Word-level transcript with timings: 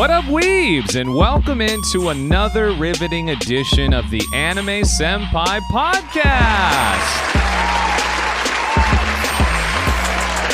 What 0.00 0.10
up, 0.10 0.24
weebs, 0.24 0.98
and 0.98 1.14
welcome 1.14 1.60
into 1.60 2.08
another 2.08 2.72
riveting 2.72 3.28
edition 3.28 3.92
of 3.92 4.08
the 4.08 4.22
Anime 4.32 4.82
Senpai 4.82 5.60
Podcast. 5.70 7.29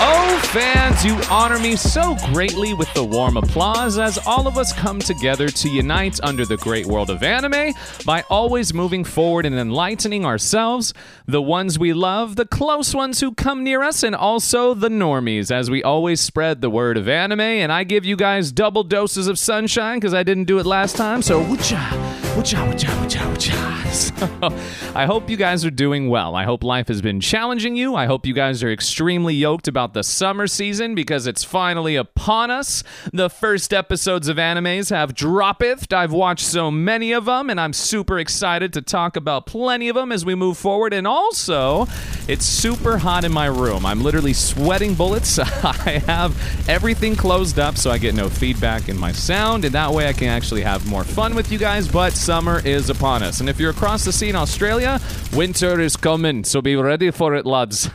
Oh, 0.09 0.41
fans, 0.52 1.05
you 1.05 1.19
honor 1.28 1.59
me 1.59 1.74
so 1.74 2.15
greatly 2.33 2.74
with 2.74 2.92
the 2.95 3.02
warm 3.02 3.37
applause 3.37 3.98
as 3.98 4.19
all 4.24 4.46
of 4.46 4.56
us 4.56 4.73
come 4.73 5.01
together 5.01 5.48
to 5.48 5.69
unite 5.69 6.20
under 6.23 6.46
the 6.46 6.56
great 6.59 6.87
world 6.87 7.10
of 7.10 7.24
anime 7.24 7.74
by 8.05 8.23
always 8.30 8.73
moving 8.73 9.02
forward 9.02 9.46
and 9.46 9.56
enlightening 9.56 10.24
ourselves, 10.24 10.95
the 11.27 11.42
ones 11.42 11.77
we 11.77 11.92
love, 11.92 12.37
the 12.37 12.46
close 12.46 12.95
ones 12.95 13.19
who 13.19 13.34
come 13.34 13.65
near 13.65 13.82
us, 13.82 14.05
and 14.05 14.15
also 14.15 14.74
the 14.74 14.88
normies 14.88 15.51
as 15.51 15.70
we 15.70 15.82
always 15.82 16.20
spread 16.20 16.60
the 16.60 16.70
word 16.70 16.96
of 16.96 17.09
anime. 17.09 17.41
And 17.41 17.73
I 17.73 17.82
give 17.82 18.04
you 18.04 18.15
guys 18.15 18.52
double 18.52 18.84
doses 18.84 19.27
of 19.27 19.41
sunshine 19.41 19.98
because 19.98 20.15
I 20.15 20.23
didn't 20.23 20.45
do 20.45 20.60
it 20.60 20.66
last 20.66 20.95
time. 20.95 21.20
So, 21.20 21.43
woocha, 21.43 22.16
So, 23.96 24.12
I 24.95 25.06
hope 25.06 25.30
you 25.30 25.38
guys 25.38 25.65
are 25.65 25.70
doing 25.70 26.10
well. 26.10 26.34
I 26.34 26.45
hope 26.45 26.62
life 26.62 26.88
has 26.88 27.01
been 27.01 27.18
challenging 27.18 27.76
you. 27.76 27.95
I 27.95 28.04
hope 28.04 28.26
you 28.26 28.34
guys 28.34 28.62
are 28.62 28.70
extremely 28.70 29.34
yoked 29.34 29.68
about 29.68 29.95
the 29.95 30.02
summer 30.02 30.46
season 30.46 30.95
because 30.95 31.26
it's 31.26 31.45
finally 31.45 31.96
upon 31.96 32.51
us. 32.51 32.82
The 33.12 33.30
first 33.30 33.73
episodes 33.73 34.28
of 34.28 34.37
animes 34.37 34.90
have 34.90 35.15
dropped. 35.15 35.93
I've 35.93 36.12
watched 36.12 36.45
so 36.45 36.70
many 36.70 37.12
of 37.12 37.24
them, 37.24 37.48
and 37.48 37.59
I'm 37.59 37.73
super 37.73 38.18
excited 38.18 38.74
to 38.74 38.82
talk 38.82 39.16
about 39.16 39.46
plenty 39.46 39.88
of 39.88 39.96
them 39.96 40.12
as 40.12 40.24
we 40.24 40.34
move 40.34 40.59
forward. 40.59 40.93
And 40.93 41.06
also, 41.06 41.87
it's 42.28 42.45
super 42.45 42.98
hot 42.98 43.24
in 43.24 43.32
my 43.32 43.46
room. 43.46 43.87
I'm 43.87 44.02
literally 44.02 44.34
sweating 44.34 44.95
bullets. 44.95 45.38
I 45.38 46.02
have 46.06 46.68
everything 46.68 47.16
closed 47.16 47.59
up 47.59 47.78
so 47.78 47.90
I 47.90 47.96
get 47.96 48.15
no 48.15 48.28
feedback 48.28 48.90
in 48.90 48.98
my 48.98 49.12
sound, 49.12 49.65
and 49.65 49.74
that 49.74 49.93
way 49.93 50.09
I 50.09 50.12
can 50.12 50.28
actually 50.28 50.62
have 50.62 50.87
more 50.87 51.04
fun 51.04 51.34
with 51.34 51.50
you 51.50 51.59
guys. 51.59 51.88
But 51.88 52.12
summer 52.27 52.60
is 52.65 52.91
upon 52.91 53.23
us. 53.23 53.38
And 53.38 53.49
if 53.49 53.60
you're 53.60 53.71
across 53.71 54.05
the 54.05 54.13
sea 54.13 54.30
in 54.30 54.35
Australia, 54.35 55.01
winter 55.32 55.79
is 55.79 55.96
coming, 55.96 56.43
so 56.43 56.60
be 56.60 56.74
ready 56.74 57.13
for 57.13 57.37
it, 57.37 57.46
lads. 57.46 57.88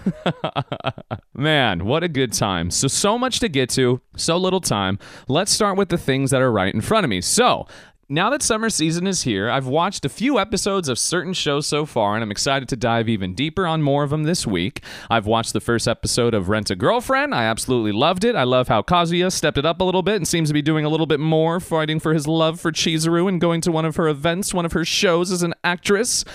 Man, 1.34 1.84
what 1.84 2.02
a 2.02 2.08
good 2.08 2.32
time. 2.32 2.72
So, 2.72 2.88
so 2.88 3.18
much 3.18 3.42
to 3.42 3.50
get 3.50 3.70
to, 3.72 4.00
so 4.16 4.38
little 4.38 4.62
time. 4.62 5.00
Let's 5.28 5.52
start 5.52 5.76
with 5.76 5.90
the 5.90 5.98
things 5.98 6.32
that 6.32 6.42
are 6.42 6.50
right 6.50 6.74
in 6.74 6.80
front 6.80 7.04
of 7.04 7.10
me. 7.10 7.20
So, 7.20 7.68
now 8.12 8.30
that 8.30 8.44
summer 8.44 8.70
season 8.70 9.08
is 9.08 9.22
here, 9.22 9.50
I've 9.50 9.68
watched 9.68 10.04
a 10.04 10.10
few 10.10 10.38
episodes 10.38 10.90
of 10.90 11.00
certain 11.00 11.32
shows 11.32 11.66
so 11.66 11.86
far, 11.86 12.14
and 12.14 12.22
I'm 12.22 12.30
excited 12.30 12.68
to 12.68 12.76
dive 12.76 13.08
even 13.08 13.34
deeper 13.34 13.66
on 13.66 13.82
more 13.82 14.04
of 14.04 14.10
them 14.10 14.24
this 14.24 14.46
week. 14.46 14.84
I've 15.10 15.26
watched 15.26 15.54
the 15.54 15.62
first 15.62 15.88
episode 15.88 16.34
of 16.34 16.50
Rent 16.50 16.70
a 16.70 16.76
Girlfriend. 16.76 17.34
I 17.34 17.46
absolutely 17.46 17.94
loved 17.94 18.26
it. 18.26 18.36
I 18.36 18.44
love 18.44 18.68
how 18.68 18.82
Kazuya 18.82 19.32
stepped 19.32 19.58
it 19.58 19.66
up 19.66 19.80
a 19.80 19.86
little 19.86 20.02
bit 20.02 20.18
and 20.18 20.28
seems 20.28 20.50
to 20.50 20.54
be 20.54 20.62
doing 20.62 20.84
a 20.84 20.90
little 20.90 21.06
bit 21.06 21.22
more, 21.22 21.62
fighting 21.62 22.02
for 22.02 22.14
his 22.14 22.28
love 22.28 22.60
for 22.60 22.74
Chizuru 22.74 23.30
and 23.30 23.40
going 23.40 23.62
to 23.62 23.72
one 23.72 23.86
of 23.86 23.96
her 23.96 24.10
events, 24.10 24.54
one 24.54 24.66
of 24.66 24.74
her 24.74 24.84
shows 24.84 25.32
as 25.32 25.42
an 25.42 25.54
actress. 25.64 26.26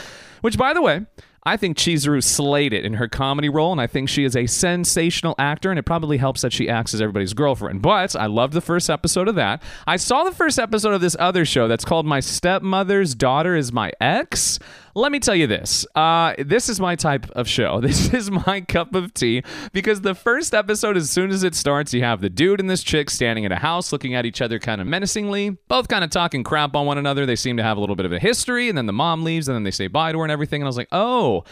Which, 0.41 0.57
by 0.57 0.73
the 0.73 0.81
way, 0.81 1.05
I 1.47 1.57
think 1.57 1.77
Chizuru 1.77 2.25
slayed 2.25 2.73
it 2.73 2.85
in 2.85 2.95
her 2.95 3.07
comedy 3.07 3.49
role, 3.49 3.71
and 3.71 3.81
I 3.81 3.87
think 3.87 4.09
she 4.09 4.25
is 4.25 4.35
a 4.35 4.47
sensational 4.47 5.37
actor, 5.39 5.71
and 5.71 5.79
it 5.79 5.85
probably 5.85 6.17
helps 6.17 6.43
that 6.43 6.53
she 6.53 6.69
acts 6.69 6.93
as 6.93 7.01
everybody's 7.01 7.35
girlfriend. 7.35 7.83
But 7.83 8.17
I 8.17 8.27
loved 8.27 8.53
the 8.53 8.61
first 8.61 8.91
episode 8.91 9.29
of 9.29 9.37
that. 9.37 9.63
I 9.87 9.95
saw 9.95 10.25
the 10.25 10.33
first 10.33 10.59
episode 10.59 10.93
of 10.93 11.01
this 11.01 11.15
other 11.21 11.45
show 11.45 11.69
that's 11.69 11.85
called 11.85 12.05
My 12.05 12.19
Stepmother's 12.19 13.15
Daughter 13.15 13.55
is 13.55 13.73
My 13.73 13.93
Ex. 14.01 14.59
Let 14.97 15.13
me 15.13 15.21
tell 15.21 15.35
you 15.35 15.47
this. 15.47 15.87
Uh, 15.95 16.33
this 16.39 16.71
is 16.71 16.81
my 16.81 16.97
type 16.97 17.31
of 17.33 17.47
show. 17.47 17.81
This 17.87 18.15
is 18.15 18.31
my 18.31 18.63
cup 18.63 18.95
of 18.95 19.13
tea 19.13 19.43
because 19.75 20.01
the 20.01 20.15
first 20.15 20.55
episode, 20.55 20.97
as 20.97 21.11
soon 21.11 21.31
as 21.31 21.43
it 21.43 21.55
starts, 21.55 21.93
you 21.93 22.03
have 22.03 22.23
the 22.23 22.31
dude 22.31 22.61
and 22.61 22.71
this 22.71 22.83
chick 22.83 23.11
standing 23.11 23.45
in 23.45 23.53
a 23.53 23.59
house 23.59 23.93
looking 23.93 24.15
at 24.15 24.25
each 24.25 24.41
other 24.41 24.59
kind 24.59 24.81
of 24.81 24.87
menacingly, 24.87 25.51
both 25.69 25.89
kind 25.89 26.03
of 26.03 26.09
talking 26.09 26.43
crap 26.43 26.75
on 26.75 26.87
one 26.87 26.97
another. 26.97 27.27
They 27.27 27.37
seem 27.37 27.59
to 27.59 27.63
have 27.63 27.77
a 27.77 27.81
little 27.81 27.95
bit 27.95 28.07
of 28.07 28.13
a 28.13 28.19
history, 28.19 28.71
and 28.71 28.79
then 28.79 28.87
the 28.87 28.95
mom 28.95 29.23
leaves, 29.23 29.49
and 29.49 29.55
then 29.55 29.65
they 29.65 29.71
say 29.71 29.87
bye 29.87 30.13
to 30.13 30.19
her 30.19 30.25
and 30.25 30.33
everything. 30.33 30.63
And 30.63 30.67
I 30.67 30.71
was 30.71 30.79
like, 30.79 30.89
oh. 30.93 31.45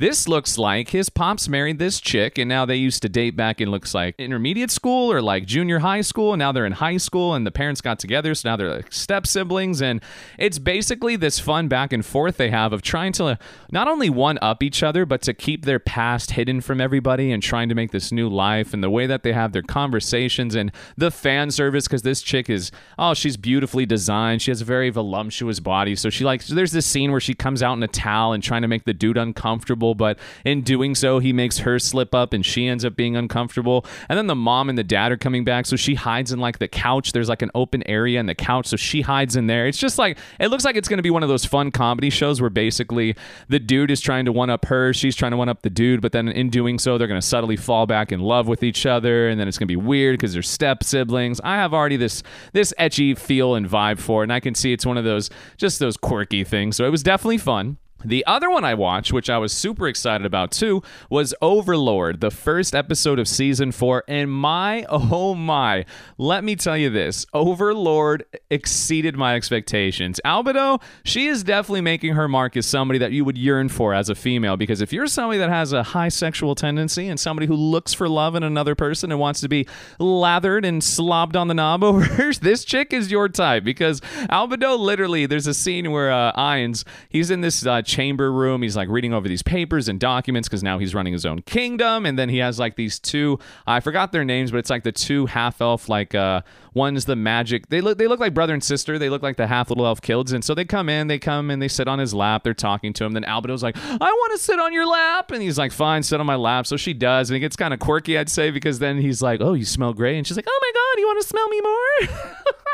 This 0.00 0.28
looks 0.28 0.56
like 0.58 0.90
his 0.90 1.10
pops 1.10 1.48
married 1.48 1.80
this 1.80 1.98
chick, 1.98 2.38
and 2.38 2.48
now 2.48 2.64
they 2.64 2.76
used 2.76 3.02
to 3.02 3.08
date 3.08 3.34
back 3.34 3.60
in 3.60 3.68
looks 3.68 3.94
like 3.94 4.14
intermediate 4.16 4.70
school 4.70 5.10
or 5.10 5.20
like 5.20 5.44
junior 5.44 5.80
high 5.80 6.02
school, 6.02 6.34
and 6.34 6.38
now 6.38 6.52
they're 6.52 6.66
in 6.66 6.72
high 6.72 6.98
school, 6.98 7.34
and 7.34 7.44
the 7.44 7.50
parents 7.50 7.80
got 7.80 7.98
together, 7.98 8.32
so 8.36 8.48
now 8.48 8.54
they're 8.54 8.72
like 8.72 8.92
step 8.92 9.26
siblings, 9.26 9.82
and 9.82 10.00
it's 10.38 10.60
basically 10.60 11.16
this 11.16 11.40
fun 11.40 11.66
back 11.66 11.92
and 11.92 12.06
forth 12.06 12.36
they 12.36 12.48
have 12.48 12.72
of 12.72 12.80
trying 12.80 13.12
to 13.14 13.36
not 13.72 13.88
only 13.88 14.08
one 14.08 14.38
up 14.40 14.62
each 14.62 14.84
other, 14.84 15.04
but 15.04 15.20
to 15.22 15.34
keep 15.34 15.64
their 15.64 15.80
past 15.80 16.30
hidden 16.30 16.60
from 16.60 16.80
everybody 16.80 17.32
and 17.32 17.42
trying 17.42 17.68
to 17.68 17.74
make 17.74 17.90
this 17.90 18.12
new 18.12 18.28
life, 18.28 18.72
and 18.72 18.84
the 18.84 18.90
way 18.90 19.04
that 19.04 19.24
they 19.24 19.32
have 19.32 19.50
their 19.50 19.62
conversations 19.62 20.54
and 20.54 20.70
the 20.96 21.10
fan 21.10 21.50
service, 21.50 21.88
because 21.88 22.02
this 22.02 22.22
chick 22.22 22.48
is 22.48 22.70
oh 23.00 23.14
she's 23.14 23.36
beautifully 23.36 23.84
designed, 23.84 24.42
she 24.42 24.52
has 24.52 24.60
a 24.60 24.64
very 24.64 24.90
voluptuous 24.90 25.58
body, 25.58 25.96
so 25.96 26.08
she 26.08 26.24
like 26.24 26.46
there's 26.46 26.70
this 26.70 26.86
scene 26.86 27.10
where 27.10 27.18
she 27.18 27.34
comes 27.34 27.64
out 27.64 27.72
in 27.72 27.82
a 27.82 27.88
towel 27.88 28.32
and 28.32 28.44
trying 28.44 28.62
to 28.62 28.68
make 28.68 28.84
the 28.84 28.94
dude 28.94 29.18
uncomfortable 29.18 29.87
but 29.94 30.18
in 30.44 30.62
doing 30.62 30.94
so, 30.94 31.18
he 31.18 31.32
makes 31.32 31.58
her 31.58 31.78
slip 31.78 32.14
up 32.14 32.32
and 32.32 32.44
she 32.44 32.66
ends 32.66 32.84
up 32.84 32.96
being 32.96 33.16
uncomfortable. 33.16 33.84
And 34.08 34.18
then 34.18 34.26
the 34.26 34.34
mom 34.34 34.68
and 34.68 34.78
the 34.78 34.84
dad 34.84 35.12
are 35.12 35.16
coming 35.16 35.44
back, 35.44 35.66
so 35.66 35.76
she 35.76 35.94
hides 35.94 36.32
in 36.32 36.38
like 36.38 36.58
the 36.58 36.68
couch. 36.68 37.12
There's 37.12 37.28
like 37.28 37.42
an 37.42 37.50
open 37.54 37.82
area 37.88 38.20
in 38.20 38.26
the 38.26 38.34
couch, 38.34 38.66
so 38.66 38.76
she 38.76 39.00
hides 39.02 39.36
in 39.36 39.46
there. 39.46 39.66
It's 39.66 39.78
just 39.78 39.98
like, 39.98 40.18
it 40.38 40.48
looks 40.48 40.64
like 40.64 40.76
it's 40.76 40.88
going 40.88 40.98
to 40.98 41.02
be 41.02 41.10
one 41.10 41.22
of 41.22 41.28
those 41.28 41.44
fun 41.44 41.70
comedy 41.70 42.10
shows 42.10 42.40
where 42.40 42.50
basically 42.50 43.14
the 43.48 43.58
dude 43.58 43.90
is 43.90 44.00
trying 44.00 44.24
to 44.24 44.32
one 44.32 44.50
up 44.50 44.66
her, 44.66 44.92
she's 44.92 45.16
trying 45.16 45.32
to 45.32 45.36
one 45.36 45.48
up 45.48 45.62
the 45.62 45.70
dude, 45.70 46.00
but 46.00 46.12
then 46.12 46.28
in 46.28 46.50
doing 46.50 46.78
so, 46.78 46.98
they're 46.98 47.08
going 47.08 47.20
to 47.20 47.26
subtly 47.26 47.56
fall 47.56 47.86
back 47.86 48.12
in 48.12 48.20
love 48.20 48.48
with 48.48 48.62
each 48.62 48.86
other, 48.86 49.28
and 49.28 49.40
then 49.40 49.48
it's 49.48 49.58
going 49.58 49.68
to 49.68 49.72
be 49.72 49.76
weird 49.76 50.18
because 50.18 50.32
they're 50.32 50.42
step 50.42 50.82
siblings. 50.82 51.40
I 51.42 51.56
have 51.56 51.74
already 51.74 51.96
this 51.96 52.22
this 52.52 52.74
ecchi 52.78 53.16
feel 53.16 53.54
and 53.54 53.68
vibe 53.68 53.98
for 53.98 54.22
it, 54.22 54.26
and 54.26 54.32
I 54.32 54.40
can 54.40 54.54
see 54.54 54.72
it's 54.72 54.86
one 54.86 54.96
of 54.96 55.04
those 55.04 55.30
just 55.56 55.78
those 55.78 55.96
quirky 55.96 56.44
things. 56.44 56.76
So 56.76 56.84
it 56.84 56.90
was 56.90 57.02
definitely 57.02 57.38
fun. 57.38 57.78
The 58.04 58.24
other 58.26 58.48
one 58.48 58.64
I 58.64 58.74
watched, 58.74 59.12
which 59.12 59.28
I 59.28 59.38
was 59.38 59.52
super 59.52 59.88
excited 59.88 60.24
about 60.24 60.52
too, 60.52 60.82
was 61.10 61.34
Overlord, 61.42 62.20
the 62.20 62.30
first 62.30 62.74
episode 62.74 63.18
of 63.18 63.26
season 63.26 63.72
four. 63.72 64.04
And 64.06 64.30
my, 64.30 64.84
oh 64.88 65.34
my, 65.34 65.84
let 66.16 66.44
me 66.44 66.54
tell 66.54 66.76
you 66.76 66.90
this 66.90 67.26
Overlord 67.34 68.24
exceeded 68.50 69.16
my 69.16 69.34
expectations. 69.34 70.20
Albedo, 70.24 70.80
she 71.04 71.26
is 71.26 71.42
definitely 71.42 71.80
making 71.80 72.14
her 72.14 72.28
mark 72.28 72.56
as 72.56 72.66
somebody 72.66 72.98
that 72.98 73.10
you 73.10 73.24
would 73.24 73.36
yearn 73.36 73.68
for 73.68 73.94
as 73.94 74.08
a 74.08 74.14
female. 74.14 74.56
Because 74.56 74.80
if 74.80 74.92
you're 74.92 75.08
somebody 75.08 75.38
that 75.38 75.48
has 75.48 75.72
a 75.72 75.82
high 75.82 76.08
sexual 76.08 76.54
tendency 76.54 77.08
and 77.08 77.18
somebody 77.18 77.48
who 77.48 77.54
looks 77.54 77.92
for 77.92 78.08
love 78.08 78.36
in 78.36 78.44
another 78.44 78.76
person 78.76 79.10
and 79.10 79.18
wants 79.18 79.40
to 79.40 79.48
be 79.48 79.66
lathered 79.98 80.64
and 80.64 80.82
slobbed 80.84 81.34
on 81.34 81.48
the 81.48 81.54
knob 81.54 81.82
over, 81.84 82.32
this 82.34 82.64
chick 82.64 82.92
is 82.92 83.10
your 83.10 83.28
type. 83.28 83.64
Because 83.64 84.00
Albedo, 84.30 84.78
literally, 84.78 85.26
there's 85.26 85.48
a 85.48 85.54
scene 85.54 85.90
where 85.90 86.12
uh, 86.12 86.72
he's 87.08 87.30
in 87.32 87.40
this. 87.40 87.66
Uh, 87.66 87.82
chamber 87.88 88.30
room. 88.30 88.62
He's 88.62 88.76
like 88.76 88.88
reading 88.88 89.12
over 89.12 89.26
these 89.26 89.42
papers 89.42 89.88
and 89.88 89.98
documents 89.98 90.48
because 90.48 90.62
now 90.62 90.78
he's 90.78 90.94
running 90.94 91.12
his 91.12 91.26
own 91.26 91.42
kingdom. 91.42 92.06
And 92.06 92.16
then 92.16 92.28
he 92.28 92.38
has 92.38 92.58
like 92.58 92.76
these 92.76 93.00
two, 93.00 93.40
I 93.66 93.80
forgot 93.80 94.12
their 94.12 94.24
names, 94.24 94.52
but 94.52 94.58
it's 94.58 94.70
like 94.70 94.84
the 94.84 94.92
two 94.92 95.26
half 95.26 95.60
elf, 95.60 95.88
like 95.88 96.14
uh, 96.14 96.42
one's 96.74 97.06
the 97.06 97.16
magic. 97.16 97.68
They 97.68 97.80
look, 97.80 97.98
they 97.98 98.06
look 98.06 98.20
like 98.20 98.34
brother 98.34 98.54
and 98.54 98.62
sister. 98.62 98.98
They 98.98 99.08
look 99.08 99.22
like 99.22 99.36
the 99.36 99.46
half 99.46 99.70
little 99.70 99.86
elf 99.86 100.00
kids. 100.00 100.32
And 100.32 100.44
so 100.44 100.54
they 100.54 100.64
come 100.64 100.88
in, 100.88 101.08
they 101.08 101.18
come 101.18 101.50
and 101.50 101.60
they 101.60 101.68
sit 101.68 101.88
on 101.88 101.98
his 101.98 102.14
lap. 102.14 102.44
They're 102.44 102.54
talking 102.54 102.92
to 102.92 103.04
him. 103.04 103.12
Then 103.14 103.24
Albedo's 103.24 103.62
like, 103.62 103.76
I 103.76 103.96
want 103.96 104.38
to 104.38 104.44
sit 104.44 104.60
on 104.60 104.72
your 104.72 104.86
lap. 104.86 105.30
And 105.32 105.42
he's 105.42 105.58
like, 105.58 105.72
fine, 105.72 106.02
sit 106.02 106.20
on 106.20 106.26
my 106.26 106.36
lap. 106.36 106.66
So 106.66 106.76
she 106.76 106.92
does. 106.94 107.30
And 107.30 107.36
it 107.36 107.40
gets 107.40 107.56
kind 107.56 107.74
of 107.74 107.80
quirky, 107.80 108.16
I'd 108.18 108.28
say, 108.28 108.50
because 108.50 108.78
then 108.78 108.98
he's 108.98 109.22
like, 109.22 109.40
oh, 109.40 109.54
you 109.54 109.64
smell 109.64 109.94
great. 109.94 110.18
And 110.18 110.26
she's 110.26 110.36
like, 110.36 110.46
oh 110.48 110.58
my 110.60 110.72
God, 110.74 111.00
you 111.00 111.06
want 111.06 111.22
to 111.22 111.28
smell 111.28 111.48
me 111.48 111.60
more? 111.60 112.54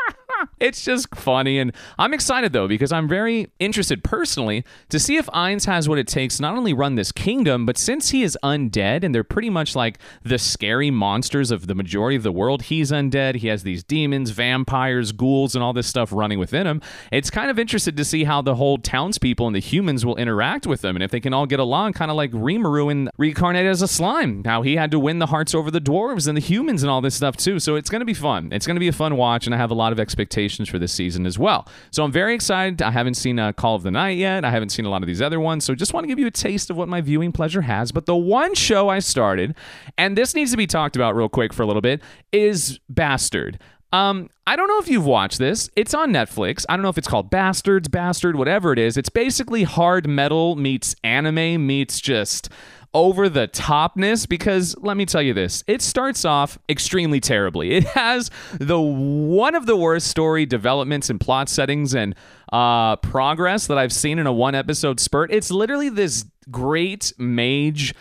it's 0.59 0.83
just 0.83 1.13
funny. 1.15 1.59
And 1.59 1.71
I'm 1.97 2.13
excited 2.13 2.53
though, 2.53 2.67
because 2.67 2.91
I'm 2.91 3.07
very 3.07 3.51
interested 3.59 4.03
personally 4.03 4.63
to 4.89 4.99
see 4.99 5.17
if 5.17 5.27
Ainz 5.27 5.65
has 5.65 5.87
what 5.89 5.97
it 5.97 6.07
takes 6.07 6.39
not 6.39 6.57
only 6.57 6.73
run 6.73 6.95
this 6.95 7.11
kingdom, 7.11 7.65
but 7.65 7.77
since 7.77 8.09
he 8.09 8.23
is 8.23 8.37
undead 8.43 9.03
and 9.03 9.13
they're 9.13 9.23
pretty 9.23 9.49
much 9.49 9.75
like 9.75 9.99
the 10.23 10.37
scary 10.37 10.91
monsters 10.91 11.51
of 11.51 11.67
the 11.67 11.75
majority 11.75 12.15
of 12.15 12.23
the 12.23 12.31
world, 12.31 12.63
he's 12.63 12.91
undead. 12.91 13.35
He 13.35 13.47
has 13.47 13.63
these 13.63 13.83
demons, 13.83 14.31
vampires, 14.31 15.11
ghouls, 15.11 15.55
and 15.55 15.63
all 15.63 15.73
this 15.73 15.87
stuff 15.87 16.11
running 16.11 16.39
within 16.39 16.67
him. 16.67 16.81
It's 17.11 17.29
kind 17.29 17.49
of 17.49 17.59
interested 17.59 17.97
to 17.97 18.05
see 18.05 18.23
how 18.23 18.41
the 18.41 18.55
whole 18.55 18.77
townspeople 18.77 19.47
and 19.47 19.55
the 19.55 19.59
humans 19.59 20.05
will 20.05 20.17
interact 20.17 20.67
with 20.67 20.81
them 20.81 20.95
and 20.95 21.03
if 21.03 21.11
they 21.11 21.19
can 21.19 21.33
all 21.33 21.45
get 21.45 21.59
along, 21.59 21.93
kind 21.93 22.11
of 22.11 22.17
like 22.17 22.31
Rimuru 22.31 22.91
and 22.91 23.09
reincarnated 23.17 23.69
as 23.69 23.81
a 23.81 23.87
slime. 23.87 24.43
How 24.43 24.61
he 24.61 24.75
had 24.75 24.91
to 24.91 24.99
win 24.99 25.19
the 25.19 25.27
hearts 25.27 25.55
over 25.55 25.71
the 25.71 25.81
dwarves 25.81 26.27
and 26.27 26.35
the 26.35 26.41
humans 26.41 26.83
and 26.83 26.89
all 26.89 27.01
this 27.01 27.15
stuff 27.15 27.37
too. 27.37 27.59
So 27.59 27.75
it's 27.75 27.89
going 27.89 28.01
to 28.01 28.05
be 28.05 28.13
fun. 28.13 28.49
It's 28.51 28.67
going 28.67 28.75
to 28.75 28.79
be 28.79 28.87
a 28.87 28.93
fun 28.93 29.17
watch, 29.17 29.45
and 29.45 29.53
I 29.55 29.57
have 29.57 29.71
a 29.71 29.75
lot 29.75 29.91
of 29.91 29.94
expectations 29.99 30.25
expectations 30.25 30.69
for 30.69 30.79
this 30.79 30.91
season 30.91 31.25
as 31.25 31.37
well. 31.37 31.67
So 31.91 32.03
I'm 32.03 32.11
very 32.11 32.33
excited. 32.33 32.81
I 32.81 32.91
haven't 32.91 33.15
seen 33.15 33.39
uh, 33.39 33.53
Call 33.53 33.75
of 33.75 33.83
the 33.83 33.91
Night 33.91 34.17
yet. 34.17 34.43
I 34.43 34.51
haven't 34.51 34.69
seen 34.69 34.85
a 34.85 34.89
lot 34.89 35.01
of 35.03 35.07
these 35.07 35.21
other 35.21 35.39
ones. 35.39 35.63
So 35.63 35.75
just 35.75 35.93
want 35.93 36.03
to 36.03 36.07
give 36.07 36.19
you 36.19 36.27
a 36.27 36.31
taste 36.31 36.69
of 36.69 36.77
what 36.77 36.87
my 36.87 37.01
viewing 37.01 37.31
pleasure 37.31 37.61
has. 37.61 37.91
But 37.91 38.05
the 38.05 38.15
one 38.15 38.53
show 38.55 38.89
I 38.89 38.99
started, 38.99 39.55
and 39.97 40.17
this 40.17 40.33
needs 40.35 40.51
to 40.51 40.57
be 40.57 40.67
talked 40.67 40.95
about 40.95 41.15
real 41.15 41.29
quick 41.29 41.53
for 41.53 41.63
a 41.63 41.65
little 41.65 41.81
bit, 41.81 42.01
is 42.31 42.79
Bastard. 42.89 43.59
Um, 43.93 44.29
I 44.45 44.55
don't 44.55 44.67
know 44.67 44.79
if 44.79 44.89
you've 44.89 45.05
watched 45.05 45.39
this. 45.39 45.69
It's 45.75 45.93
on 45.93 46.11
Netflix. 46.11 46.65
I 46.67 46.75
don't 46.75 46.83
know 46.83 46.89
if 46.89 46.97
it's 46.97 47.07
called 47.07 47.29
Bastards, 47.29 47.87
Bastard, 47.87 48.35
whatever 48.35 48.73
it 48.73 48.79
is. 48.79 48.97
It's 48.97 49.09
basically 49.09 49.63
hard 49.63 50.07
metal 50.07 50.55
meets 50.55 50.95
anime 51.03 51.65
meets 51.65 52.01
just 52.01 52.49
over 52.95 53.27
the 53.27 53.45
topness 53.49 54.27
because 54.27 54.73
let 54.79 54.95
me 54.95 55.05
tell 55.05 55.21
you 55.21 55.33
this 55.33 55.65
it 55.67 55.81
starts 55.81 56.23
off 56.23 56.57
extremely 56.69 57.19
terribly. 57.19 57.73
It 57.75 57.83
has 57.83 58.31
the 58.53 58.79
one 58.79 59.53
of 59.53 59.65
the 59.65 59.75
worst 59.75 60.07
story 60.07 60.45
developments 60.45 61.09
and 61.09 61.19
plot 61.19 61.49
settings 61.49 61.93
and 61.93 62.15
uh, 62.53 62.95
progress 62.97 63.67
that 63.67 63.77
i've 63.77 63.91
seen 63.91 64.17
in 64.17 64.25
a 64.25 64.33
one 64.33 64.55
episode 64.55 64.99
spurt. 65.01 65.31
It's 65.31 65.51
literally 65.51 65.89
this 65.89 66.25
great 66.49 67.11
mage 67.17 67.93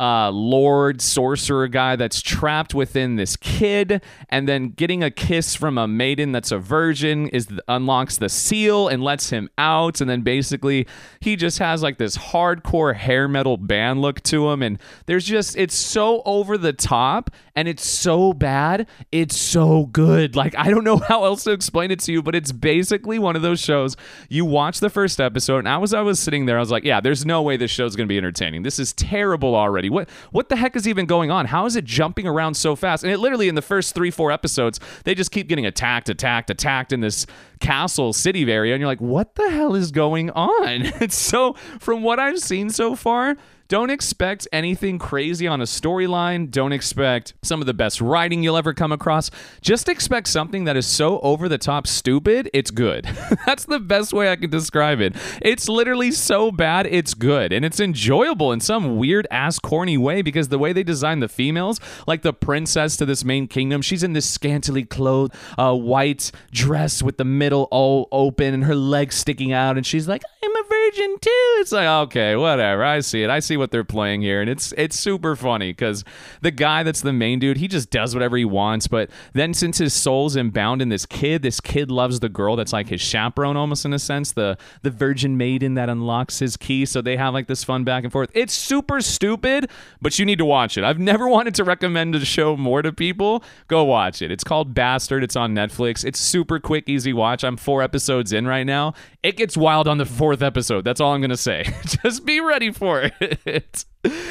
uh, 0.00 0.30
lord 0.30 1.02
sorcerer 1.02 1.68
guy 1.68 1.94
that's 1.94 2.22
trapped 2.22 2.74
within 2.74 3.16
this 3.16 3.36
kid, 3.36 4.02
and 4.30 4.48
then 4.48 4.70
getting 4.70 5.04
a 5.04 5.10
kiss 5.10 5.54
from 5.54 5.76
a 5.76 5.86
maiden 5.86 6.32
that's 6.32 6.50
a 6.50 6.58
virgin 6.58 7.28
is 7.28 7.48
unlocks 7.68 8.16
the 8.16 8.28
seal 8.28 8.88
and 8.88 9.04
lets 9.04 9.30
him 9.30 9.48
out, 9.58 10.00
and 10.00 10.08
then 10.08 10.22
basically 10.22 10.86
he 11.20 11.36
just 11.36 11.58
has 11.58 11.82
like 11.82 11.98
this 11.98 12.16
hardcore 12.16 12.96
hair 12.96 13.28
metal 13.28 13.58
band 13.58 14.00
look 14.00 14.22
to 14.22 14.48
him, 14.48 14.62
and 14.62 14.78
there's 15.06 15.26
just 15.26 15.56
it's 15.56 15.74
so 15.74 16.22
over 16.24 16.56
the 16.56 16.72
top 16.72 17.30
and 17.60 17.68
it's 17.68 17.86
so 17.86 18.32
bad, 18.32 18.86
it's 19.12 19.36
so 19.36 19.84
good. 19.84 20.34
Like 20.34 20.54
I 20.56 20.70
don't 20.70 20.82
know 20.82 20.96
how 21.08 21.24
else 21.24 21.44
to 21.44 21.50
explain 21.50 21.90
it 21.90 22.00
to 22.00 22.12
you, 22.12 22.22
but 22.22 22.34
it's 22.34 22.52
basically 22.52 23.18
one 23.18 23.36
of 23.36 23.42
those 23.42 23.60
shows 23.60 23.98
you 24.30 24.46
watch 24.46 24.80
the 24.80 24.88
first 24.88 25.20
episode, 25.20 25.58
and 25.58 25.68
I 25.68 25.76
was 25.76 25.92
I 25.92 26.00
was 26.00 26.18
sitting 26.18 26.46
there, 26.46 26.56
I 26.56 26.60
was 26.60 26.70
like, 26.70 26.84
yeah, 26.84 27.02
there's 27.02 27.26
no 27.26 27.42
way 27.42 27.58
this 27.58 27.70
show's 27.70 27.96
gonna 27.96 28.06
be 28.06 28.16
entertaining. 28.16 28.62
This 28.62 28.78
is 28.78 28.94
terrible 28.94 29.54
already. 29.54 29.90
What 29.90 30.08
what 30.30 30.48
the 30.48 30.56
heck 30.56 30.74
is 30.74 30.88
even 30.88 31.04
going 31.04 31.30
on? 31.30 31.44
How 31.44 31.66
is 31.66 31.76
it 31.76 31.84
jumping 31.84 32.26
around 32.26 32.54
so 32.54 32.74
fast? 32.74 33.04
And 33.04 33.12
it 33.12 33.18
literally 33.18 33.48
in 33.48 33.56
the 33.56 33.62
first 33.62 33.94
three, 33.94 34.10
four 34.10 34.32
episodes, 34.32 34.80
they 35.04 35.14
just 35.14 35.30
keep 35.30 35.46
getting 35.46 35.66
attacked, 35.66 36.08
attacked, 36.08 36.48
attacked 36.48 36.94
in 36.94 37.00
this 37.00 37.26
castle 37.60 38.14
city 38.14 38.50
area, 38.50 38.72
and 38.72 38.80
you're 38.80 38.88
like, 38.88 39.02
what 39.02 39.34
the 39.34 39.50
hell 39.50 39.74
is 39.74 39.90
going 39.90 40.30
on? 40.30 40.90
It's 41.00 41.16
so 41.16 41.54
from 41.78 42.02
what 42.02 42.18
I've 42.18 42.38
seen 42.38 42.70
so 42.70 42.94
far, 42.94 43.36
don't 43.70 43.90
expect 43.90 44.48
anything 44.52 44.98
crazy 44.98 45.46
on 45.46 45.60
a 45.60 45.64
storyline. 45.64 46.50
Don't 46.50 46.72
expect 46.72 47.34
some 47.42 47.60
of 47.60 47.66
the 47.66 47.72
best 47.72 48.00
writing 48.00 48.42
you'll 48.42 48.56
ever 48.56 48.74
come 48.74 48.90
across. 48.90 49.30
Just 49.60 49.88
expect 49.88 50.26
something 50.26 50.64
that 50.64 50.76
is 50.76 50.86
so 50.86 51.20
over 51.20 51.48
the 51.48 51.56
top 51.56 51.86
stupid, 51.86 52.50
it's 52.52 52.72
good. 52.72 53.04
That's 53.46 53.66
the 53.66 53.78
best 53.78 54.12
way 54.12 54.32
I 54.32 54.34
can 54.34 54.50
describe 54.50 55.00
it. 55.00 55.14
It's 55.40 55.68
literally 55.68 56.10
so 56.10 56.50
bad, 56.50 56.88
it's 56.88 57.14
good. 57.14 57.52
And 57.52 57.64
it's 57.64 57.78
enjoyable 57.78 58.50
in 58.50 58.58
some 58.58 58.96
weird 58.96 59.28
ass 59.30 59.60
corny 59.60 59.96
way 59.96 60.20
because 60.20 60.48
the 60.48 60.58
way 60.58 60.72
they 60.72 60.82
design 60.82 61.20
the 61.20 61.28
females, 61.28 61.78
like 62.08 62.22
the 62.22 62.32
princess 62.32 62.96
to 62.96 63.06
this 63.06 63.24
main 63.24 63.46
kingdom, 63.46 63.82
she's 63.82 64.02
in 64.02 64.14
this 64.14 64.28
scantily 64.28 64.84
clothed 64.84 65.32
uh, 65.56 65.76
white 65.76 66.32
dress 66.50 67.04
with 67.04 67.18
the 67.18 67.24
middle 67.24 67.68
all 67.70 68.08
open 68.10 68.52
and 68.52 68.64
her 68.64 68.74
legs 68.74 69.14
sticking 69.14 69.52
out. 69.52 69.76
And 69.76 69.86
she's 69.86 70.08
like, 70.08 70.24
I'm 70.42 70.56
a 70.56 70.68
too. 70.92 71.56
It's 71.60 71.72
like, 71.72 71.86
okay, 71.86 72.36
whatever. 72.36 72.84
I 72.84 73.00
see 73.00 73.22
it. 73.22 73.30
I 73.30 73.40
see 73.40 73.56
what 73.56 73.70
they're 73.70 73.84
playing 73.84 74.22
here, 74.22 74.40
and 74.40 74.48
it's 74.48 74.72
it's 74.76 74.98
super 74.98 75.36
funny 75.36 75.70
because 75.70 76.04
the 76.40 76.50
guy 76.50 76.82
that's 76.82 77.00
the 77.00 77.12
main 77.12 77.38
dude, 77.38 77.56
he 77.56 77.68
just 77.68 77.90
does 77.90 78.14
whatever 78.14 78.36
he 78.36 78.44
wants. 78.44 78.88
But 78.88 79.10
then 79.32 79.54
since 79.54 79.78
his 79.78 79.92
soul's 79.92 80.36
inbound 80.36 80.82
in 80.82 80.88
this 80.88 81.06
kid, 81.06 81.42
this 81.42 81.60
kid 81.60 81.90
loves 81.90 82.20
the 82.20 82.28
girl 82.28 82.56
that's 82.56 82.72
like 82.72 82.88
his 82.88 83.00
chaperone, 83.00 83.56
almost 83.56 83.84
in 83.84 83.92
a 83.92 83.98
sense, 83.98 84.32
the 84.32 84.56
the 84.82 84.90
virgin 84.90 85.36
maiden 85.36 85.74
that 85.74 85.88
unlocks 85.88 86.38
his 86.38 86.56
key. 86.56 86.86
So 86.86 87.00
they 87.00 87.16
have 87.16 87.34
like 87.34 87.46
this 87.46 87.64
fun 87.64 87.84
back 87.84 88.04
and 88.04 88.12
forth. 88.12 88.30
It's 88.34 88.54
super 88.54 89.00
stupid, 89.00 89.70
but 90.00 90.18
you 90.18 90.24
need 90.24 90.38
to 90.38 90.44
watch 90.44 90.78
it. 90.78 90.84
I've 90.84 90.98
never 90.98 91.28
wanted 91.36 91.54
to 91.56 91.64
recommend 91.64 92.14
a 92.14 92.24
show 92.24 92.56
more 92.56 92.82
to 92.82 92.92
people. 92.92 93.42
Go 93.68 93.84
watch 93.84 94.22
it. 94.22 94.30
It's 94.30 94.44
called 94.44 94.74
Bastard. 94.74 95.22
It's 95.22 95.36
on 95.36 95.54
Netflix. 95.54 96.04
It's 96.04 96.18
super 96.18 96.58
quick, 96.58 96.88
easy 96.88 97.12
watch. 97.12 97.44
I'm 97.44 97.56
four 97.56 97.82
episodes 97.82 98.32
in 98.32 98.46
right 98.46 98.64
now. 98.64 98.94
It 99.22 99.36
gets 99.36 99.56
wild 99.56 99.86
on 99.86 99.98
the 99.98 100.06
fourth 100.06 100.42
episode. 100.42 100.79
That's 100.84 101.00
all 101.00 101.14
I'm 101.14 101.20
gonna 101.20 101.36
say. 101.36 101.64
Just 102.02 102.24
be 102.24 102.40
ready 102.40 102.70
for 102.70 103.02
it 103.02 103.10
it. 103.20 103.84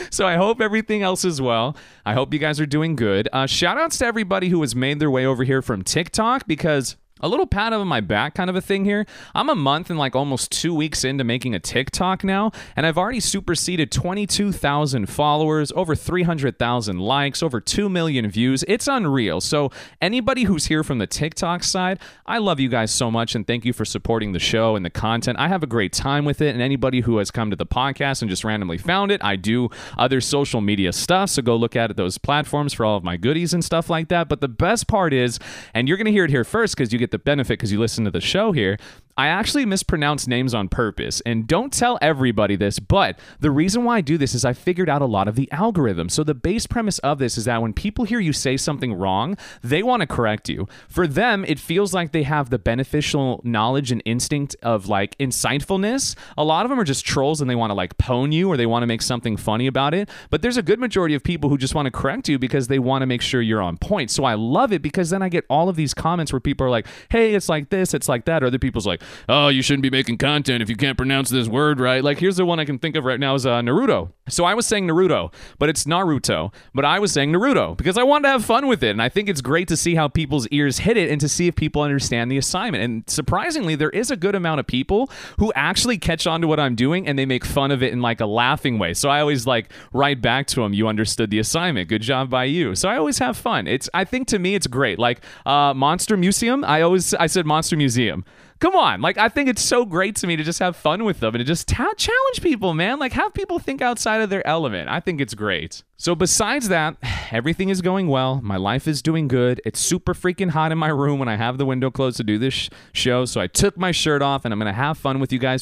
So 0.09 0.25
I 0.27 0.35
hope 0.35 0.61
everything 0.61 1.03
else 1.03 1.23
is 1.23 1.41
well. 1.41 1.75
I 2.05 2.13
hope 2.13 2.33
you 2.33 2.39
guys 2.39 2.59
are 2.59 2.65
doing 2.65 2.95
good. 2.95 3.29
Uh, 3.31 3.45
shout 3.45 3.77
outs 3.77 3.99
to 3.99 4.05
everybody 4.05 4.49
who 4.49 4.61
has 4.61 4.75
made 4.75 4.99
their 4.99 5.11
way 5.11 5.25
over 5.25 5.43
here 5.43 5.61
from 5.61 5.83
TikTok 5.83 6.47
because 6.47 6.95
a 7.19 7.27
little 7.27 7.47
pat 7.47 7.73
on 7.73 7.87
my 7.87 8.01
back 8.01 8.35
kind 8.35 8.49
of 8.49 8.55
a 8.55 8.61
thing 8.61 8.85
here. 8.85 9.05
I'm 9.35 9.49
a 9.49 9.55
month 9.55 9.89
and 9.89 9.99
like 9.99 10.15
almost 10.15 10.51
two 10.51 10.73
weeks 10.73 11.03
into 11.03 11.23
making 11.23 11.55
a 11.55 11.59
TikTok 11.59 12.23
now, 12.23 12.51
and 12.75 12.85
I've 12.85 12.97
already 12.97 13.19
superseded 13.19 13.91
22,000 13.91 15.07
followers, 15.07 15.71
over 15.75 15.95
300,000 15.95 16.99
likes, 16.99 17.43
over 17.43 17.59
2 17.59 17.89
million 17.89 18.29
views. 18.29 18.63
It's 18.67 18.87
unreal. 18.87 19.41
So, 19.41 19.71
anybody 20.01 20.43
who's 20.43 20.67
here 20.67 20.83
from 20.83 20.99
the 20.99 21.07
TikTok 21.07 21.63
side, 21.63 21.99
I 22.25 22.37
love 22.37 22.59
you 22.59 22.69
guys 22.69 22.91
so 22.91 23.11
much 23.11 23.35
and 23.35 23.45
thank 23.45 23.65
you 23.65 23.73
for 23.73 23.85
supporting 23.85 24.31
the 24.31 24.39
show 24.39 24.75
and 24.75 24.85
the 24.85 24.89
content. 24.89 25.37
I 25.39 25.47
have 25.47 25.63
a 25.63 25.67
great 25.67 25.93
time 25.93 26.25
with 26.25 26.41
it, 26.41 26.53
and 26.53 26.61
anybody 26.61 27.01
who 27.01 27.17
has 27.17 27.31
come 27.31 27.49
to 27.49 27.55
the 27.55 27.65
podcast 27.65 28.21
and 28.21 28.29
just 28.29 28.43
randomly 28.43 28.77
found 28.77 29.11
it, 29.11 29.23
I 29.23 29.35
do 29.35 29.69
other 29.97 30.21
social 30.21 30.61
media 30.61 30.93
stuff. 30.93 31.29
So, 31.31 31.41
go 31.41 31.55
look 31.55 31.75
at 31.75 31.95
those 31.97 32.17
platforms 32.17 32.73
for 32.73 32.85
all 32.85 32.97
of 32.97 33.03
my 33.03 33.17
goodies 33.17 33.53
and 33.53 33.63
stuff 33.63 33.89
like 33.89 34.07
that. 34.09 34.29
But 34.29 34.41
the 34.41 34.47
best 34.47 34.87
part 34.87 35.13
is, 35.13 35.39
and 35.73 35.87
you're 35.87 35.97
going 35.97 36.05
to 36.05 36.11
hear 36.11 36.25
it 36.25 36.29
here 36.29 36.43
first 36.43 36.75
because 36.75 36.93
you 36.93 36.99
get 36.99 37.08
the 37.11 37.19
benefit 37.19 37.59
because 37.59 37.71
you 37.71 37.79
listen 37.79 38.05
to 38.05 38.11
the 38.11 38.21
show 38.21 38.51
here. 38.51 38.77
I 39.19 39.27
actually 39.27 39.65
mispronounce 39.65 40.27
names 40.27 40.53
on 40.53 40.69
purpose. 40.69 41.21
And 41.25 41.45
don't 41.45 41.73
tell 41.73 41.99
everybody 42.01 42.55
this, 42.55 42.79
but 42.79 43.19
the 43.41 43.51
reason 43.51 43.83
why 43.83 43.97
I 43.97 44.01
do 44.01 44.17
this 44.17 44.33
is 44.33 44.45
I 44.45 44.53
figured 44.53 44.87
out 44.87 45.01
a 45.01 45.05
lot 45.05 45.27
of 45.27 45.35
the 45.35 45.51
algorithm. 45.51 46.07
So 46.07 46.23
the 46.23 46.33
base 46.33 46.65
premise 46.65 46.99
of 46.99 47.19
this 47.19 47.37
is 47.37 47.43
that 47.43 47.61
when 47.61 47.73
people 47.73 48.05
hear 48.05 48.21
you 48.21 48.31
say 48.31 48.55
something 48.55 48.93
wrong, 48.93 49.37
they 49.61 49.83
want 49.83 49.99
to 49.99 50.07
correct 50.07 50.47
you. 50.47 50.69
For 50.87 51.05
them, 51.05 51.43
it 51.49 51.59
feels 51.59 51.93
like 51.93 52.13
they 52.13 52.23
have 52.23 52.49
the 52.49 52.57
beneficial 52.57 53.41
knowledge 53.43 53.91
and 53.91 54.01
instinct 54.05 54.55
of 54.63 54.87
like 54.87 55.17
insightfulness. 55.17 56.15
A 56.37 56.45
lot 56.45 56.65
of 56.65 56.69
them 56.69 56.79
are 56.79 56.85
just 56.85 57.05
trolls 57.05 57.41
and 57.41 57.49
they 57.49 57.55
want 57.55 57.71
to 57.71 57.75
like 57.75 57.97
pwn 57.97 58.31
you 58.31 58.47
or 58.47 58.55
they 58.55 58.65
want 58.65 58.83
to 58.83 58.87
make 58.87 59.01
something 59.01 59.35
funny 59.35 59.67
about 59.67 59.93
it. 59.93 60.07
But 60.29 60.41
there's 60.41 60.55
a 60.55 60.63
good 60.63 60.79
majority 60.79 61.13
of 61.13 61.23
people 61.23 61.49
who 61.49 61.57
just 61.57 61.75
want 61.75 61.87
to 61.87 61.91
correct 61.91 62.29
you 62.29 62.39
because 62.39 62.69
they 62.69 62.79
want 62.79 63.01
to 63.01 63.05
make 63.05 63.21
sure 63.21 63.41
you're 63.41 63.61
on 63.61 63.75
point. 63.75 64.11
So 64.11 64.23
I 64.23 64.35
love 64.35 64.71
it 64.71 64.81
because 64.81 65.09
then 65.09 65.21
I 65.21 65.27
get 65.27 65.45
all 65.49 65.67
of 65.67 65.75
these 65.75 65.93
comments 65.93 66.31
where 66.31 66.39
people 66.39 66.65
are 66.65 66.69
like, 66.69 66.87
hey, 67.09 67.33
it's 67.33 67.49
like 67.49 67.69
this, 67.69 67.93
it's 67.93 68.09
like 68.09 68.25
that. 68.25 68.43
Or 68.43 68.47
other 68.47 68.59
people's 68.59 68.87
like, 68.87 69.01
oh, 69.27 69.47
you 69.47 69.61
shouldn't 69.61 69.83
be 69.83 69.89
making 69.89 70.17
content 70.17 70.61
if 70.61 70.69
you 70.69 70.75
can't 70.75 70.97
pronounce 70.97 71.29
this 71.29 71.47
word 71.47 71.79
right. 71.79 72.03
Like, 72.03 72.19
here's 72.19 72.37
the 72.37 72.45
one 72.45 72.59
I 72.59 72.65
can 72.65 72.79
think 72.79 72.95
of 72.95 73.05
right 73.05 73.19
now 73.19 73.35
is 73.35 73.45
uh, 73.45 73.59
Naruto. 73.61 74.11
So 74.27 74.45
I 74.45 74.53
was 74.53 74.67
saying 74.67 74.87
Naruto, 74.87 75.33
but 75.57 75.69
it's 75.69 75.85
Naruto. 75.85 76.53
But 76.73 76.85
I 76.85 76.99
was 76.99 77.11
saying 77.11 77.31
Naruto 77.31 77.75
because 77.75 77.97
I 77.97 78.03
wanted 78.03 78.23
to 78.23 78.29
have 78.29 78.45
fun 78.45 78.67
with 78.67 78.83
it. 78.83 78.91
And 78.91 79.01
I 79.01 79.09
think 79.09 79.29
it's 79.29 79.41
great 79.41 79.67
to 79.69 79.77
see 79.77 79.95
how 79.95 80.07
people's 80.07 80.47
ears 80.47 80.79
hit 80.79 80.97
it 80.97 81.09
and 81.09 81.19
to 81.21 81.29
see 81.29 81.47
if 81.47 81.55
people 81.55 81.81
understand 81.81 82.31
the 82.31 82.37
assignment. 82.37 82.83
And 82.83 83.03
surprisingly, 83.07 83.75
there 83.75 83.89
is 83.89 84.11
a 84.11 84.15
good 84.15 84.35
amount 84.35 84.59
of 84.59 84.67
people 84.67 85.09
who 85.39 85.51
actually 85.55 85.97
catch 85.97 86.27
on 86.27 86.41
to 86.41 86.47
what 86.47 86.59
I'm 86.59 86.75
doing 86.75 87.07
and 87.07 87.17
they 87.17 87.25
make 87.25 87.45
fun 87.45 87.71
of 87.71 87.81
it 87.81 87.91
in 87.91 88.01
like 88.01 88.21
a 88.21 88.25
laughing 88.25 88.79
way. 88.79 88.93
So 88.93 89.09
I 89.09 89.19
always 89.19 89.47
like 89.47 89.71
write 89.93 90.21
back 90.21 90.47
to 90.47 90.61
them, 90.61 90.73
you 90.73 90.87
understood 90.87 91.31
the 91.31 91.39
assignment. 91.39 91.89
Good 91.89 92.01
job 92.01 92.29
by 92.29 92.45
you. 92.45 92.75
So 92.75 92.89
I 92.89 92.97
always 92.97 93.19
have 93.19 93.37
fun. 93.37 93.67
It's 93.67 93.89
I 93.93 94.03
think 94.05 94.27
to 94.29 94.39
me 94.39 94.55
it's 94.55 94.67
great. 94.67 94.99
Like 94.99 95.21
uh, 95.45 95.73
Monster 95.73 96.17
Museum, 96.17 96.63
I 96.63 96.81
always 96.89 97.13
I 97.13 97.27
said 97.27 97.45
Monster 97.45 97.77
Museum. 97.77 98.25
Come 98.59 98.75
on, 98.75 98.99
like 98.99 99.17
I 99.17 99.29
think 99.29 99.47
it's 99.47 99.61
so 99.61 99.85
great 99.85 100.15
to 100.17 100.27
me 100.27 100.35
to 100.35 100.43
just 100.43 100.59
have 100.59 100.75
fun 100.75 101.05
with 101.05 101.19
them 101.21 101.33
and 101.35 101.39
to 101.39 101.45
just 101.45 101.67
ta- 101.67 101.93
challenge 101.95 102.41
people, 102.41 102.73
man. 102.73 102.99
Like 102.99 103.13
have 103.13 103.33
people 103.33 103.59
think 103.59 103.81
outside 103.81 104.21
of 104.21 104.29
their 104.29 104.45
element. 104.45 104.89
I 104.89 104.99
think 104.99 105.21
it's 105.21 105.33
great. 105.33 105.83
So 105.97 106.15
besides 106.15 106.67
that, 106.69 106.97
everything 107.31 107.69
is 107.69 107.81
going 107.81 108.07
well. 108.07 108.41
My 108.41 108.57
life 108.57 108.87
is 108.87 109.01
doing 109.01 109.27
good. 109.27 109.61
It's 109.65 109.79
super 109.79 110.13
freaking 110.13 110.49
hot 110.49 110.71
in 110.71 110.77
my 110.77 110.89
room 110.89 111.19
when 111.19 111.29
I 111.29 111.37
have 111.37 111.57
the 111.57 111.65
window 111.65 111.91
closed 111.91 112.17
to 112.17 112.23
do 112.23 112.37
this 112.37 112.53
sh- 112.53 112.69
show. 112.91 113.25
So 113.25 113.39
I 113.39 113.47
took 113.47 113.77
my 113.77 113.91
shirt 113.91 114.21
off 114.21 114.43
and 114.45 114.53
I'm 114.53 114.59
gonna 114.59 114.73
have 114.73 114.97
fun 114.97 115.19
with 115.19 115.31
you 115.31 115.39
guys. 115.39 115.61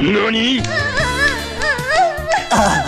NANI? 0.00 0.62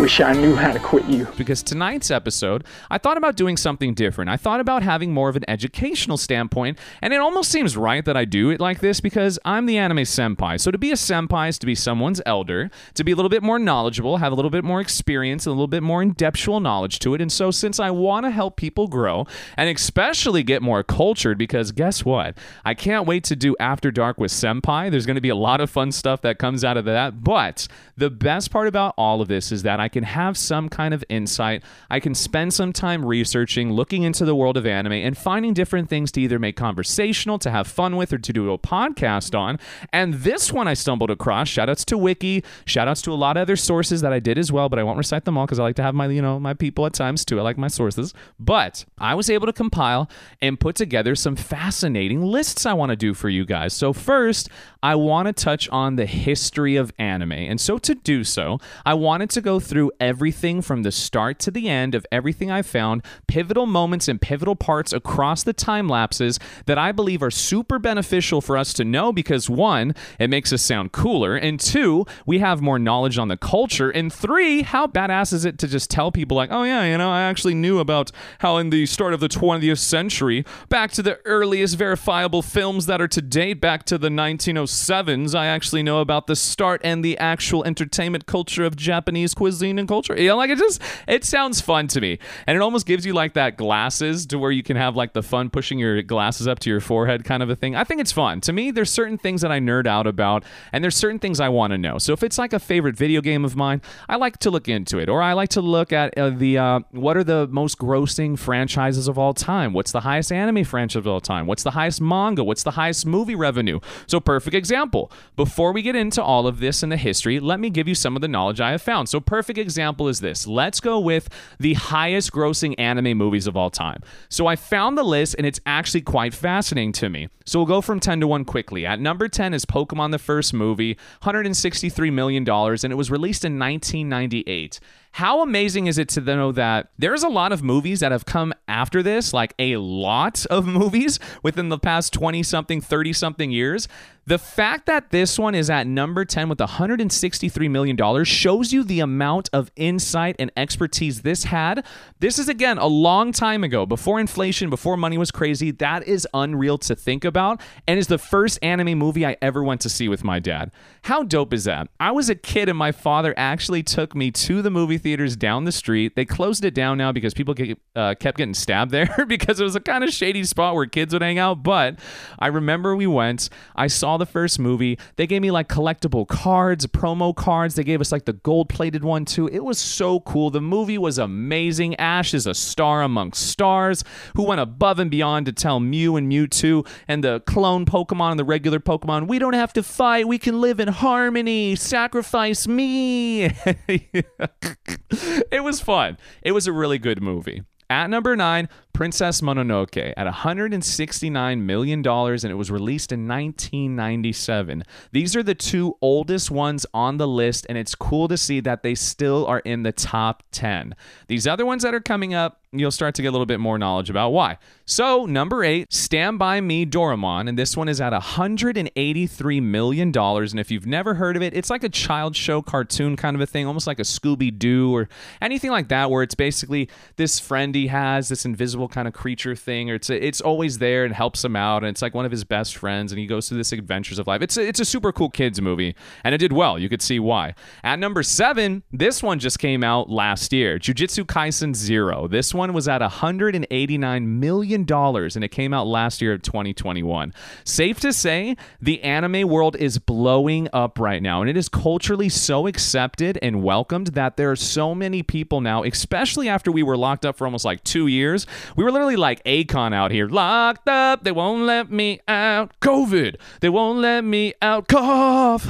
wish 0.00 0.18
I 0.18 0.32
knew 0.32 0.56
how 0.56 0.72
to 0.72 0.78
quit 0.78 1.04
you. 1.04 1.26
because 1.36 1.62
tonight's 1.62 2.10
episode, 2.10 2.64
I 2.90 2.96
thought 2.96 3.18
about 3.18 3.36
doing 3.36 3.58
something 3.58 3.92
different. 3.92 4.30
I 4.30 4.38
thought 4.38 4.60
about 4.60 4.82
having 4.82 5.12
more 5.12 5.28
of 5.28 5.36
an 5.36 5.44
educational 5.46 6.16
standpoint, 6.16 6.78
and 7.02 7.12
it 7.12 7.20
almost 7.20 7.50
seems 7.50 7.76
right 7.76 8.02
that 8.06 8.16
I 8.16 8.24
do 8.24 8.48
it 8.48 8.60
like 8.60 8.80
this 8.80 9.00
because 9.00 9.38
I'm 9.44 9.66
the 9.66 9.76
anime 9.76 9.98
senpai. 9.98 10.58
So 10.58 10.70
to 10.70 10.78
be 10.78 10.90
a 10.90 10.94
senpai 10.94 11.50
is 11.50 11.58
to 11.58 11.66
be 11.66 11.74
someone's 11.74 12.22
elder, 12.24 12.70
to 12.94 13.04
be 13.04 13.12
a 13.12 13.16
little 13.16 13.28
bit 13.28 13.42
more 13.42 13.58
knowledgeable, 13.58 14.16
have 14.16 14.32
a 14.32 14.34
little 14.34 14.50
bit 14.50 14.64
more 14.64 14.80
experience, 14.80 15.46
and 15.46 15.50
a 15.50 15.54
little 15.54 15.68
bit 15.68 15.82
more 15.82 16.02
in-depthal 16.02 16.62
knowledge 16.62 16.98
to 17.00 17.14
it. 17.14 17.20
And 17.20 17.30
so 17.30 17.50
since 17.50 17.78
I 17.78 17.90
want 17.90 18.24
to 18.24 18.30
help 18.30 18.56
people 18.56 18.88
grow 18.88 19.26
and 19.58 19.68
especially 19.68 20.42
get 20.42 20.62
more 20.62 20.82
cultured, 20.82 21.36
because 21.36 21.72
guess 21.72 22.04
what? 22.04 22.38
I 22.64 22.72
can't 22.72 23.06
wait 23.06 23.24
to 23.24 23.36
do 23.36 23.54
After 23.60 23.90
Dark 23.90 24.18
with 24.18 24.30
Senpai. 24.30 24.90
There's 24.90 25.04
going 25.04 25.16
to 25.16 25.20
be 25.20 25.28
a 25.28 25.36
lot 25.36 25.60
of 25.60 25.68
fun 25.68 25.92
stuff 25.92 26.22
that 26.22 26.38
comes 26.38 26.64
out 26.64 26.78
of 26.78 26.86
that. 26.86 27.22
But 27.22 27.68
the 27.96 28.08
best 28.08 28.50
part 28.50 28.66
about 28.66 28.94
all 28.96 29.20
of 29.20 29.28
this 29.28 29.52
is 29.52 29.62
that 29.64 29.78
I 29.78 29.89
can 29.92 30.04
have 30.04 30.36
some 30.36 30.68
kind 30.68 30.94
of 30.94 31.04
insight. 31.08 31.62
I 31.90 32.00
can 32.00 32.14
spend 32.14 32.54
some 32.54 32.72
time 32.72 33.04
researching, 33.04 33.72
looking 33.72 34.02
into 34.02 34.24
the 34.24 34.34
world 34.34 34.56
of 34.56 34.66
anime, 34.66 34.92
and 34.92 35.16
finding 35.16 35.54
different 35.54 35.88
things 35.88 36.10
to 36.12 36.20
either 36.20 36.38
make 36.38 36.56
conversational, 36.56 37.38
to 37.40 37.50
have 37.50 37.66
fun 37.66 37.96
with, 37.96 38.12
or 38.12 38.18
to 38.18 38.32
do 38.32 38.52
a 38.52 38.58
podcast 38.58 39.38
on. 39.38 39.58
And 39.92 40.14
this 40.14 40.52
one 40.52 40.68
I 40.68 40.74
stumbled 40.74 41.10
across. 41.10 41.48
Shoutouts 41.48 41.84
to 41.86 41.98
Wiki. 41.98 42.42
Shoutouts 42.64 43.02
to 43.04 43.12
a 43.12 43.14
lot 43.14 43.36
of 43.36 43.42
other 43.42 43.56
sources 43.56 44.00
that 44.00 44.12
I 44.12 44.20
did 44.20 44.38
as 44.38 44.52
well, 44.52 44.68
but 44.68 44.78
I 44.78 44.82
won't 44.82 44.98
recite 44.98 45.24
them 45.24 45.36
all 45.36 45.46
because 45.46 45.58
I 45.58 45.62
like 45.62 45.76
to 45.76 45.82
have 45.82 45.94
my, 45.94 46.08
you 46.08 46.22
know, 46.22 46.38
my 46.40 46.54
people 46.54 46.86
at 46.86 46.92
times 46.92 47.24
too. 47.24 47.38
I 47.38 47.42
like 47.42 47.58
my 47.58 47.68
sources. 47.68 48.14
But 48.38 48.84
I 48.98 49.14
was 49.14 49.30
able 49.30 49.46
to 49.46 49.52
compile 49.52 50.10
and 50.40 50.58
put 50.58 50.76
together 50.76 51.14
some 51.14 51.36
fascinating 51.36 52.22
lists 52.22 52.66
I 52.66 52.72
want 52.72 52.90
to 52.90 52.96
do 52.96 53.14
for 53.14 53.28
you 53.28 53.44
guys. 53.44 53.72
So 53.72 53.92
first, 53.92 54.48
I 54.82 54.94
want 54.94 55.26
to 55.26 55.32
touch 55.32 55.68
on 55.70 55.96
the 55.96 56.06
history 56.06 56.76
of 56.76 56.92
anime. 56.98 57.32
And 57.32 57.60
so 57.60 57.78
to 57.78 57.94
do 57.94 58.24
so, 58.24 58.58
I 58.86 58.94
wanted 58.94 59.30
to 59.30 59.40
go 59.40 59.60
through 59.70 59.92
everything 60.00 60.60
from 60.60 60.82
the 60.82 60.90
start 60.90 61.38
to 61.38 61.50
the 61.52 61.68
end 61.68 61.94
of 61.94 62.04
everything 62.10 62.50
I 62.50 62.60
found, 62.62 63.04
pivotal 63.28 63.66
moments 63.66 64.08
and 64.08 64.20
pivotal 64.20 64.56
parts 64.56 64.92
across 64.92 65.44
the 65.44 65.52
time 65.52 65.88
lapses 65.88 66.40
that 66.66 66.76
I 66.76 66.90
believe 66.90 67.22
are 67.22 67.30
super 67.30 67.78
beneficial 67.78 68.40
for 68.40 68.56
us 68.56 68.72
to 68.74 68.84
know 68.84 69.12
because 69.12 69.48
one, 69.48 69.94
it 70.18 70.28
makes 70.28 70.52
us 70.52 70.60
sound 70.60 70.90
cooler, 70.90 71.36
and 71.36 71.60
two, 71.60 72.04
we 72.26 72.40
have 72.40 72.60
more 72.60 72.80
knowledge 72.80 73.16
on 73.16 73.28
the 73.28 73.36
culture, 73.36 73.90
and 73.90 74.12
three, 74.12 74.62
how 74.62 74.88
badass 74.88 75.32
is 75.32 75.44
it 75.44 75.56
to 75.58 75.68
just 75.68 75.88
tell 75.88 76.10
people 76.10 76.36
like, 76.36 76.50
"Oh 76.50 76.64
yeah, 76.64 76.84
you 76.84 76.98
know, 76.98 77.10
I 77.10 77.22
actually 77.22 77.54
knew 77.54 77.78
about 77.78 78.10
how 78.40 78.56
in 78.56 78.70
the 78.70 78.86
start 78.86 79.14
of 79.14 79.20
the 79.20 79.28
20th 79.28 79.78
century, 79.78 80.44
back 80.68 80.90
to 80.92 81.02
the 81.02 81.20
earliest 81.24 81.76
verifiable 81.76 82.42
films 82.42 82.86
that 82.86 83.00
are 83.00 83.08
to 83.08 83.22
date 83.22 83.60
back 83.60 83.84
to 83.84 83.98
the 83.98 84.08
1907s, 84.08 85.32
I 85.32 85.46
actually 85.46 85.84
know 85.84 86.00
about 86.00 86.26
the 86.26 86.34
start 86.34 86.80
and 86.82 87.04
the 87.04 87.16
actual 87.18 87.64
entertainment 87.64 88.26
culture 88.26 88.64
of 88.64 88.74
Japanese 88.74 89.32
cuisine 89.32 89.59
and 89.62 89.88
culture." 89.88 90.18
You 90.20 90.28
know, 90.28 90.36
like 90.36 90.50
it 90.50 90.58
just 90.58 90.80
it 91.06 91.24
sounds 91.24 91.60
fun 91.60 91.86
to 91.88 92.00
me. 92.00 92.18
And 92.46 92.56
it 92.56 92.60
almost 92.60 92.86
gives 92.86 93.04
you 93.06 93.12
like 93.12 93.34
that 93.34 93.56
glasses 93.56 94.26
to 94.26 94.38
where 94.38 94.50
you 94.50 94.62
can 94.62 94.76
have 94.76 94.96
like 94.96 95.12
the 95.12 95.22
fun 95.22 95.50
pushing 95.50 95.78
your 95.78 96.02
glasses 96.02 96.46
up 96.48 96.58
to 96.60 96.70
your 96.70 96.80
forehead 96.80 97.24
kind 97.24 97.42
of 97.42 97.50
a 97.50 97.56
thing. 97.56 97.76
I 97.76 97.84
think 97.84 98.00
it's 98.00 98.12
fun. 98.12 98.40
To 98.42 98.52
me, 98.52 98.70
there's 98.70 98.90
certain 98.90 99.18
things 99.18 99.42
that 99.42 99.52
I 99.52 99.58
nerd 99.58 99.86
out 99.86 100.06
about 100.06 100.44
and 100.72 100.82
there's 100.82 100.96
certain 100.96 101.18
things 101.18 101.40
I 101.40 101.48
want 101.48 101.72
to 101.72 101.78
know. 101.78 101.98
So 101.98 102.12
if 102.12 102.22
it's 102.22 102.38
like 102.38 102.52
a 102.52 102.58
favorite 102.58 102.96
video 102.96 103.20
game 103.20 103.44
of 103.44 103.56
mine, 103.56 103.82
I 104.08 104.16
like 104.16 104.38
to 104.38 104.50
look 104.50 104.68
into 104.68 104.98
it 104.98 105.08
or 105.08 105.22
I 105.22 105.32
like 105.34 105.50
to 105.50 105.60
look 105.60 105.92
at 105.92 106.16
uh, 106.16 106.30
the 106.30 106.58
uh, 106.58 106.80
what 106.90 107.16
are 107.16 107.24
the 107.24 107.46
most 107.48 107.78
grossing 107.78 108.38
franchises 108.38 109.08
of 109.08 109.18
all 109.18 109.34
time? 109.34 109.72
What's 109.72 109.92
the 109.92 110.00
highest 110.00 110.32
anime 110.32 110.64
franchise 110.64 110.96
of 110.96 111.06
all 111.06 111.20
time? 111.20 111.46
What's 111.46 111.62
the 111.62 111.72
highest 111.72 112.00
manga? 112.00 112.44
What's 112.44 112.62
the 112.62 112.72
highest 112.72 113.06
movie 113.06 113.34
revenue? 113.34 113.80
So 114.06 114.20
perfect 114.20 114.54
example. 114.54 115.10
Before 115.36 115.72
we 115.72 115.82
get 115.82 115.96
into 115.96 116.22
all 116.22 116.46
of 116.46 116.60
this 116.60 116.82
and 116.82 116.90
the 116.90 116.96
history, 116.96 117.40
let 117.40 117.60
me 117.60 117.70
give 117.70 117.86
you 117.88 117.94
some 117.94 118.16
of 118.16 118.22
the 118.22 118.28
knowledge 118.28 118.60
I 118.60 118.70
have 118.72 118.82
found. 118.82 119.08
So 119.08 119.20
perfect 119.20 119.49
example 119.58 120.08
is 120.08 120.20
this. 120.20 120.46
Let's 120.46 120.80
go 120.80 120.98
with 120.98 121.28
the 121.58 121.74
highest 121.74 122.32
grossing 122.32 122.74
anime 122.78 123.16
movies 123.16 123.46
of 123.46 123.56
all 123.56 123.70
time. 123.70 124.02
So 124.28 124.46
I 124.46 124.56
found 124.56 124.96
the 124.96 125.02
list 125.02 125.34
and 125.36 125.46
it's 125.46 125.60
actually 125.66 126.02
quite 126.02 126.34
fascinating 126.34 126.92
to 126.92 127.08
me. 127.08 127.28
So 127.44 127.58
we'll 127.58 127.66
go 127.66 127.80
from 127.80 128.00
10 128.00 128.20
to 128.20 128.26
1 128.26 128.44
quickly. 128.44 128.86
At 128.86 129.00
number 129.00 129.28
10 129.28 129.54
is 129.54 129.64
Pokemon 129.64 130.12
the 130.12 130.18
first 130.18 130.54
movie, 130.54 130.96
$163 131.22 132.12
million, 132.12 132.48
and 132.48 132.92
it 132.92 132.96
was 132.96 133.10
released 133.10 133.44
in 133.44 133.58
1998. 133.58 134.80
How 135.12 135.42
amazing 135.42 135.86
is 135.86 135.98
it 135.98 136.08
to 136.10 136.20
know 136.20 136.52
that 136.52 136.90
there's 136.96 137.22
a 137.22 137.28
lot 137.28 137.52
of 137.52 137.62
movies 137.62 138.00
that 138.00 138.12
have 138.12 138.24
come 138.24 138.54
after 138.68 139.02
this, 139.02 139.34
like 139.34 139.54
a 139.58 139.76
lot 139.76 140.46
of 140.46 140.66
movies 140.80 141.18
within 141.42 141.68
the 141.68 141.78
past 141.78 142.12
20 142.12 142.42
something, 142.42 142.80
30 142.80 143.12
something 143.12 143.50
years? 143.50 143.88
The 144.30 144.38
fact 144.38 144.86
that 144.86 145.10
this 145.10 145.40
one 145.40 145.56
is 145.56 145.68
at 145.68 145.88
number 145.88 146.24
10 146.24 146.48
with 146.48 146.58
$163 146.58 147.68
million 147.68 148.24
shows 148.24 148.72
you 148.72 148.84
the 148.84 149.00
amount 149.00 149.50
of 149.52 149.72
insight 149.74 150.36
and 150.38 150.52
expertise 150.56 151.22
this 151.22 151.44
had. 151.44 151.84
This 152.20 152.38
is, 152.38 152.48
again, 152.48 152.78
a 152.78 152.86
long 152.86 153.32
time 153.32 153.64
ago, 153.64 153.86
before 153.86 154.20
inflation, 154.20 154.70
before 154.70 154.96
money 154.96 155.18
was 155.18 155.32
crazy. 155.32 155.72
That 155.72 156.06
is 156.06 156.28
unreal 156.32 156.78
to 156.78 156.94
think 156.94 157.24
about, 157.24 157.60
and 157.88 157.98
is 157.98 158.06
the 158.06 158.18
first 158.18 158.60
anime 158.62 158.96
movie 158.96 159.26
I 159.26 159.36
ever 159.42 159.64
went 159.64 159.80
to 159.80 159.88
see 159.88 160.08
with 160.08 160.22
my 160.22 160.38
dad. 160.38 160.70
How 161.02 161.24
dope 161.24 161.52
is 161.52 161.64
that? 161.64 161.88
I 161.98 162.12
was 162.12 162.30
a 162.30 162.36
kid, 162.36 162.68
and 162.68 162.78
my 162.78 162.92
father 162.92 163.34
actually 163.36 163.82
took 163.82 164.14
me 164.14 164.30
to 164.30 164.62
the 164.62 164.70
movie 164.70 164.99
theaters 165.00 165.36
down 165.36 165.64
the 165.64 165.72
street. 165.72 166.14
They 166.16 166.24
closed 166.24 166.64
it 166.64 166.74
down 166.74 166.98
now 166.98 167.12
because 167.12 167.34
people 167.34 167.54
get, 167.54 167.78
uh, 167.96 168.14
kept 168.18 168.38
getting 168.38 168.54
stabbed 168.54 168.90
there 168.90 169.24
because 169.28 169.60
it 169.60 169.64
was 169.64 169.74
a 169.76 169.80
kind 169.80 170.04
of 170.04 170.10
shady 170.10 170.44
spot 170.44 170.74
where 170.74 170.86
kids 170.86 171.12
would 171.12 171.22
hang 171.22 171.38
out. 171.38 171.62
But 171.62 171.98
I 172.38 172.46
remember 172.46 172.94
we 172.94 173.06
went, 173.06 173.50
I 173.74 173.88
saw 173.88 174.16
the 174.16 174.26
first 174.26 174.58
movie. 174.58 174.98
They 175.16 175.26
gave 175.26 175.42
me 175.42 175.50
like 175.50 175.68
collectible 175.68 176.26
cards, 176.26 176.86
promo 176.86 177.34
cards. 177.34 177.74
They 177.74 177.84
gave 177.84 178.00
us 178.00 178.12
like 178.12 178.24
the 178.24 178.34
gold 178.34 178.68
plated 178.68 179.04
one 179.04 179.24
too. 179.24 179.48
It 179.48 179.64
was 179.64 179.78
so 179.78 180.20
cool. 180.20 180.50
The 180.50 180.60
movie 180.60 180.98
was 180.98 181.18
amazing. 181.18 181.96
Ash 181.96 182.34
is 182.34 182.46
a 182.46 182.54
star 182.54 183.02
amongst 183.02 183.46
stars 183.46 184.04
who 184.36 184.44
went 184.44 184.60
above 184.60 184.98
and 184.98 185.10
beyond 185.10 185.46
to 185.46 185.52
tell 185.52 185.80
Mew 185.80 186.16
and 186.16 186.30
Mewtwo 186.30 186.86
and 187.08 187.24
the 187.24 187.40
clone 187.40 187.84
Pokemon 187.84 188.32
and 188.32 188.38
the 188.38 188.44
regular 188.44 188.80
Pokemon, 188.80 189.28
we 189.28 189.38
don't 189.38 189.54
have 189.54 189.72
to 189.74 189.82
fight. 189.82 190.28
We 190.28 190.38
can 190.38 190.60
live 190.60 190.80
in 190.80 190.88
harmony. 190.88 191.76
Sacrifice 191.76 192.66
me. 192.66 193.50
it 195.50 195.62
was 195.62 195.80
fun. 195.80 196.18
It 196.42 196.52
was 196.52 196.66
a 196.66 196.72
really 196.72 196.98
good 196.98 197.22
movie. 197.22 197.62
At 197.88 198.08
number 198.08 198.36
nine, 198.36 198.68
Princess 199.00 199.40
Mononoke 199.40 200.12
at 200.14 200.26
$169 200.26 201.62
million, 201.62 202.06
and 202.06 202.44
it 202.44 202.54
was 202.54 202.70
released 202.70 203.12
in 203.12 203.26
1997. 203.26 204.84
These 205.10 205.34
are 205.34 205.42
the 205.42 205.54
two 205.54 205.96
oldest 206.02 206.50
ones 206.50 206.84
on 206.92 207.16
the 207.16 207.26
list, 207.26 207.64
and 207.70 207.78
it's 207.78 207.94
cool 207.94 208.28
to 208.28 208.36
see 208.36 208.60
that 208.60 208.82
they 208.82 208.94
still 208.94 209.46
are 209.46 209.60
in 209.60 209.84
the 209.84 209.92
top 209.92 210.42
10. 210.52 210.94
These 211.28 211.46
other 211.46 211.64
ones 211.64 211.82
that 211.82 211.94
are 211.94 212.00
coming 212.00 212.34
up, 212.34 212.60
you'll 212.72 212.90
start 212.90 213.14
to 213.14 213.22
get 213.22 213.28
a 213.28 213.32
little 213.32 213.46
bit 213.46 213.58
more 213.58 213.78
knowledge 213.78 214.10
about 214.10 214.30
why. 214.30 214.58
So, 214.84 215.24
number 215.24 215.64
eight, 215.64 215.92
Stand 215.92 216.38
By 216.38 216.60
Me 216.60 216.84
Doraemon, 216.84 217.48
and 217.48 217.58
this 217.58 217.76
one 217.76 217.88
is 217.88 218.00
at 218.00 218.12
$183 218.12 219.62
million. 219.62 220.16
And 220.16 220.60
if 220.60 220.70
you've 220.70 220.86
never 220.86 221.14
heard 221.14 221.36
of 221.36 221.42
it, 221.42 221.54
it's 221.54 221.70
like 221.70 221.84
a 221.84 221.88
child 221.88 222.36
show 222.36 222.60
cartoon 222.60 223.16
kind 223.16 223.34
of 223.34 223.40
a 223.40 223.46
thing, 223.46 223.66
almost 223.66 223.86
like 223.86 223.98
a 223.98 224.02
Scooby 224.02 224.56
Doo 224.56 224.94
or 224.94 225.08
anything 225.40 225.70
like 225.70 225.88
that, 225.88 226.10
where 226.10 226.22
it's 226.22 226.34
basically 226.34 226.88
this 227.16 227.40
friend 227.40 227.74
he 227.74 227.86
has, 227.86 228.28
this 228.28 228.44
invisible 228.44 228.89
kind 228.90 229.08
of 229.08 229.14
creature 229.14 229.54
thing, 229.54 229.90
or 229.90 229.94
it's 229.94 230.10
it's 230.10 230.40
always 230.40 230.78
there 230.78 231.04
and 231.04 231.14
helps 231.14 231.44
him 231.44 231.56
out, 231.56 231.82
and 231.82 231.90
it's 231.90 232.02
like 232.02 232.14
one 232.14 232.24
of 232.24 232.30
his 232.30 232.44
best 232.44 232.76
friends, 232.76 233.12
and 233.12 233.18
he 233.18 233.26
goes 233.26 233.48
through 233.48 233.58
this 233.58 233.72
adventures 233.72 234.18
of 234.18 234.26
life. 234.26 234.42
It's 234.42 234.56
a, 234.56 234.66
it's 234.66 234.80
a 234.80 234.84
super 234.84 235.12
cool 235.12 235.30
kids 235.30 235.60
movie, 235.60 235.94
and 236.24 236.34
it 236.34 236.38
did 236.38 236.52
well. 236.52 236.78
You 236.78 236.88
could 236.88 237.02
see 237.02 237.18
why. 237.18 237.54
At 237.84 237.98
number 237.98 238.22
seven, 238.22 238.82
this 238.92 239.22
one 239.22 239.38
just 239.38 239.58
came 239.58 239.84
out 239.84 240.10
last 240.10 240.52
year, 240.52 240.78
Jujutsu 240.78 241.24
Kaisen 241.24 241.74
Zero. 241.74 242.28
This 242.28 242.54
one 242.54 242.72
was 242.72 242.88
at 242.88 243.00
189 243.00 244.40
million 244.40 244.84
dollars, 244.84 245.36
and 245.36 245.44
it 245.44 245.48
came 245.48 245.72
out 245.72 245.86
last 245.86 246.20
year 246.20 246.32
of 246.34 246.42
2021. 246.42 247.32
Safe 247.64 248.00
to 248.00 248.12
say, 248.12 248.56
the 248.80 249.02
anime 249.02 249.48
world 249.48 249.76
is 249.76 249.98
blowing 249.98 250.68
up 250.72 250.98
right 250.98 251.22
now, 251.22 251.40
and 251.40 251.50
it 251.50 251.56
is 251.56 251.68
culturally 251.68 252.28
so 252.28 252.66
accepted 252.66 253.38
and 253.42 253.62
welcomed 253.62 254.08
that 254.08 254.36
there 254.36 254.50
are 254.50 254.56
so 254.56 254.94
many 254.94 255.22
people 255.22 255.60
now, 255.60 255.82
especially 255.84 256.48
after 256.48 256.72
we 256.72 256.82
were 256.82 256.96
locked 256.96 257.24
up 257.24 257.36
for 257.36 257.46
almost 257.46 257.64
like 257.64 257.82
two 257.84 258.06
years. 258.06 258.46
We 258.76 258.84
were 258.84 258.92
literally 258.92 259.16
like 259.16 259.42
Akon 259.44 259.94
out 259.94 260.10
here, 260.10 260.28
locked 260.28 260.88
up. 260.88 261.24
They 261.24 261.32
won't 261.32 261.62
let 261.62 261.90
me 261.90 262.20
out. 262.28 262.78
COVID. 262.80 263.36
They 263.60 263.68
won't 263.68 263.98
let 264.00 264.22
me 264.22 264.54
out. 264.62 264.88
Cough. 264.88 265.66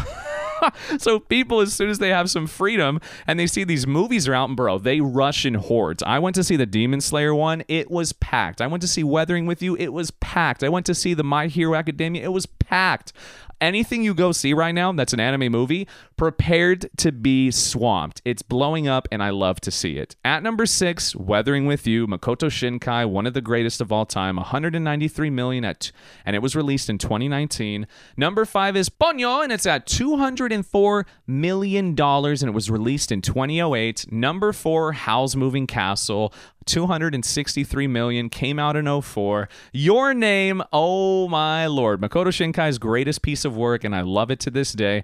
so 0.99 1.19
people, 1.19 1.61
as 1.61 1.73
soon 1.73 1.91
as 1.91 1.99
they 1.99 2.11
have 2.11 2.31
some 2.31 2.47
freedom 2.47 3.01
and 3.27 3.39
they 3.39 3.47
see 3.47 3.65
these 3.65 3.87
movies 3.87 4.29
are 4.29 4.35
out, 4.35 4.49
and 4.49 4.57
bro, 4.57 4.79
they 4.79 5.01
rush 5.01 5.45
in 5.45 5.55
hordes. 5.55 6.03
I 6.03 6.19
went 6.19 6.35
to 6.37 6.45
see 6.45 6.57
the 6.57 6.67
Demon 6.67 7.01
Slayer 7.01 7.35
one; 7.35 7.63
it 7.69 7.91
was 7.91 8.13
packed. 8.13 8.61
I 8.61 8.67
went 8.67 8.83
to 8.83 8.89
see 8.89 9.05
Weathering 9.05 9.47
with 9.47 9.63
You; 9.63 9.77
it 9.77 9.93
was 9.93 10.11
packed. 10.11 10.63
I 10.63 10.69
went 10.69 10.87
to 10.87 10.95
see 10.95 11.15
the 11.15 11.25
My 11.25 11.47
Hero 11.47 11.75
Academia; 11.75 12.25
it 12.25 12.33
was 12.33 12.47
packed 12.47 13.13
anything 13.61 14.03
you 14.03 14.15
go 14.15 14.33
see 14.33 14.55
right 14.55 14.75
now 14.75 14.93
that's 14.93 15.13
an 15.13 15.21
anime 15.21 15.53
movie, 15.53 15.87
prepared 16.21 16.91
to 16.99 17.11
be 17.11 17.51
swamped. 17.51 18.21
It's 18.27 18.43
blowing 18.43 18.87
up, 18.87 19.09
and 19.11 19.23
I 19.23 19.31
love 19.31 19.59
to 19.63 19.71
see 19.71 19.97
it. 19.97 20.17
At 20.23 20.43
number 20.43 20.67
six, 20.67 21.17
Weathering 21.17 21.65
with 21.65 21.87
You, 21.87 22.07
Makoto 22.07 22.51
Shinkai, 22.51 23.09
one 23.09 23.25
of 23.25 23.33
the 23.33 23.41
greatest 23.41 23.81
of 23.81 23.91
all 23.91 24.05
time, 24.05 24.37
193 24.37 25.31
million 25.31 25.65
at, 25.65 25.91
and 26.27 26.37
it 26.37 26.41
was 26.41 26.55
released 26.55 26.91
in 26.91 26.99
2019. 26.99 27.87
Number 28.19 28.45
five 28.45 28.77
is 28.77 28.91
Ponyo, 28.91 29.43
and 29.43 29.51
it's 29.51 29.65
at 29.65 29.87
204 29.87 31.07
million 31.27 31.95
dollars, 31.95 32.43
and 32.43 32.51
it 32.51 32.55
was 32.55 32.71
released 32.71 33.11
in 33.11 33.23
2008. 33.23 34.13
Number 34.13 34.53
four, 34.53 34.93
Howl's 34.93 35.35
Moving 35.35 35.67
Castle, 35.67 36.35
263 36.67 37.87
million 37.87 38.29
came 38.29 38.59
out 38.59 38.77
in 38.77 39.01
04 39.01 39.49
your 39.73 40.13
name 40.13 40.63
oh 40.73 41.27
my 41.27 41.67
lord 41.67 42.01
makoto 42.01 42.29
shinkai's 42.29 42.79
greatest 42.79 43.23
piece 43.23 43.45
of 43.45 43.57
work 43.57 43.83
and 43.83 43.97
i 43.97 44.03
love 44.03 44.31
it 44.31 44.39
to 44.39 44.51
this 44.51 44.73
day 44.73 45.03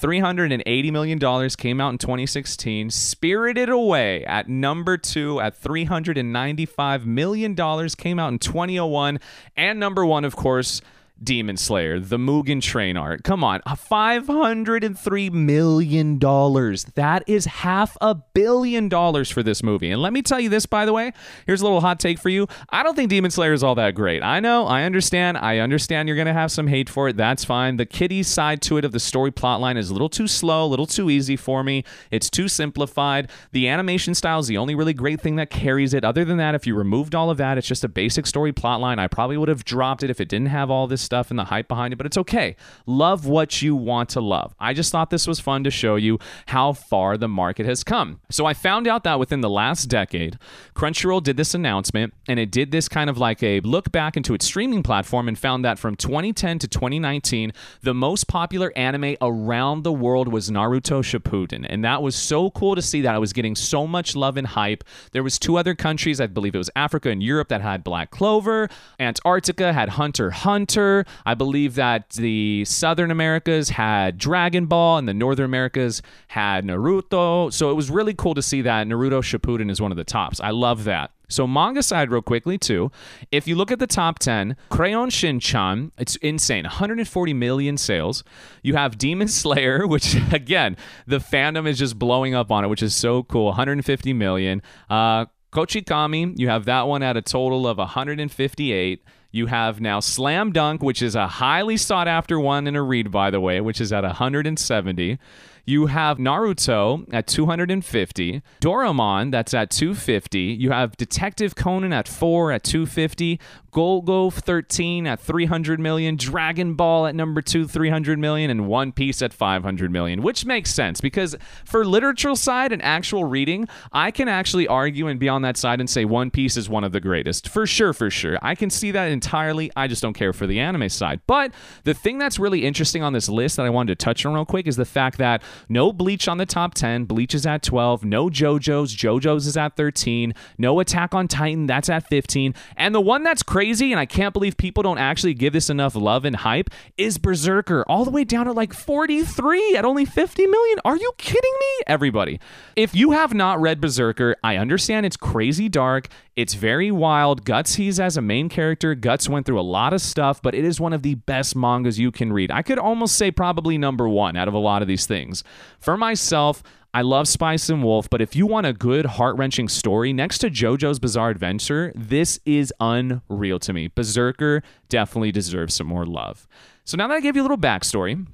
$380 0.00 0.92
million 0.92 1.50
came 1.50 1.80
out 1.80 1.90
in 1.90 1.98
2016. 1.98 2.90
Spirited 2.90 3.68
Away 3.68 4.24
at 4.24 4.48
number 4.48 4.96
two 4.96 5.40
at 5.40 5.60
$395 5.60 7.04
million 7.04 7.54
came 7.96 8.18
out 8.18 8.32
in 8.32 8.38
2001. 8.38 9.20
And 9.56 9.78
number 9.78 10.04
one, 10.04 10.24
of 10.24 10.36
course, 10.36 10.80
Demon 11.22 11.56
Slayer, 11.56 12.00
the 12.00 12.18
Mugen 12.18 12.60
Train 12.60 12.96
art. 12.96 13.22
Come 13.24 13.44
on, 13.44 13.60
$503 13.60 15.32
million. 15.32 16.18
That 16.18 17.22
is 17.26 17.44
half 17.44 17.96
a 18.00 18.14
billion 18.14 18.88
dollars 18.88 19.30
for 19.30 19.42
this 19.42 19.62
movie. 19.62 19.90
And 19.90 20.02
let 20.02 20.12
me 20.12 20.22
tell 20.22 20.40
you 20.40 20.48
this, 20.48 20.66
by 20.66 20.84
the 20.84 20.92
way. 20.92 21.12
Here's 21.46 21.60
a 21.60 21.64
little 21.64 21.80
hot 21.80 22.00
take 22.00 22.18
for 22.18 22.28
you. 22.28 22.48
I 22.70 22.82
don't 22.82 22.96
think 22.96 23.10
Demon 23.10 23.30
Slayer 23.30 23.52
is 23.52 23.62
all 23.62 23.76
that 23.76 23.94
great. 23.94 24.22
I 24.22 24.40
know, 24.40 24.66
I 24.66 24.82
understand. 24.82 25.38
I 25.38 25.58
understand 25.58 26.08
you're 26.08 26.16
going 26.16 26.26
to 26.26 26.32
have 26.32 26.50
some 26.50 26.66
hate 26.66 26.90
for 26.90 27.08
it. 27.08 27.16
That's 27.16 27.44
fine. 27.44 27.76
The 27.76 27.86
kiddie 27.86 28.22
side 28.22 28.60
to 28.62 28.76
it 28.76 28.84
of 28.84 28.92
the 28.92 29.00
story 29.00 29.30
plotline 29.30 29.76
is 29.76 29.90
a 29.90 29.92
little 29.92 30.08
too 30.08 30.26
slow, 30.26 30.66
a 30.66 30.68
little 30.68 30.86
too 30.86 31.10
easy 31.10 31.36
for 31.36 31.62
me. 31.62 31.84
It's 32.10 32.28
too 32.28 32.48
simplified. 32.48 33.30
The 33.52 33.68
animation 33.68 34.14
style 34.14 34.40
is 34.40 34.48
the 34.48 34.58
only 34.58 34.74
really 34.74 34.94
great 34.94 35.20
thing 35.20 35.36
that 35.36 35.50
carries 35.50 35.94
it. 35.94 36.04
Other 36.04 36.24
than 36.24 36.38
that, 36.38 36.54
if 36.54 36.66
you 36.66 36.74
removed 36.74 37.14
all 37.14 37.30
of 37.30 37.38
that, 37.38 37.56
it's 37.56 37.68
just 37.68 37.84
a 37.84 37.88
basic 37.88 38.26
story 38.26 38.52
plotline. 38.52 38.98
I 38.98 39.06
probably 39.06 39.36
would 39.36 39.48
have 39.48 39.64
dropped 39.64 40.02
it 40.02 40.10
if 40.10 40.20
it 40.20 40.28
didn't 40.28 40.48
have 40.48 40.70
all 40.70 40.86
this 40.86 41.03
stuff 41.04 41.30
and 41.30 41.38
the 41.38 41.44
hype 41.44 41.68
behind 41.68 41.92
it, 41.92 41.96
but 41.96 42.06
it's 42.06 42.18
okay. 42.18 42.56
Love 42.86 43.26
what 43.26 43.62
you 43.62 43.76
want 43.76 44.08
to 44.10 44.20
love. 44.20 44.54
I 44.58 44.72
just 44.72 44.90
thought 44.90 45.10
this 45.10 45.26
was 45.26 45.40
fun 45.40 45.64
to 45.64 45.70
show 45.70 45.96
you 45.96 46.18
how 46.46 46.72
far 46.72 47.16
the 47.16 47.28
market 47.28 47.66
has 47.66 47.84
come. 47.84 48.20
So 48.30 48.46
I 48.46 48.54
found 48.54 48.88
out 48.88 49.04
that 49.04 49.18
within 49.18 49.40
the 49.40 49.50
last 49.50 49.86
decade, 49.86 50.38
Crunchyroll 50.74 51.22
did 51.22 51.36
this 51.36 51.54
announcement 51.54 52.14
and 52.28 52.38
it 52.38 52.50
did 52.50 52.70
this 52.70 52.88
kind 52.88 53.10
of 53.10 53.18
like 53.18 53.42
a 53.42 53.60
look 53.60 53.92
back 53.92 54.16
into 54.16 54.34
its 54.34 54.46
streaming 54.46 54.82
platform 54.82 55.28
and 55.28 55.38
found 55.38 55.64
that 55.64 55.78
from 55.78 55.96
2010 55.96 56.58
to 56.60 56.68
2019, 56.68 57.52
the 57.82 57.94
most 57.94 58.28
popular 58.28 58.72
anime 58.76 59.16
around 59.20 59.82
the 59.82 59.92
world 59.92 60.28
was 60.28 60.50
Naruto 60.50 61.02
Shippuden. 61.02 61.66
And 61.68 61.84
that 61.84 62.02
was 62.02 62.16
so 62.16 62.50
cool 62.50 62.74
to 62.74 62.82
see 62.82 63.00
that 63.02 63.14
I 63.14 63.18
was 63.18 63.32
getting 63.32 63.54
so 63.54 63.86
much 63.86 64.16
love 64.16 64.36
and 64.36 64.46
hype. 64.46 64.84
There 65.12 65.22
was 65.22 65.38
two 65.38 65.56
other 65.56 65.74
countries, 65.74 66.20
I 66.20 66.26
believe 66.26 66.54
it 66.54 66.58
was 66.58 66.70
Africa 66.76 67.10
and 67.10 67.22
Europe 67.22 67.48
that 67.48 67.60
had 67.60 67.84
Black 67.84 68.10
Clover. 68.10 68.68
Antarctica 68.98 69.72
had 69.72 69.90
Hunter 69.90 70.30
Hunter. 70.30 70.93
I 71.26 71.34
believe 71.34 71.74
that 71.74 72.10
the 72.10 72.64
Southern 72.64 73.10
Americas 73.10 73.70
had 73.70 74.18
Dragon 74.18 74.66
Ball 74.66 74.98
and 74.98 75.08
the 75.08 75.14
Northern 75.14 75.46
Americas 75.46 76.02
had 76.28 76.64
Naruto. 76.64 77.52
So 77.52 77.70
it 77.70 77.74
was 77.74 77.90
really 77.90 78.14
cool 78.14 78.34
to 78.34 78.42
see 78.42 78.62
that 78.62 78.86
Naruto 78.86 79.20
Shippuden 79.22 79.70
is 79.70 79.80
one 79.80 79.90
of 79.90 79.96
the 79.96 80.04
tops. 80.04 80.40
I 80.40 80.50
love 80.50 80.84
that. 80.84 81.10
So 81.28 81.46
manga 81.46 81.82
side 81.82 82.10
real 82.10 82.22
quickly 82.22 82.58
too. 82.58 82.92
If 83.32 83.48
you 83.48 83.56
look 83.56 83.72
at 83.72 83.78
the 83.78 83.86
top 83.86 84.18
10, 84.18 84.56
Crayon 84.68 85.10
Shin-chan, 85.10 85.90
it's 85.98 86.16
insane. 86.16 86.64
140 86.64 87.34
million 87.34 87.76
sales. 87.76 88.22
You 88.62 88.74
have 88.74 88.98
Demon 88.98 89.28
Slayer, 89.40 89.86
which 89.86 90.14
again, 90.32 90.76
the 91.06 91.18
fandom 91.18 91.66
is 91.66 91.78
just 91.78 91.98
blowing 91.98 92.34
up 92.34 92.52
on 92.52 92.64
it, 92.64 92.68
which 92.68 92.82
is 92.82 92.94
so 92.94 93.22
cool. 93.24 93.46
150 93.46 94.12
million. 94.12 94.62
Uh 94.88 95.26
Kochikami, 95.54 96.36
you 96.36 96.48
have 96.48 96.64
that 96.64 96.88
one 96.88 97.04
at 97.04 97.16
a 97.16 97.22
total 97.22 97.68
of 97.68 97.78
158. 97.78 99.04
You 99.34 99.46
have 99.46 99.80
now 99.80 99.98
Slam 99.98 100.52
Dunk, 100.52 100.80
which 100.80 101.02
is 101.02 101.16
a 101.16 101.26
highly 101.26 101.76
sought 101.76 102.06
after 102.06 102.38
one 102.38 102.68
in 102.68 102.76
a 102.76 102.82
read, 102.84 103.10
by 103.10 103.30
the 103.30 103.40
way, 103.40 103.60
which 103.60 103.80
is 103.80 103.92
at 103.92 104.04
170. 104.04 105.18
You 105.66 105.86
have 105.86 106.18
Naruto 106.18 107.12
at 107.12 107.26
250, 107.26 108.42
Doraemon 108.60 109.30
that's 109.30 109.54
at 109.54 109.70
250. 109.70 110.40
You 110.40 110.70
have 110.70 110.96
Detective 110.96 111.54
Conan 111.54 111.92
at 111.92 112.06
4 112.06 112.52
at 112.52 112.64
250, 112.64 113.40
Golgo 113.72 114.32
13 114.32 115.06
at 115.06 115.20
300 115.20 115.80
million, 115.80 116.16
Dragon 116.16 116.74
Ball 116.74 117.06
at 117.06 117.14
number 117.14 117.42
2 117.42 117.66
300 117.66 118.18
million 118.18 118.50
and 118.50 118.68
One 118.68 118.92
Piece 118.92 119.20
at 119.22 119.32
500 119.32 119.90
million, 119.90 120.22
which 120.22 120.46
makes 120.46 120.72
sense 120.72 121.00
because 121.00 121.34
for 121.64 121.84
literature 121.84 122.34
side 122.36 122.72
and 122.72 122.82
actual 122.82 123.24
reading, 123.24 123.66
I 123.92 124.10
can 124.10 124.28
actually 124.28 124.68
argue 124.68 125.08
and 125.08 125.18
be 125.18 125.28
on 125.28 125.42
that 125.42 125.56
side 125.56 125.80
and 125.80 125.88
say 125.88 126.04
One 126.04 126.30
Piece 126.30 126.56
is 126.56 126.68
one 126.68 126.84
of 126.84 126.92
the 126.92 127.00
greatest. 127.00 127.48
For 127.48 127.66
sure, 127.66 127.92
for 127.92 128.10
sure. 128.10 128.38
I 128.42 128.54
can 128.54 128.70
see 128.70 128.90
that 128.92 129.06
entirely. 129.06 129.70
I 129.74 129.88
just 129.88 130.02
don't 130.02 130.14
care 130.14 130.32
for 130.32 130.46
the 130.46 130.60
anime 130.60 130.88
side. 130.88 131.20
But 131.26 131.52
the 131.82 131.94
thing 131.94 132.18
that's 132.18 132.38
really 132.38 132.64
interesting 132.64 133.02
on 133.02 133.12
this 133.12 133.28
list 133.28 133.56
that 133.56 133.66
I 133.66 133.70
wanted 133.70 133.98
to 133.98 134.04
touch 134.04 134.24
on 134.24 134.34
real 134.34 134.44
quick 134.44 134.66
is 134.66 134.76
the 134.76 134.84
fact 134.84 135.18
that 135.18 135.42
no 135.68 135.92
Bleach 135.92 136.28
on 136.28 136.38
the 136.38 136.46
top 136.46 136.74
10, 136.74 137.04
Bleach 137.04 137.34
is 137.34 137.46
at 137.46 137.62
12, 137.62 138.04
no 138.04 138.28
JoJo's, 138.28 138.94
JoJo's 138.94 139.46
is 139.46 139.56
at 139.56 139.76
13, 139.76 140.34
no 140.58 140.80
Attack 140.80 141.14
on 141.14 141.28
Titan, 141.28 141.66
that's 141.66 141.88
at 141.88 142.08
15, 142.08 142.54
and 142.76 142.94
the 142.94 143.00
one 143.00 143.22
that's 143.22 143.42
crazy 143.42 143.92
and 143.92 144.00
I 144.00 144.06
can't 144.06 144.32
believe 144.32 144.56
people 144.56 144.82
don't 144.82 144.98
actually 144.98 145.34
give 145.34 145.52
this 145.52 145.70
enough 145.70 145.94
love 145.94 146.24
and 146.24 146.36
hype, 146.36 146.70
is 146.96 147.18
Berserker, 147.18 147.84
all 147.88 148.04
the 148.04 148.10
way 148.10 148.24
down 148.24 148.48
at 148.48 148.54
like 148.54 148.72
43 148.72 149.76
at 149.76 149.84
only 149.84 150.04
50 150.04 150.46
million. 150.46 150.78
Are 150.84 150.96
you 150.96 151.12
kidding 151.18 151.54
me? 151.60 151.84
Everybody. 151.86 152.40
If 152.76 152.94
you 152.94 153.12
have 153.12 153.34
not 153.34 153.60
read 153.60 153.80
Berserker, 153.80 154.36
I 154.42 154.56
understand 154.56 155.06
it's 155.06 155.16
crazy 155.16 155.68
dark. 155.68 156.08
It's 156.36 156.54
very 156.54 156.90
wild. 156.90 157.44
Guts, 157.44 157.76
he's 157.76 158.00
as 158.00 158.16
a 158.16 158.20
main 158.20 158.48
character. 158.48 158.96
Guts 158.96 159.28
went 159.28 159.46
through 159.46 159.60
a 159.60 159.62
lot 159.62 159.92
of 159.92 160.00
stuff, 160.00 160.42
but 160.42 160.54
it 160.54 160.64
is 160.64 160.80
one 160.80 160.92
of 160.92 161.02
the 161.02 161.14
best 161.14 161.54
mangas 161.54 162.00
you 162.00 162.10
can 162.10 162.32
read. 162.32 162.50
I 162.50 162.62
could 162.62 162.78
almost 162.78 163.16
say 163.16 163.30
probably 163.30 163.78
number 163.78 164.08
one 164.08 164.36
out 164.36 164.48
of 164.48 164.54
a 164.54 164.58
lot 164.58 164.82
of 164.82 164.88
these 164.88 165.06
things. 165.06 165.43
For 165.78 165.96
myself, 165.96 166.62
I 166.94 167.02
love 167.02 167.26
Spice 167.26 167.68
and 167.70 167.82
Wolf, 167.82 168.08
but 168.08 168.22
if 168.22 168.36
you 168.36 168.46
want 168.46 168.66
a 168.66 168.72
good, 168.72 169.04
heart 169.04 169.36
wrenching 169.36 169.68
story, 169.68 170.12
next 170.12 170.38
to 170.38 170.50
JoJo's 170.50 171.00
Bizarre 171.00 171.30
Adventure, 171.30 171.92
this 171.96 172.38
is 172.46 172.72
unreal 172.78 173.58
to 173.58 173.72
me. 173.72 173.88
Berserker 173.88 174.62
definitely 174.88 175.32
deserves 175.32 175.74
some 175.74 175.88
more 175.88 176.06
love. 176.06 176.46
So 176.84 176.96
now 176.96 177.08
that 177.08 177.14
I 177.14 177.20
gave 177.20 177.34
you 177.34 177.42
a 177.42 177.46
little 177.46 177.58
backstory, 177.58 178.24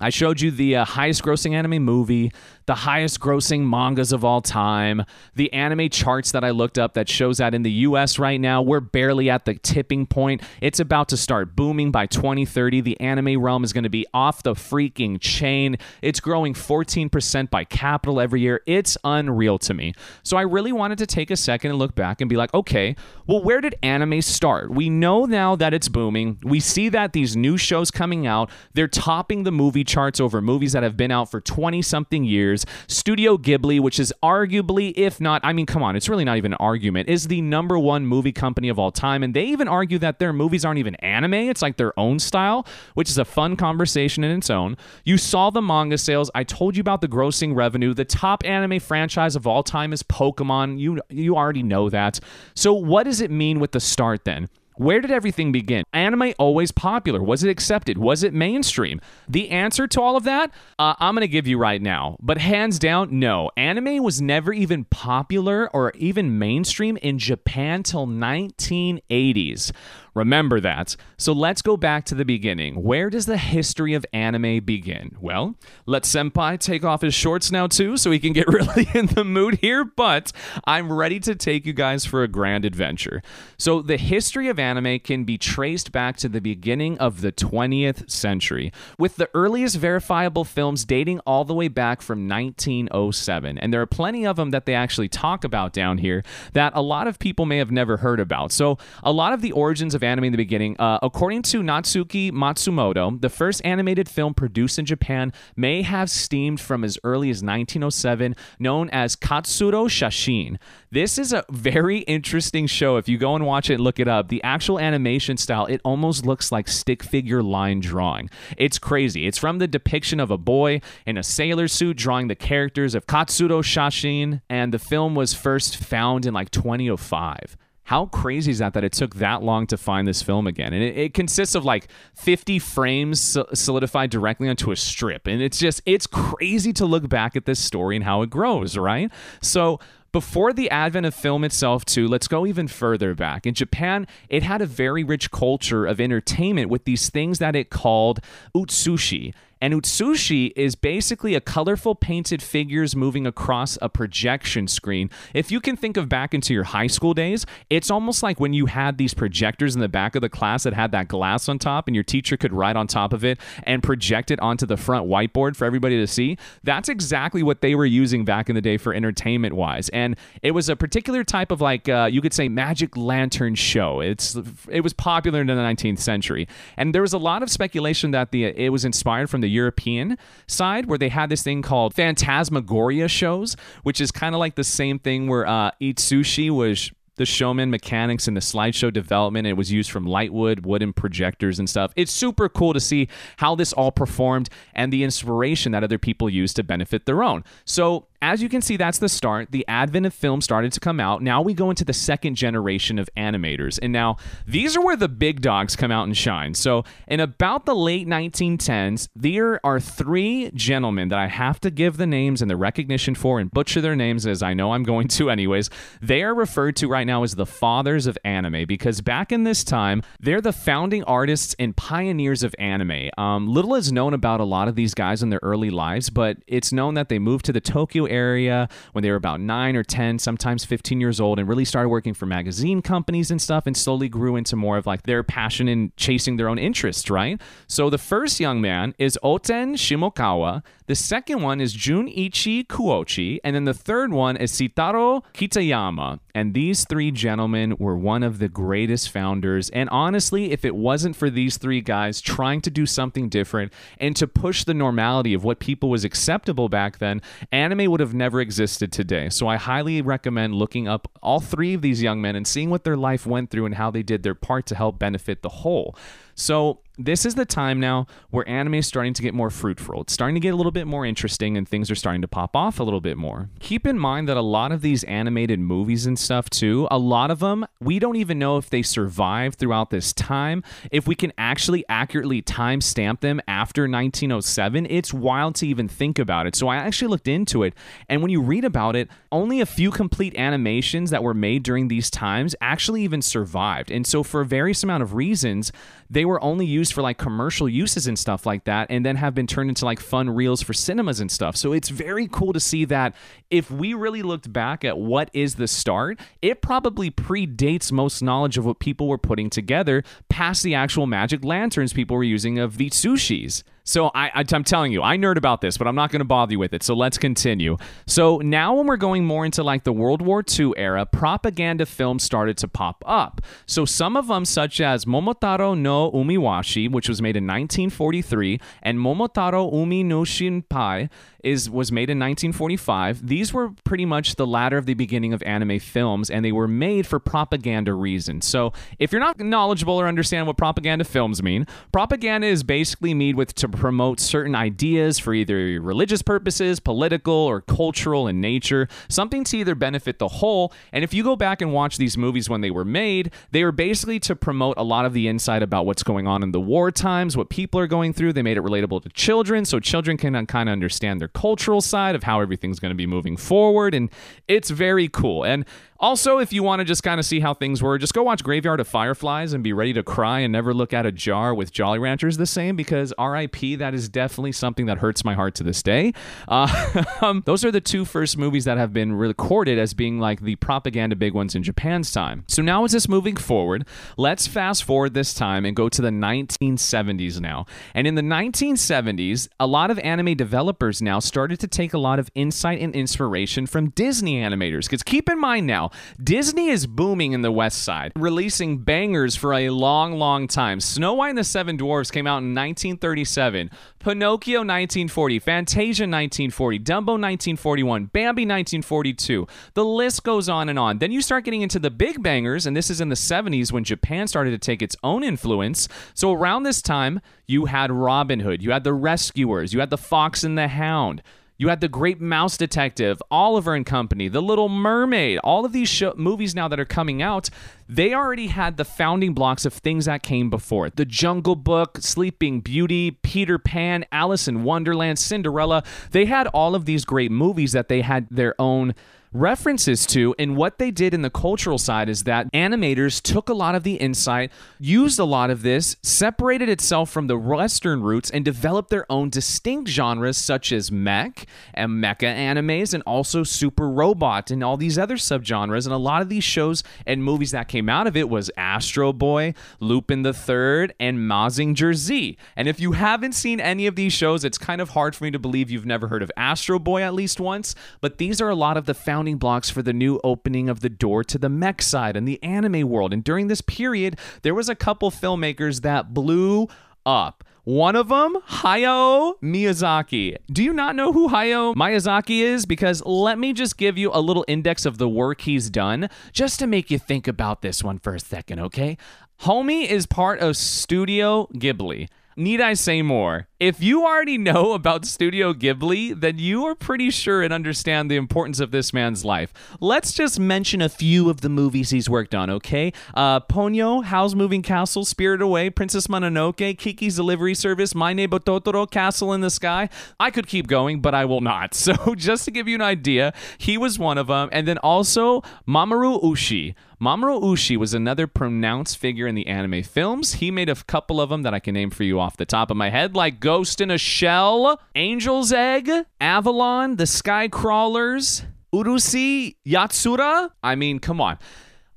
I 0.00 0.10
showed 0.10 0.40
you 0.40 0.50
the 0.50 0.74
uh, 0.74 0.84
highest 0.84 1.22
grossing 1.22 1.54
anime 1.54 1.84
movie, 1.84 2.32
the 2.66 2.74
highest 2.74 3.20
grossing 3.20 3.68
mangas 3.68 4.12
of 4.12 4.24
all 4.24 4.40
time, 4.40 5.04
the 5.34 5.52
anime 5.52 5.88
charts 5.88 6.32
that 6.32 6.44
I 6.44 6.50
looked 6.50 6.78
up 6.78 6.94
that 6.94 7.08
shows 7.08 7.38
that 7.38 7.54
in 7.54 7.62
the 7.62 7.70
US 7.70 8.18
right 8.18 8.40
now, 8.40 8.62
we're 8.62 8.80
barely 8.80 9.28
at 9.28 9.44
the 9.44 9.54
tipping 9.54 10.06
point. 10.06 10.42
It's 10.60 10.80
about 10.80 11.08
to 11.10 11.16
start 11.16 11.54
booming 11.56 11.90
by 11.90 12.06
2030. 12.06 12.80
The 12.80 13.00
anime 13.00 13.40
realm 13.40 13.64
is 13.64 13.72
going 13.72 13.84
to 13.84 13.90
be 13.90 14.06
off 14.14 14.42
the 14.42 14.54
freaking 14.54 15.20
chain. 15.20 15.76
It's 16.02 16.20
growing 16.20 16.54
14% 16.54 17.50
by 17.50 17.64
capital 17.64 18.20
every 18.20 18.40
year. 18.40 18.62
It's 18.66 18.96
unreal 19.04 19.58
to 19.60 19.74
me. 19.74 19.92
So 20.22 20.36
I 20.36 20.42
really 20.42 20.72
wanted 20.72 20.98
to 20.98 21.06
take 21.06 21.30
a 21.30 21.36
second 21.36 21.70
and 21.70 21.78
look 21.78 21.94
back 21.94 22.20
and 22.20 22.30
be 22.30 22.36
like, 22.36 22.52
okay, 22.54 22.96
well, 23.26 23.42
where 23.42 23.60
did 23.60 23.74
anime 23.82 24.22
start? 24.22 24.70
We 24.70 24.88
know 24.90 25.24
now 25.24 25.56
that 25.56 25.74
it's 25.74 25.88
booming. 25.88 26.38
We 26.42 26.60
see 26.60 26.88
that 26.90 27.12
these 27.12 27.36
new 27.36 27.56
shows 27.56 27.90
coming 27.90 28.26
out, 28.26 28.50
they're 28.74 28.88
topping 28.88 29.42
the 29.42 29.52
movie 29.52 29.84
charts 29.84 30.20
over 30.20 30.40
movies 30.40 30.72
that 30.72 30.82
have 30.82 30.96
been 30.96 31.10
out 31.10 31.30
for 31.30 31.40
20 31.40 31.82
something 31.82 32.24
years. 32.24 32.53
Studio 32.86 33.36
Ghibli, 33.36 33.80
which 33.80 33.98
is 33.98 34.12
arguably, 34.22 34.92
if 34.96 35.20
not, 35.20 35.40
I 35.44 35.52
mean, 35.52 35.66
come 35.66 35.82
on, 35.82 35.96
it's 35.96 36.08
really 36.08 36.24
not 36.24 36.36
even 36.36 36.52
an 36.52 36.58
argument, 36.60 37.08
is 37.08 37.28
the 37.28 37.40
number 37.40 37.78
one 37.78 38.06
movie 38.06 38.32
company 38.32 38.68
of 38.68 38.78
all 38.78 38.92
time. 38.92 39.22
And 39.22 39.34
they 39.34 39.44
even 39.44 39.68
argue 39.68 39.98
that 39.98 40.18
their 40.18 40.32
movies 40.32 40.64
aren't 40.64 40.78
even 40.78 40.94
anime, 40.96 41.34
it's 41.34 41.62
like 41.62 41.76
their 41.76 41.98
own 41.98 42.18
style, 42.18 42.66
which 42.94 43.08
is 43.08 43.18
a 43.18 43.24
fun 43.24 43.56
conversation 43.56 44.24
in 44.24 44.36
its 44.36 44.50
own. 44.50 44.76
You 45.04 45.18
saw 45.18 45.50
the 45.50 45.62
manga 45.62 45.98
sales. 45.98 46.30
I 46.34 46.44
told 46.44 46.76
you 46.76 46.80
about 46.80 47.00
the 47.00 47.08
grossing 47.08 47.54
revenue. 47.54 47.94
The 47.94 48.04
top 48.04 48.44
anime 48.44 48.80
franchise 48.80 49.36
of 49.36 49.46
all 49.46 49.62
time 49.62 49.92
is 49.92 50.02
Pokemon. 50.02 50.78
You, 50.78 51.00
you 51.08 51.36
already 51.36 51.62
know 51.62 51.90
that. 51.90 52.20
So, 52.54 52.72
what 52.72 53.04
does 53.04 53.20
it 53.20 53.30
mean 53.30 53.60
with 53.60 53.72
the 53.72 53.80
start 53.80 54.24
then? 54.24 54.48
Where 54.76 55.00
did 55.00 55.12
everything 55.12 55.52
begin? 55.52 55.84
Anime 55.92 56.34
always 56.36 56.72
popular? 56.72 57.22
Was 57.22 57.44
it 57.44 57.50
accepted? 57.50 57.96
Was 57.96 58.24
it 58.24 58.34
mainstream? 58.34 59.00
The 59.28 59.50
answer 59.50 59.86
to 59.86 60.00
all 60.00 60.16
of 60.16 60.24
that, 60.24 60.50
uh, 60.80 60.94
I'm 60.98 61.14
going 61.14 61.20
to 61.20 61.28
give 61.28 61.46
you 61.46 61.58
right 61.58 61.80
now. 61.80 62.16
But 62.20 62.38
hands 62.38 62.80
down, 62.80 63.20
no. 63.20 63.50
Anime 63.56 64.02
was 64.02 64.20
never 64.20 64.52
even 64.52 64.84
popular 64.86 65.70
or 65.72 65.92
even 65.94 66.38
mainstream 66.38 66.96
in 66.96 67.20
Japan 67.20 67.84
till 67.84 68.08
1980s. 68.08 69.70
Remember 70.14 70.60
that. 70.60 70.96
So 71.16 71.32
let's 71.32 71.60
go 71.60 71.76
back 71.76 72.04
to 72.06 72.14
the 72.14 72.24
beginning. 72.24 72.82
Where 72.82 73.10
does 73.10 73.26
the 73.26 73.36
history 73.36 73.94
of 73.94 74.06
anime 74.12 74.64
begin? 74.64 75.16
Well, 75.20 75.56
let 75.86 76.04
Senpai 76.04 76.58
take 76.58 76.84
off 76.84 77.02
his 77.02 77.14
shorts 77.14 77.50
now, 77.50 77.66
too, 77.66 77.96
so 77.96 78.10
he 78.10 78.20
can 78.20 78.32
get 78.32 78.46
really 78.48 78.86
in 78.94 79.06
the 79.06 79.24
mood 79.24 79.58
here, 79.60 79.84
but 79.84 80.32
I'm 80.64 80.92
ready 80.92 81.18
to 81.20 81.34
take 81.34 81.66
you 81.66 81.72
guys 81.72 82.04
for 82.04 82.22
a 82.22 82.28
grand 82.28 82.64
adventure. 82.64 83.22
So, 83.58 83.82
the 83.82 83.96
history 83.96 84.48
of 84.48 84.58
anime 84.58 85.00
can 85.00 85.24
be 85.24 85.36
traced 85.36 85.90
back 85.90 86.16
to 86.18 86.28
the 86.28 86.40
beginning 86.40 86.98
of 86.98 87.20
the 87.20 87.32
20th 87.32 88.08
century, 88.10 88.72
with 88.98 89.16
the 89.16 89.28
earliest 89.34 89.76
verifiable 89.76 90.44
films 90.44 90.84
dating 90.84 91.20
all 91.20 91.44
the 91.44 91.54
way 91.54 91.68
back 91.68 92.02
from 92.02 92.28
1907. 92.28 93.58
And 93.58 93.72
there 93.72 93.80
are 93.80 93.86
plenty 93.86 94.26
of 94.26 94.36
them 94.36 94.50
that 94.50 94.66
they 94.66 94.74
actually 94.74 95.08
talk 95.08 95.42
about 95.42 95.72
down 95.72 95.98
here 95.98 96.22
that 96.52 96.72
a 96.76 96.82
lot 96.82 97.08
of 97.08 97.18
people 97.18 97.46
may 97.46 97.58
have 97.58 97.72
never 97.72 97.96
heard 97.96 98.20
about. 98.20 98.52
So, 98.52 98.78
a 99.02 99.12
lot 99.12 99.32
of 99.32 99.40
the 99.40 99.52
origins 99.52 99.94
of 99.94 100.03
anime 100.04 100.24
in 100.24 100.32
the 100.32 100.36
beginning. 100.36 100.76
Uh, 100.78 100.98
according 101.02 101.42
to 101.42 101.62
Natsuki 101.62 102.30
Matsumoto, 102.30 103.20
the 103.20 103.28
first 103.28 103.60
animated 103.64 104.08
film 104.08 104.34
produced 104.34 104.78
in 104.78 104.84
Japan 104.84 105.32
may 105.56 105.82
have 105.82 106.10
steamed 106.10 106.60
from 106.60 106.84
as 106.84 106.98
early 107.04 107.30
as 107.30 107.42
1907, 107.42 108.36
known 108.58 108.90
as 108.90 109.16
Katsudo 109.16 109.88
Shashin. 109.88 110.58
This 110.90 111.18
is 111.18 111.32
a 111.32 111.44
very 111.50 111.98
interesting 112.00 112.66
show. 112.66 112.96
If 112.96 113.08
you 113.08 113.18
go 113.18 113.34
and 113.34 113.44
watch 113.44 113.70
it, 113.70 113.80
look 113.80 113.98
it 113.98 114.06
up. 114.06 114.28
The 114.28 114.42
actual 114.44 114.78
animation 114.78 115.36
style, 115.36 115.66
it 115.66 115.80
almost 115.84 116.24
looks 116.24 116.52
like 116.52 116.68
stick 116.68 117.02
figure 117.02 117.42
line 117.42 117.80
drawing. 117.80 118.30
It's 118.56 118.78
crazy. 118.78 119.26
It's 119.26 119.38
from 119.38 119.58
the 119.58 119.66
depiction 119.66 120.20
of 120.20 120.30
a 120.30 120.38
boy 120.38 120.80
in 121.06 121.18
a 121.18 121.22
sailor 121.22 121.68
suit 121.68 121.96
drawing 121.96 122.28
the 122.28 122.34
characters 122.34 122.94
of 122.94 123.06
Katsudo 123.06 123.62
Shashin, 123.62 124.42
and 124.48 124.72
the 124.72 124.78
film 124.78 125.14
was 125.14 125.34
first 125.34 125.76
found 125.76 126.26
in 126.26 126.34
like 126.34 126.50
2005. 126.50 127.56
How 127.84 128.06
crazy 128.06 128.50
is 128.50 128.58
that 128.58 128.72
that 128.74 128.84
it 128.84 128.92
took 128.92 129.16
that 129.16 129.42
long 129.42 129.66
to 129.68 129.76
find 129.76 130.08
this 130.08 130.22
film 130.22 130.46
again? 130.46 130.72
And 130.72 130.82
it, 130.82 130.96
it 130.96 131.14
consists 131.14 131.54
of 131.54 131.64
like 131.64 131.88
50 132.14 132.58
frames 132.58 133.36
solidified 133.52 134.10
directly 134.10 134.48
onto 134.48 134.70
a 134.70 134.76
strip. 134.76 135.26
And 135.26 135.42
it's 135.42 135.58
just, 135.58 135.82
it's 135.84 136.06
crazy 136.06 136.72
to 136.74 136.86
look 136.86 137.08
back 137.08 137.36
at 137.36 137.44
this 137.44 137.60
story 137.60 137.96
and 137.96 138.04
how 138.04 138.22
it 138.22 138.30
grows, 138.30 138.76
right? 138.76 139.10
So, 139.42 139.80
before 140.12 140.52
the 140.52 140.70
advent 140.70 141.06
of 141.06 141.12
film 141.12 141.42
itself, 141.42 141.84
too, 141.84 142.06
let's 142.06 142.28
go 142.28 142.46
even 142.46 142.68
further 142.68 143.16
back. 143.16 143.48
In 143.48 143.52
Japan, 143.52 144.06
it 144.28 144.44
had 144.44 144.62
a 144.62 144.66
very 144.66 145.02
rich 145.02 145.32
culture 145.32 145.86
of 145.86 146.00
entertainment 146.00 146.70
with 146.70 146.84
these 146.84 147.10
things 147.10 147.40
that 147.40 147.56
it 147.56 147.68
called 147.68 148.20
utsushi. 148.54 149.34
And 149.64 149.72
Utsushi 149.72 150.52
is 150.56 150.74
basically 150.74 151.34
a 151.34 151.40
colorful 151.40 151.94
painted 151.94 152.42
figures 152.42 152.94
moving 152.94 153.26
across 153.26 153.78
a 153.80 153.88
projection 153.88 154.68
screen. 154.68 155.08
If 155.32 155.50
you 155.50 155.58
can 155.58 155.74
think 155.74 155.96
of 155.96 156.06
back 156.06 156.34
into 156.34 156.52
your 156.52 156.64
high 156.64 156.86
school 156.86 157.14
days, 157.14 157.46
it's 157.70 157.90
almost 157.90 158.22
like 158.22 158.38
when 158.38 158.52
you 158.52 158.66
had 158.66 158.98
these 158.98 159.14
projectors 159.14 159.74
in 159.74 159.80
the 159.80 159.88
back 159.88 160.16
of 160.16 160.20
the 160.20 160.28
class 160.28 160.64
that 160.64 160.74
had 160.74 160.92
that 160.92 161.08
glass 161.08 161.48
on 161.48 161.58
top 161.58 161.86
and 161.86 161.94
your 161.94 162.04
teacher 162.04 162.36
could 162.36 162.52
write 162.52 162.76
on 162.76 162.86
top 162.86 163.14
of 163.14 163.24
it 163.24 163.40
and 163.62 163.82
project 163.82 164.30
it 164.30 164.38
onto 164.40 164.66
the 164.66 164.76
front 164.76 165.08
whiteboard 165.08 165.56
for 165.56 165.64
everybody 165.64 165.96
to 165.96 166.06
see. 166.06 166.36
That's 166.62 166.90
exactly 166.90 167.42
what 167.42 167.62
they 167.62 167.74
were 167.74 167.86
using 167.86 168.26
back 168.26 168.50
in 168.50 168.54
the 168.54 168.60
day 168.60 168.76
for 168.76 168.92
entertainment 168.92 169.54
wise. 169.54 169.88
And 169.94 170.14
it 170.42 170.50
was 170.50 170.68
a 170.68 170.76
particular 170.76 171.24
type 171.24 171.50
of 171.50 171.62
like 171.62 171.88
uh, 171.88 172.10
you 172.12 172.20
could 172.20 172.34
say 172.34 172.50
magic 172.50 172.98
lantern 172.98 173.54
show. 173.54 174.00
It's 174.00 174.36
it 174.68 174.82
was 174.82 174.92
popular 174.92 175.40
in 175.40 175.46
the 175.46 175.54
19th 175.54 176.00
century. 176.00 176.48
And 176.76 176.94
there 176.94 177.00
was 177.00 177.14
a 177.14 177.18
lot 177.18 177.42
of 177.42 177.50
speculation 177.50 178.10
that 178.10 178.30
the 178.30 178.44
it 178.44 178.68
was 178.68 178.84
inspired 178.84 179.30
from 179.30 179.40
the 179.40 179.53
European 179.54 180.18
side 180.46 180.86
where 180.86 180.98
they 180.98 181.08
had 181.08 181.30
this 181.30 181.42
thing 181.42 181.62
called 181.62 181.94
phantasmagoria 181.94 183.08
shows, 183.08 183.56
which 183.82 184.00
is 184.00 184.10
kind 184.10 184.34
of 184.34 184.38
like 184.38 184.56
the 184.56 184.64
same 184.64 184.98
thing 184.98 185.28
where 185.28 185.46
uh, 185.46 185.70
utsushi 185.80 186.50
was 186.50 186.90
the 187.16 187.24
showman 187.24 187.70
mechanics 187.70 188.26
and 188.26 188.36
the 188.36 188.40
slideshow 188.40 188.92
development. 188.92 189.46
It 189.46 189.54
was 189.54 189.70
used 189.70 189.90
from 189.90 190.06
lightwood, 190.06 190.66
wooden 190.66 190.92
projectors, 190.92 191.58
and 191.58 191.68
stuff. 191.70 191.92
It's 191.96 192.12
super 192.12 192.48
cool 192.48 192.72
to 192.72 192.80
see 192.80 193.08
how 193.36 193.54
this 193.54 193.72
all 193.72 193.92
performed 193.92 194.48
and 194.74 194.92
the 194.92 195.04
inspiration 195.04 195.72
that 195.72 195.84
other 195.84 195.98
people 195.98 196.28
used 196.28 196.56
to 196.56 196.64
benefit 196.64 197.06
their 197.06 197.22
own. 197.22 197.44
So 197.64 198.06
as 198.24 198.42
you 198.42 198.48
can 198.48 198.62
see, 198.62 198.78
that's 198.78 198.96
the 198.96 199.08
start. 199.08 199.50
The 199.50 199.66
advent 199.68 200.06
of 200.06 200.14
film 200.14 200.40
started 200.40 200.72
to 200.72 200.80
come 200.80 200.98
out. 200.98 201.20
Now 201.20 201.42
we 201.42 201.52
go 201.52 201.68
into 201.68 201.84
the 201.84 201.92
second 201.92 202.36
generation 202.36 202.98
of 202.98 203.10
animators. 203.18 203.78
And 203.82 203.92
now 203.92 204.16
these 204.46 204.74
are 204.78 204.80
where 204.80 204.96
the 204.96 205.10
big 205.10 205.42
dogs 205.42 205.76
come 205.76 205.90
out 205.90 206.04
and 206.04 206.16
shine. 206.16 206.54
So, 206.54 206.84
in 207.06 207.20
about 207.20 207.66
the 207.66 207.74
late 207.74 208.08
1910s, 208.08 209.08
there 209.14 209.64
are 209.64 209.78
three 209.78 210.50
gentlemen 210.54 211.08
that 211.08 211.18
I 211.18 211.26
have 211.26 211.60
to 211.60 211.70
give 211.70 211.98
the 211.98 212.06
names 212.06 212.40
and 212.40 212.50
the 212.50 212.56
recognition 212.56 213.14
for 213.14 213.38
and 213.40 213.50
butcher 213.50 213.82
their 213.82 213.94
names 213.94 214.26
as 214.26 214.42
I 214.42 214.54
know 214.54 214.72
I'm 214.72 214.84
going 214.84 215.08
to, 215.08 215.28
anyways. 215.28 215.68
They 216.00 216.22
are 216.22 216.34
referred 216.34 216.76
to 216.76 216.88
right 216.88 217.06
now 217.06 217.24
as 217.24 217.34
the 217.34 217.44
fathers 217.44 218.06
of 218.06 218.16
anime 218.24 218.64
because 218.66 219.02
back 219.02 219.32
in 219.32 219.44
this 219.44 219.62
time, 219.64 220.02
they're 220.18 220.40
the 220.40 220.52
founding 220.52 221.04
artists 221.04 221.54
and 221.58 221.76
pioneers 221.76 222.42
of 222.42 222.54
anime. 222.58 223.10
Um, 223.18 223.48
little 223.48 223.74
is 223.74 223.92
known 223.92 224.14
about 224.14 224.40
a 224.40 224.44
lot 224.44 224.66
of 224.66 224.76
these 224.76 224.94
guys 224.94 225.22
in 225.22 225.28
their 225.28 225.40
early 225.42 225.68
lives, 225.68 226.08
but 226.08 226.38
it's 226.46 226.72
known 226.72 226.94
that 226.94 227.10
they 227.10 227.18
moved 227.18 227.44
to 227.44 227.52
the 227.52 227.60
Tokyo 227.60 228.06
area 228.14 228.68
when 228.92 229.02
they 229.02 229.10
were 229.10 229.16
about 229.16 229.40
nine 229.40 229.76
or 229.76 229.82
10, 229.82 230.18
sometimes 230.18 230.64
15 230.64 231.00
years 231.00 231.20
old, 231.20 231.38
and 231.38 231.48
really 231.48 231.64
started 231.64 231.88
working 231.88 232.14
for 232.14 232.26
magazine 232.26 232.80
companies 232.82 233.30
and 233.30 233.40
stuff 233.42 233.66
and 233.66 233.76
slowly 233.76 234.08
grew 234.08 234.36
into 234.36 234.56
more 234.56 234.76
of 234.76 234.86
like 234.86 235.02
their 235.02 235.22
passion 235.22 235.68
in 235.68 235.92
chasing 235.96 236.36
their 236.36 236.48
own 236.48 236.58
interests, 236.58 237.10
right? 237.10 237.40
So 237.66 237.90
the 237.90 237.98
first 237.98 238.40
young 238.40 238.60
man 238.60 238.94
is 238.98 239.18
Oten 239.22 239.74
Shimokawa. 239.74 240.62
The 240.86 240.94
second 240.94 241.40
one 241.40 241.60
is 241.62 241.74
Junichi 241.74 242.66
Kouchi. 242.66 243.38
And 243.42 243.56
then 243.56 243.64
the 243.64 243.72
third 243.72 244.12
one 244.12 244.36
is 244.36 244.52
Seitaro 244.52 245.22
Kitayama. 245.32 246.20
And 246.34 246.52
these 246.52 246.84
three 246.84 247.10
gentlemen 247.10 247.76
were 247.78 247.96
one 247.96 248.22
of 248.22 248.38
the 248.38 248.48
greatest 248.48 249.10
founders. 249.10 249.70
And 249.70 249.88
honestly, 249.90 250.50
if 250.52 250.64
it 250.64 250.74
wasn't 250.74 251.16
for 251.16 251.30
these 251.30 251.56
three 251.56 251.80
guys 251.80 252.20
trying 252.20 252.60
to 252.62 252.70
do 252.70 252.86
something 252.86 253.28
different 253.28 253.72
and 253.98 254.14
to 254.16 254.26
push 254.26 254.64
the 254.64 254.74
normality 254.74 255.32
of 255.32 255.44
what 255.44 255.58
people 255.58 255.88
was 255.88 256.04
acceptable 256.04 256.68
back 256.68 256.98
then, 256.98 257.22
anime 257.50 257.90
would 257.94 258.00
have 258.00 258.12
never 258.12 258.40
existed 258.40 258.90
today. 258.90 259.30
So 259.30 259.46
I 259.46 259.54
highly 259.54 260.02
recommend 260.02 260.56
looking 260.56 260.88
up 260.88 261.06
all 261.22 261.38
three 261.38 261.74
of 261.74 261.80
these 261.80 262.02
young 262.02 262.20
men 262.20 262.34
and 262.34 262.44
seeing 262.44 262.68
what 262.68 262.82
their 262.82 262.96
life 262.96 263.24
went 263.24 263.50
through 263.50 263.66
and 263.66 263.76
how 263.76 263.92
they 263.92 264.02
did 264.02 264.24
their 264.24 264.34
part 264.34 264.66
to 264.66 264.74
help 264.74 264.98
benefit 264.98 265.42
the 265.42 265.48
whole. 265.48 265.96
So 266.34 266.80
this 266.96 267.26
is 267.26 267.34
the 267.34 267.44
time 267.44 267.80
now 267.80 268.06
where 268.30 268.48
anime 268.48 268.74
is 268.74 268.86
starting 268.86 269.12
to 269.14 269.22
get 269.22 269.34
more 269.34 269.50
fruitful. 269.50 270.02
It's 270.02 270.12
starting 270.12 270.34
to 270.36 270.40
get 270.40 270.54
a 270.54 270.56
little 270.56 270.70
bit 270.70 270.86
more 270.86 271.04
interesting 271.04 271.56
and 271.56 271.68
things 271.68 271.90
are 271.90 271.96
starting 271.96 272.22
to 272.22 272.28
pop 272.28 272.54
off 272.54 272.78
a 272.78 272.84
little 272.84 273.00
bit 273.00 273.16
more. 273.16 273.48
Keep 273.58 273.86
in 273.86 273.98
mind 273.98 274.28
that 274.28 274.36
a 274.36 274.42
lot 274.42 274.70
of 274.70 274.80
these 274.80 275.02
animated 275.04 275.58
movies 275.58 276.06
and 276.06 276.16
stuff 276.16 276.48
too, 276.48 276.86
a 276.92 276.98
lot 276.98 277.32
of 277.32 277.40
them, 277.40 277.66
we 277.80 277.98
don't 277.98 278.14
even 278.14 278.38
know 278.38 278.58
if 278.58 278.70
they 278.70 278.82
survived 278.82 279.58
throughout 279.58 279.90
this 279.90 280.12
time. 280.12 280.62
If 280.92 281.08
we 281.08 281.16
can 281.16 281.32
actually 281.36 281.84
accurately 281.88 282.42
timestamp 282.42 283.20
them 283.20 283.40
after 283.48 283.82
1907, 283.82 284.86
it's 284.88 285.12
wild 285.12 285.56
to 285.56 285.66
even 285.66 285.88
think 285.88 286.20
about 286.20 286.46
it. 286.46 286.54
So 286.54 286.68
I 286.68 286.76
actually 286.76 287.08
looked 287.08 287.28
into 287.28 287.64
it 287.64 287.74
and 288.08 288.22
when 288.22 288.30
you 288.30 288.40
read 288.40 288.64
about 288.64 288.94
it, 288.94 289.08
only 289.32 289.60
a 289.60 289.66
few 289.66 289.90
complete 289.90 290.36
animations 290.36 291.10
that 291.10 291.24
were 291.24 291.34
made 291.34 291.64
during 291.64 291.88
these 291.88 292.08
times 292.08 292.54
actually 292.60 293.02
even 293.02 293.20
survived. 293.20 293.90
And 293.90 294.06
so 294.06 294.22
for 294.22 294.44
various 294.44 294.84
amount 294.84 295.02
of 295.02 295.14
reasons, 295.14 295.72
they 296.10 296.24
were 296.24 296.42
only 296.42 296.66
used 296.66 296.92
for 296.92 297.02
like 297.02 297.18
commercial 297.18 297.68
uses 297.68 298.06
and 298.06 298.18
stuff 298.18 298.46
like 298.46 298.64
that, 298.64 298.86
and 298.90 299.04
then 299.04 299.16
have 299.16 299.34
been 299.34 299.46
turned 299.46 299.70
into 299.70 299.84
like 299.84 300.00
fun 300.00 300.30
reels 300.30 300.62
for 300.62 300.72
cinemas 300.72 301.20
and 301.20 301.30
stuff. 301.30 301.56
So 301.56 301.72
it's 301.72 301.88
very 301.88 302.28
cool 302.28 302.52
to 302.52 302.60
see 302.60 302.84
that 302.86 303.14
if 303.50 303.70
we 303.70 303.94
really 303.94 304.22
looked 304.22 304.52
back 304.52 304.84
at 304.84 304.98
what 304.98 305.30
is 305.32 305.56
the 305.56 305.68
start, 305.68 306.20
it 306.42 306.62
probably 306.62 307.10
predates 307.10 307.92
most 307.92 308.22
knowledge 308.22 308.58
of 308.58 308.64
what 308.64 308.78
people 308.78 309.08
were 309.08 309.18
putting 309.18 309.50
together 309.50 310.02
past 310.28 310.62
the 310.62 310.74
actual 310.74 311.06
magic 311.06 311.44
lanterns 311.44 311.92
people 311.92 312.16
were 312.16 312.24
using 312.24 312.58
of 312.58 312.74
Vitsushis. 312.74 313.62
So 313.86 314.10
I, 314.14 314.30
I, 314.34 314.44
am 314.50 314.64
telling 314.64 314.92
you, 314.92 315.02
I 315.02 315.18
nerd 315.18 315.36
about 315.36 315.60
this, 315.60 315.76
but 315.76 315.86
I'm 315.86 315.94
not 315.94 316.10
going 316.10 316.20
to 316.20 316.24
bother 316.24 316.52
you 316.52 316.58
with 316.58 316.72
it. 316.72 316.82
So 316.82 316.94
let's 316.94 317.18
continue. 317.18 317.76
So 318.06 318.38
now, 318.38 318.74
when 318.74 318.86
we're 318.86 318.96
going 318.96 319.26
more 319.26 319.44
into 319.44 319.62
like 319.62 319.84
the 319.84 319.92
World 319.92 320.22
War 320.22 320.42
II 320.58 320.72
era, 320.76 321.04
propaganda 321.04 321.84
films 321.84 322.22
started 322.22 322.56
to 322.58 322.68
pop 322.68 323.04
up. 323.06 323.42
So 323.66 323.84
some 323.84 324.16
of 324.16 324.28
them, 324.28 324.46
such 324.46 324.80
as 324.80 325.04
Momotaro 325.04 325.78
no 325.78 326.10
Umiwashi, 326.12 326.90
which 326.90 327.10
was 327.10 327.20
made 327.20 327.36
in 327.36 327.44
1943, 327.44 328.58
and 328.82 328.98
Momotaro 328.98 329.70
Umi 329.70 330.02
no 330.02 330.22
Shinpei, 330.22 331.10
is 331.44 331.68
was 331.68 331.92
made 331.92 332.08
in 332.08 332.18
1945. 332.18 333.26
These 333.26 333.52
were 333.52 333.70
pretty 333.84 334.06
much 334.06 334.36
the 334.36 334.46
latter 334.46 334.78
of 334.78 334.86
the 334.86 334.94
beginning 334.94 335.34
of 335.34 335.42
anime 335.42 335.78
films, 335.78 336.30
and 336.30 336.44
they 336.44 336.52
were 336.52 336.66
made 336.66 337.06
for 337.06 337.20
propaganda 337.20 337.92
reasons. 337.92 338.46
So, 338.46 338.72
if 338.98 339.12
you're 339.12 339.20
not 339.20 339.38
knowledgeable 339.38 340.00
or 340.00 340.08
understand 340.08 340.46
what 340.46 340.56
propaganda 340.56 341.04
films 341.04 341.42
mean, 341.42 341.66
propaganda 341.92 342.46
is 342.46 342.62
basically 342.62 343.12
made 343.12 343.36
with 343.36 343.54
to 343.56 343.68
promote 343.74 344.20
certain 344.20 344.54
ideas 344.54 345.18
for 345.18 345.34
either 345.34 345.80
religious 345.80 346.22
purposes, 346.22 346.80
political, 346.80 347.34
or 347.34 347.60
cultural 347.60 348.28
in 348.28 348.40
nature, 348.40 348.88
something 349.08 349.44
to 349.44 349.58
either 349.58 349.74
benefit 349.74 350.18
the 350.18 350.28
whole. 350.28 350.72
And 350.92 351.04
if 351.04 351.12
you 351.12 351.22
go 351.22 351.36
back 351.36 351.60
and 351.60 351.72
watch 351.72 351.96
these 351.96 352.16
movies 352.16 352.48
when 352.48 352.60
they 352.60 352.70
were 352.70 352.84
made, 352.84 353.30
they 353.50 353.64
were 353.64 353.72
basically 353.72 354.20
to 354.20 354.36
promote 354.36 354.76
a 354.78 354.82
lot 354.82 355.04
of 355.04 355.12
the 355.12 355.28
insight 355.28 355.62
about 355.62 355.86
what's 355.86 356.02
going 356.02 356.26
on 356.26 356.42
in 356.42 356.52
the 356.52 356.60
war 356.60 356.90
times, 356.90 357.36
what 357.36 357.48
people 357.48 357.80
are 357.80 357.86
going 357.86 358.12
through. 358.12 358.32
They 358.32 358.42
made 358.42 358.56
it 358.56 358.62
relatable 358.62 359.02
to 359.02 359.08
children, 359.10 359.64
so 359.64 359.80
children 359.80 360.16
can 360.16 360.34
uh, 360.34 360.44
kind 360.44 360.68
of 360.68 360.72
understand 360.72 361.20
their 361.20 361.28
cultural 361.28 361.80
side 361.80 362.14
of 362.14 362.22
how 362.22 362.40
everything's 362.40 362.80
going 362.80 362.90
to 362.90 362.96
be 362.96 363.06
moving 363.06 363.36
forward. 363.36 363.94
And 363.94 364.10
it's 364.48 364.70
very 364.70 365.08
cool. 365.08 365.44
And 365.44 365.64
also, 366.00 366.38
if 366.38 366.52
you 366.52 366.62
want 366.62 366.80
to 366.80 366.84
just 366.84 367.02
kind 367.02 367.18
of 367.18 367.24
see 367.24 367.40
how 367.40 367.54
things 367.54 367.82
were, 367.82 367.96
just 367.96 368.12
go 368.12 368.22
watch 368.22 368.44
Graveyard 368.44 368.78
of 368.78 368.86
Fireflies 368.86 369.52
and 369.52 369.64
be 369.64 369.72
ready 369.72 369.94
to 369.94 370.02
cry 370.02 370.40
and 370.40 370.52
never 370.52 370.74
look 370.74 370.92
at 370.92 371.06
a 371.06 371.12
jar 371.12 371.54
with 371.54 371.72
Jolly 371.72 371.98
Ranchers 371.98 372.36
the 372.36 372.46
same 372.46 372.76
because 372.76 373.14
RIP, 373.18 373.56
that 373.76 373.94
is 373.94 374.08
definitely 374.08 374.52
something 374.52 374.86
that 374.86 374.98
hurts 374.98 375.24
my 375.24 375.34
heart 375.34 375.54
to 375.56 375.64
this 375.64 375.82
day. 375.82 376.12
Uh, 376.46 377.04
um, 377.20 377.42
those 377.46 377.64
are 377.64 377.70
the 377.70 377.80
two 377.80 378.04
first 378.04 378.36
movies 378.36 378.64
that 378.64 378.78
have 378.78 378.92
been 378.92 379.12
recorded 379.12 379.78
as 379.78 379.94
being 379.94 380.18
like 380.18 380.40
the 380.40 380.56
propaganda 380.56 381.16
big 381.16 381.34
ones 381.34 381.54
in 381.54 381.62
Japan's 381.62 382.12
time. 382.12 382.44
So 382.48 382.62
now, 382.62 382.84
as 382.84 382.92
this 382.92 383.08
moving 383.08 383.36
forward, 383.36 383.86
let's 384.16 384.46
fast 384.46 384.84
forward 384.84 385.14
this 385.14 385.34
time 385.34 385.64
and 385.64 385.74
go 385.74 385.88
to 385.88 386.02
the 386.02 386.10
1970s 386.10 387.40
now. 387.40 387.66
And 387.94 388.06
in 388.06 388.14
the 388.14 388.22
1970s, 388.22 389.48
a 389.58 389.66
lot 389.66 389.90
of 389.90 389.98
anime 390.00 390.34
developers 390.34 391.00
now 391.00 391.18
started 391.18 391.58
to 391.60 391.68
take 391.68 391.94
a 391.94 391.98
lot 391.98 392.18
of 392.18 392.30
insight 392.34 392.80
and 392.80 392.94
inspiration 392.94 393.66
from 393.66 393.90
Disney 393.90 394.40
animators. 394.40 394.84
Because 394.84 395.02
keep 395.02 395.30
in 395.30 395.40
mind 395.40 395.66
now, 395.66 395.90
Disney 396.22 396.68
is 396.68 396.86
booming 396.86 397.32
in 397.32 397.42
the 397.42 397.52
West 397.52 397.82
Side, 397.82 398.12
releasing 398.16 398.78
bangers 398.78 399.36
for 399.36 399.52
a 399.54 399.70
long, 399.70 400.12
long 400.18 400.46
time. 400.48 400.80
Snow 400.80 401.14
White 401.14 401.30
and 401.30 401.38
the 401.38 401.44
Seven 401.44 401.76
Dwarfs 401.76 402.10
came 402.10 402.26
out 402.26 402.38
in 402.38 402.54
1937. 402.54 403.53
Pinocchio 403.98 404.60
1940, 404.60 405.38
Fantasia 405.38 406.04
1940, 406.04 406.78
Dumbo 406.80 407.14
1941, 407.18 408.06
Bambi 408.06 408.42
1942. 408.42 409.46
The 409.74 409.84
list 409.84 410.22
goes 410.24 410.48
on 410.48 410.68
and 410.68 410.78
on. 410.78 410.98
Then 410.98 411.12
you 411.12 411.22
start 411.22 411.44
getting 411.44 411.62
into 411.62 411.78
the 411.78 411.90
big 411.90 412.22
bangers, 412.22 412.66
and 412.66 412.76
this 412.76 412.90
is 412.90 413.00
in 413.00 413.08
the 413.08 413.14
70s 413.14 413.72
when 413.72 413.84
Japan 413.84 414.28
started 414.28 414.50
to 414.50 414.58
take 414.58 414.82
its 414.82 414.96
own 415.02 415.24
influence. 415.24 415.88
So 416.14 416.32
around 416.32 416.64
this 416.64 416.82
time, 416.82 417.20
you 417.46 417.66
had 417.66 417.90
Robin 417.90 418.40
Hood, 418.40 418.62
you 418.62 418.72
had 418.72 418.84
The 418.84 418.92
Rescuers, 418.92 419.72
you 419.72 419.80
had 419.80 419.90
The 419.90 419.98
Fox 419.98 420.44
and 420.44 420.58
the 420.58 420.68
Hound. 420.68 421.22
You 421.64 421.70
had 421.70 421.80
The 421.80 421.88
Great 421.88 422.20
Mouse 422.20 422.58
Detective, 422.58 423.22
Oliver 423.30 423.74
and 423.74 423.86
Company, 423.86 424.28
The 424.28 424.42
Little 424.42 424.68
Mermaid, 424.68 425.38
all 425.38 425.64
of 425.64 425.72
these 425.72 425.88
show- 425.88 426.12
movies 426.14 426.54
now 426.54 426.68
that 426.68 426.78
are 426.78 426.84
coming 426.84 427.22
out, 427.22 427.48
they 427.88 428.12
already 428.12 428.48
had 428.48 428.76
the 428.76 428.84
founding 428.84 429.32
blocks 429.32 429.64
of 429.64 429.72
things 429.72 430.04
that 430.04 430.22
came 430.22 430.50
before. 430.50 430.90
The 430.90 431.06
Jungle 431.06 431.56
Book, 431.56 432.00
Sleeping 432.02 432.60
Beauty, 432.60 433.12
Peter 433.12 433.58
Pan, 433.58 434.04
Alice 434.12 434.46
in 434.46 434.62
Wonderland, 434.62 435.18
Cinderella. 435.18 435.82
They 436.10 436.26
had 436.26 436.48
all 436.48 436.74
of 436.74 436.84
these 436.84 437.06
great 437.06 437.30
movies 437.30 437.72
that 437.72 437.88
they 437.88 438.02
had 438.02 438.26
their 438.30 438.54
own 438.60 438.94
references 439.34 440.06
to. 440.06 440.34
And 440.38 440.56
what 440.56 440.78
they 440.78 440.90
did 440.90 441.12
in 441.12 441.22
the 441.22 441.28
cultural 441.28 441.76
side 441.76 442.08
is 442.08 442.22
that 442.24 442.50
animators 442.52 443.20
took 443.20 443.48
a 443.48 443.54
lot 443.54 443.74
of 443.74 443.82
the 443.82 443.96
insight, 443.96 444.50
used 444.78 445.18
a 445.18 445.24
lot 445.24 445.50
of 445.50 445.62
this, 445.62 445.96
separated 446.02 446.68
itself 446.68 447.10
from 447.10 447.26
the 447.26 447.36
Western 447.36 448.00
roots, 448.00 448.30
and 448.30 448.44
developed 448.44 448.90
their 448.90 449.10
own 449.10 449.28
distinct 449.28 449.90
genres 449.90 450.36
such 450.36 450.72
as 450.72 450.92
mech 450.92 451.46
and 451.74 451.90
mecha 451.90 452.32
animes 452.34 452.94
and 452.94 453.02
also 453.02 453.42
super 453.42 453.90
robot 453.90 454.50
and 454.50 454.62
all 454.62 454.76
these 454.76 454.96
other 454.96 455.16
subgenres. 455.16 455.84
And 455.84 455.92
a 455.92 455.98
lot 455.98 456.22
of 456.22 456.28
these 456.28 456.44
shows 456.44 456.84
and 457.04 457.22
movies 457.24 457.50
that 457.50 457.66
came 457.68 457.88
out 457.88 458.06
of 458.06 458.16
it 458.16 458.28
was 458.28 458.50
Astro 458.56 459.12
Boy, 459.12 459.54
Lupin 459.80 460.22
the 460.22 460.32
Third, 460.32 460.94
and 461.00 461.18
Mazinger 461.18 461.94
Z. 461.94 462.36
And 462.54 462.68
if 462.68 462.78
you 462.78 462.92
haven't 462.92 463.32
seen 463.32 463.58
any 463.58 463.86
of 463.88 463.96
these 463.96 464.12
shows, 464.12 464.44
it's 464.44 464.58
kind 464.58 464.80
of 464.80 464.90
hard 464.90 465.16
for 465.16 465.24
me 465.24 465.32
to 465.32 465.38
believe 465.40 465.70
you've 465.70 465.84
never 465.84 466.06
heard 466.06 466.22
of 466.22 466.30
Astro 466.36 466.78
Boy 466.78 467.02
at 467.02 467.14
least 467.14 467.40
once. 467.40 467.74
But 468.00 468.18
these 468.18 468.40
are 468.40 468.48
a 468.48 468.54
lot 468.54 468.76
of 468.76 468.86
the 468.86 468.94
founding 468.94 469.23
blocks 469.32 469.70
for 469.70 469.80
the 469.80 469.94
new 469.94 470.20
opening 470.22 470.68
of 470.68 470.80
the 470.80 470.90
door 470.90 471.24
to 471.24 471.38
the 471.38 471.48
mech 471.48 471.80
side 471.80 472.16
and 472.16 472.28
the 472.28 472.42
anime 472.42 472.86
world. 472.88 473.14
And 473.14 473.24
during 473.24 473.48
this 473.48 473.62
period, 473.62 474.18
there 474.42 474.54
was 474.54 474.68
a 474.68 474.74
couple 474.74 475.10
filmmakers 475.10 475.80
that 475.80 476.12
blew 476.12 476.68
up. 477.06 477.42
One 477.64 477.96
of 477.96 478.08
them, 478.08 478.36
Hayao 478.46 479.40
Miyazaki. 479.42 480.36
Do 480.52 480.62
you 480.62 480.74
not 480.74 480.94
know 480.94 481.14
who 481.14 481.30
Hayao 481.30 481.74
Miyazaki 481.74 482.40
is? 482.40 482.66
Because 482.66 483.02
let 483.06 483.38
me 483.38 483.54
just 483.54 483.78
give 483.78 483.96
you 483.96 484.10
a 484.12 484.20
little 484.20 484.44
index 484.46 484.84
of 484.84 484.98
the 484.98 485.08
work 485.08 485.40
he's 485.40 485.70
done 485.70 486.10
just 486.32 486.58
to 486.58 486.66
make 486.66 486.90
you 486.90 486.98
think 486.98 487.26
about 487.26 487.62
this 487.62 487.82
one 487.82 487.98
for 487.98 488.14
a 488.14 488.20
second, 488.20 488.60
okay? 488.60 488.98
Homie 489.40 489.88
is 489.88 490.04
part 490.04 490.40
of 490.40 490.58
Studio 490.58 491.48
Ghibli. 491.54 492.08
Need 492.36 492.60
I 492.60 492.74
say 492.74 493.00
more? 493.00 493.48
If 493.64 493.82
you 493.82 494.04
already 494.04 494.36
know 494.36 494.74
about 494.74 495.06
Studio 495.06 495.54
Ghibli, 495.54 496.20
then 496.20 496.38
you 496.38 496.66
are 496.66 496.74
pretty 496.74 497.08
sure 497.08 497.40
and 497.40 497.50
understand 497.50 498.10
the 498.10 498.16
importance 498.16 498.60
of 498.60 498.72
this 498.72 498.92
man's 498.92 499.24
life. 499.24 499.54
Let's 499.80 500.12
just 500.12 500.38
mention 500.38 500.82
a 500.82 500.90
few 500.90 501.30
of 501.30 501.40
the 501.40 501.48
movies 501.48 501.88
he's 501.88 502.10
worked 502.10 502.34
on, 502.34 502.50
okay? 502.50 502.92
Uh, 503.14 503.40
Ponyo, 503.40 504.04
Howl's 504.04 504.34
Moving 504.34 504.60
Castle, 504.60 505.06
Spirit 505.06 505.40
Away, 505.40 505.70
Princess 505.70 506.08
Mononoke, 506.08 506.76
Kiki's 506.76 507.16
Delivery 507.16 507.54
Service, 507.54 507.94
My 507.94 508.12
Neighbor 508.12 508.38
Totoro, 508.38 508.84
Castle 508.90 509.32
in 509.32 509.40
the 509.40 509.48
Sky. 509.48 509.88
I 510.20 510.30
could 510.30 510.46
keep 510.46 510.66
going, 510.66 511.00
but 511.00 511.14
I 511.14 511.24
will 511.24 511.40
not. 511.40 511.72
So, 511.84 512.14
just 512.14 512.46
to 512.46 512.50
give 512.50 512.66
you 512.66 512.76
an 512.76 512.82
idea, 512.82 513.34
he 513.58 513.76
was 513.76 513.98
one 513.98 514.16
of 514.16 514.28
them. 514.28 514.48
And 514.52 514.66
then 514.66 514.78
also 514.78 515.42
Mamoru 515.68 516.22
Oshii. 516.22 516.74
Mamoru 517.04 517.42
Oshii 517.42 517.76
was 517.76 517.92
another 517.92 518.26
pronounced 518.26 518.96
figure 518.96 519.26
in 519.26 519.34
the 519.34 519.46
anime 519.46 519.82
films. 519.82 520.34
He 520.34 520.50
made 520.50 520.70
a 520.70 520.74
couple 520.74 521.20
of 521.20 521.28
them 521.28 521.42
that 521.42 521.52
I 521.52 521.58
can 521.58 521.74
name 521.74 521.90
for 521.90 522.02
you 522.02 522.18
off 522.18 522.38
the 522.38 522.46
top 522.46 522.70
of 522.70 522.78
my 522.78 522.88
head, 522.88 523.14
like 523.14 523.40
Ghost 523.54 523.80
in 523.80 523.88
a 523.88 523.98
Shell, 523.98 524.80
Angel's 524.96 525.52
Egg, 525.52 525.88
Avalon, 526.20 526.96
The 526.96 527.06
Sky 527.06 527.46
Crawlers, 527.46 528.42
Urusei 528.74 529.54
Yatsura. 529.64 530.50
I 530.60 530.74
mean, 530.74 530.98
come 530.98 531.20
on. 531.20 531.38